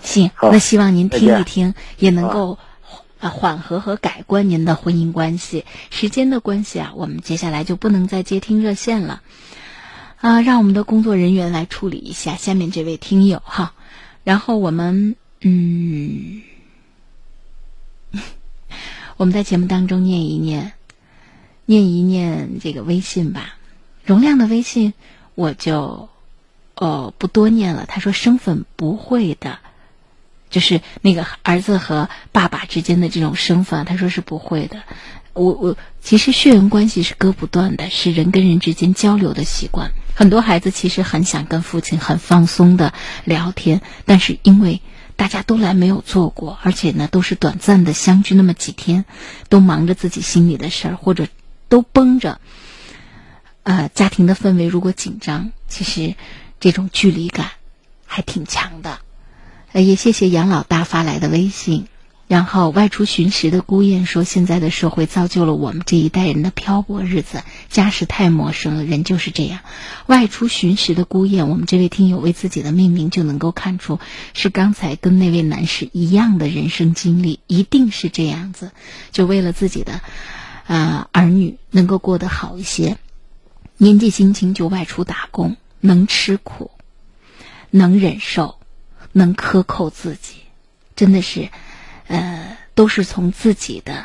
[0.02, 2.58] 行，那希望您听一听，也能够
[3.20, 5.64] 啊缓和和改观您的婚姻关系。
[5.90, 9.22] 时间的关系啊，我们接下来就不能再接听热线了。
[10.16, 13.72] 啊，让我们的工作人员来处理一下下面这位听友哈，
[14.22, 16.42] 然后我们嗯，
[19.16, 20.72] 我们在节目当中念一念，
[21.64, 23.56] 念一念这个微信吧，
[24.04, 24.92] 容量的微信
[25.34, 26.10] 我就
[26.74, 27.86] 哦不多念了。
[27.86, 29.58] 他说生粉不会的，
[30.50, 34.82] 就是那个儿子和爸爸之间的这种生分，他说是不会的。
[35.32, 39.92] 我我其实血缘关系是割不断的，是人跟人之间交流的习惯。
[40.14, 42.92] 很多孩子其实很想跟父亲很放松的
[43.24, 44.82] 聊天，但是因为
[45.16, 49.04] 大家都来没有做过，而且呢都是短暂的相聚那么几天，
[49.48, 51.28] 都忙着自己心里的事儿，或者
[51.68, 52.40] 都绷着。
[53.62, 56.16] 呃，家庭的氛围如果紧张，其实
[56.58, 57.50] 这种距离感
[58.04, 58.98] 还挺强的。
[59.72, 61.86] 呃，也谢谢杨老大发来的微信。
[62.26, 69.58] 然后外出寻食的孤雁说：“现在的社会造就了我们这一代人的漂泊日子，家世太陌生了，人就是这样。
[70.06, 73.98] 外出寻食的孤雁，我们这位听友为自己的命名就能够看出，
[74.32, 78.70] 是刚才跟那位男士一样的人生经历，一定是这样子，
[79.10, 80.00] 就为了自己的，
[80.68, 82.96] 啊儿女能够过得好一些，
[83.76, 86.70] 年纪轻轻就外出打工，能吃苦，
[87.70, 88.59] 能忍受，
[89.12, 90.36] 能克扣自己，
[90.94, 91.48] 真的是。”
[92.10, 94.04] 呃，都是从自己的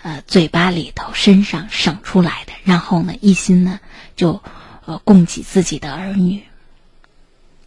[0.00, 3.78] 呃嘴巴里头、身上省出来的，然后呢一心呢
[4.16, 4.42] 就
[4.86, 6.42] 呃供给自己的儿女，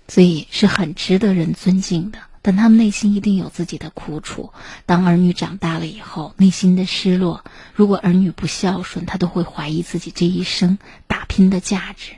[0.08, 2.18] 所以是很值得人尊敬的。
[2.42, 4.52] 但他们内心一定有自己的苦楚。
[4.88, 7.46] 当儿女长大了以后，内心的失落，
[7.76, 12.14] 如果儿女不孝顺，他都会怀疑自己这一生打拼的价值。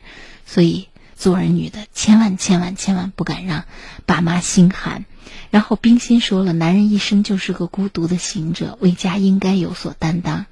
[0.46, 0.88] 所以，
[1.20, 3.66] 做儿女的千万千万千万不敢让
[4.06, 5.06] 爸妈心寒。
[5.52, 10.46] 然后，冰心说了：“男人一生就是个孤独的行者，为家应该有所担当。”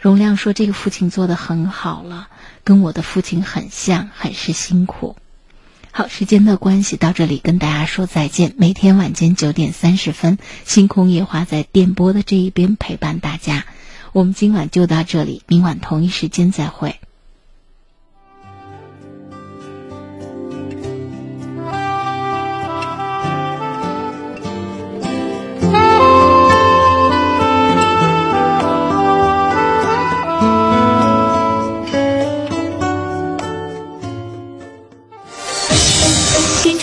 [0.00, 2.28] 荣亮说：“这个父亲做的很好了，
[2.64, 5.16] 跟我的父亲很像，很是辛苦。”
[5.92, 8.54] 好，时间的关系，到这里跟大家说再见。
[8.56, 13.64] 每天晚间九点三十分，星空夜话在电波的这一边陪伴大家。
[14.12, 17.00] 我们今晚就到这里，明晚同一时间再会。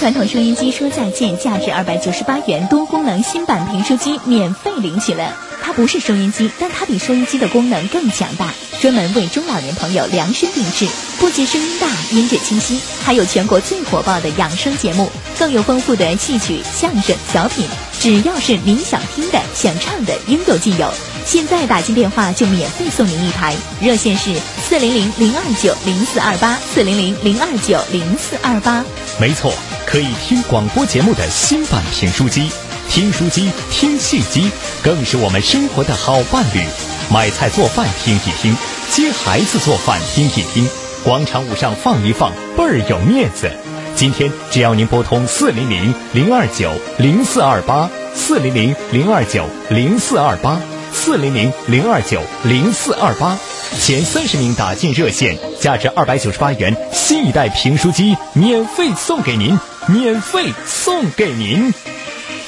[0.04, 5.34] 传统收音机说再见，价值二百九十八元多功能新版评书机免费领取了。
[5.62, 10.90] 它不是收音机，但它比收音机的功能更强大，专门为中老年朋友量身定制。
[11.22, 15.10] 不仅声音大、音质清晰，还有全国最火爆的养生节目，
[15.40, 17.66] 更有丰富的戏曲、相声、小品。
[18.02, 20.92] 只要是您想听的、想唱的，应有尽有。
[21.26, 24.34] 现在打进电话就免费送您一台，热线是
[24.68, 28.84] 四零零零二九零四二八四零零零二九零四二八。
[29.20, 29.54] 没错。
[29.86, 32.50] 可以听广播节目的新版评书机，
[32.90, 34.50] 听书机、听戏机，
[34.82, 36.66] 更是我们生活的好伴侣。
[37.12, 38.56] 买菜做饭听一听，
[38.90, 40.68] 接孩子做饭听一听，
[41.04, 43.52] 广场舞上放一放，倍儿有面子。
[43.96, 50.60] 今天只要您拨通四零零零二九零四二八，四零零零二九零四二八，
[50.94, 53.38] 四零零零二九零四二八。
[53.82, 61.74] 前三十名打进热线，价值二百九十八元新一代评书机免费送给您，免费送给您。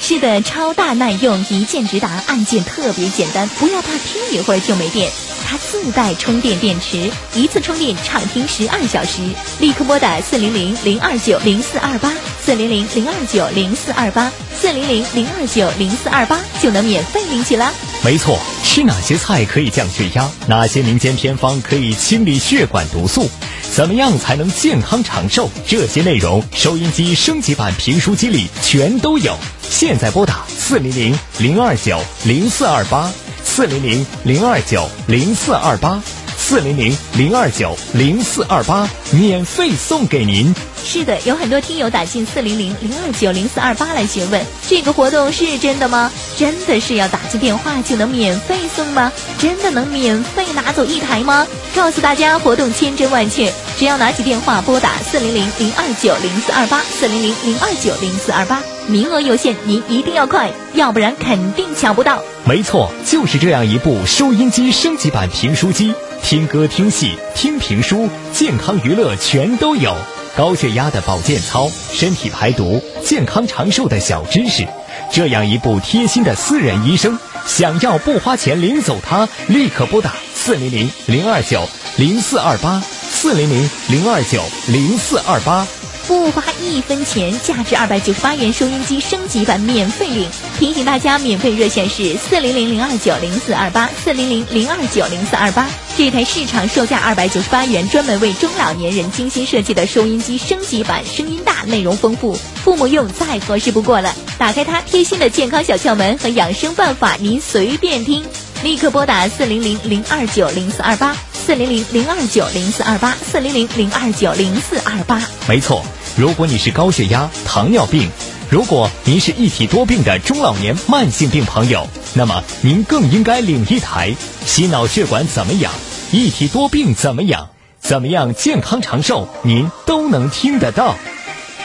[0.00, 5.10] 是的，超大耐用，一键直达，按键特别简单，不要怕听一会儿就没电。
[5.44, 9.22] 它自带充电电池，一次充电畅听十二小时。
[9.60, 12.12] 立刻拨打四零零零二九零四二八，
[12.44, 14.30] 四零零零二九零四二八，
[14.60, 17.72] 四零零零二九零四二八，就能免费领取啦。
[18.04, 20.28] 没错，吃哪些菜可以降血压？
[20.46, 23.28] 哪些民间偏方可以清理血管毒素？
[23.74, 25.48] 怎么样才能健康长寿？
[25.66, 29.36] 这些内容，收音机升级版评书机里全都有。
[29.68, 33.12] 现在拨打四零零零二九零四二八。
[33.46, 36.02] 四零零零二九零四二八，
[36.48, 40.54] 四零零零二九零四二八，免费送给您。
[40.84, 46.08] 是的，有很多听友打进四零零零二九零四二八来询问，这个活动是真的吗？
[46.36, 49.10] 真的是要打进电话就能免费送吗？
[49.38, 51.44] 真的能免费拿走一台吗？
[51.74, 58.62] 告诉大家，活动千真万确，只要拿起电话拨打四零零零二九零四二八，四零零零二九零四二八。
[58.86, 62.22] 名额有限，您一定要快，要不然肯定抢不到。
[62.44, 69.96] 没错，就是这样一部收音机升级版评书机，听歌、听戏、听评书，健康娱乐全都有。
[70.36, 74.66] 高血压的保健操，身体排毒、健康长寿的小知识，
[75.12, 81.66] 这样一部贴心的私人医生，想要不花钱领走它，立刻拨打四零零零二九
[81.96, 85.66] 零四二八，四零零零二九零四二八。
[86.06, 90.28] 不花一分钱，价值二百九十八元收音机升级版免费领。
[90.58, 95.68] 提醒大家，免费热线是四零零零二九零四二八四零零零二九零四二八。
[95.96, 104.14] 这台市场售价二百九十八元，专门为中老年人精心设计的收音机升级版，声音大，内容丰富，父母用再合适不过了。
[104.38, 108.24] 打开它，贴心的健康小窍门和养生办法，您随便听。
[108.62, 111.16] 立刻拨打四零零零二九零四二八
[111.46, 115.22] 四零零零二九零四二八四零零零二九零四二八。
[115.48, 115.80] 没错。
[116.16, 118.10] 如果你是高血压、糖尿病，
[118.50, 124.12] 如果您是一体多病的中老年慢性病朋友，那么您更应该领一台。
[124.44, 125.72] 心脑血管怎么养？
[126.10, 127.50] 一体多病怎么养？
[127.78, 129.28] 怎么样健康长寿？
[129.44, 130.96] 您都能听得到。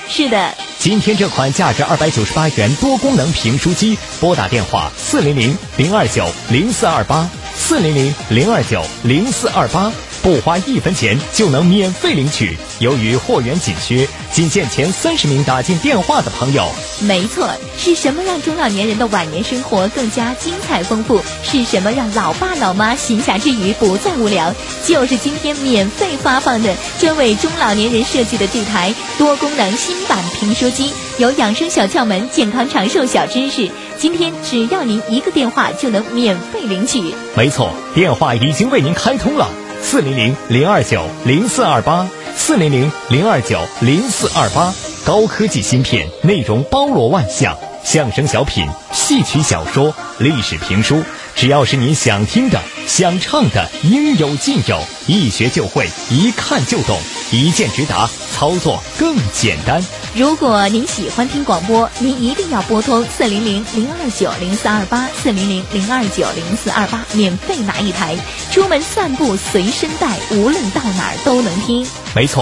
[0.08, 9.92] 是的，今天这款价值二百九十八元多功能评书机，拨打电话四零零零二九零四二八四零零零二九零四二八。
[10.22, 12.58] 不花一分钱就能免费领取。
[12.80, 16.70] 由于货源紧缺，仅限前三十名打进电话的朋友。
[17.00, 21.20] 没错，是什么让中老年人的晚年生活更加精彩丰富？
[21.44, 24.54] 是什么让老爸老妈闲暇之余不再无聊？
[24.86, 33.70] 就是今天免费发放的专为中老年人设计的这台多功能新版评书机，有养生小窍门、健康长寿小知识。
[33.98, 37.14] 今天只要您一个电话就能免费领取。
[37.36, 39.48] 没错，电话已经为您开通了，
[39.82, 44.74] 四零零零二九零四二八，四零零零二九零四二八。
[45.04, 51.02] 高科技芯片，内容包罗万象，相声小品、戏曲小说、历史评书，
[51.36, 57.00] 只要是您想听的、想唱的，应有尽有，一学就会，一看就懂，
[57.32, 59.84] 一键直达，操作更简单。
[60.14, 68.16] 如果您喜欢听广播，您一定要拨通四零零零二九零四二八四零零零二九零四二八，免费拿一台，
[68.52, 71.88] 出门散步随身带，无论到哪儿都能听。
[72.14, 72.40] 没错。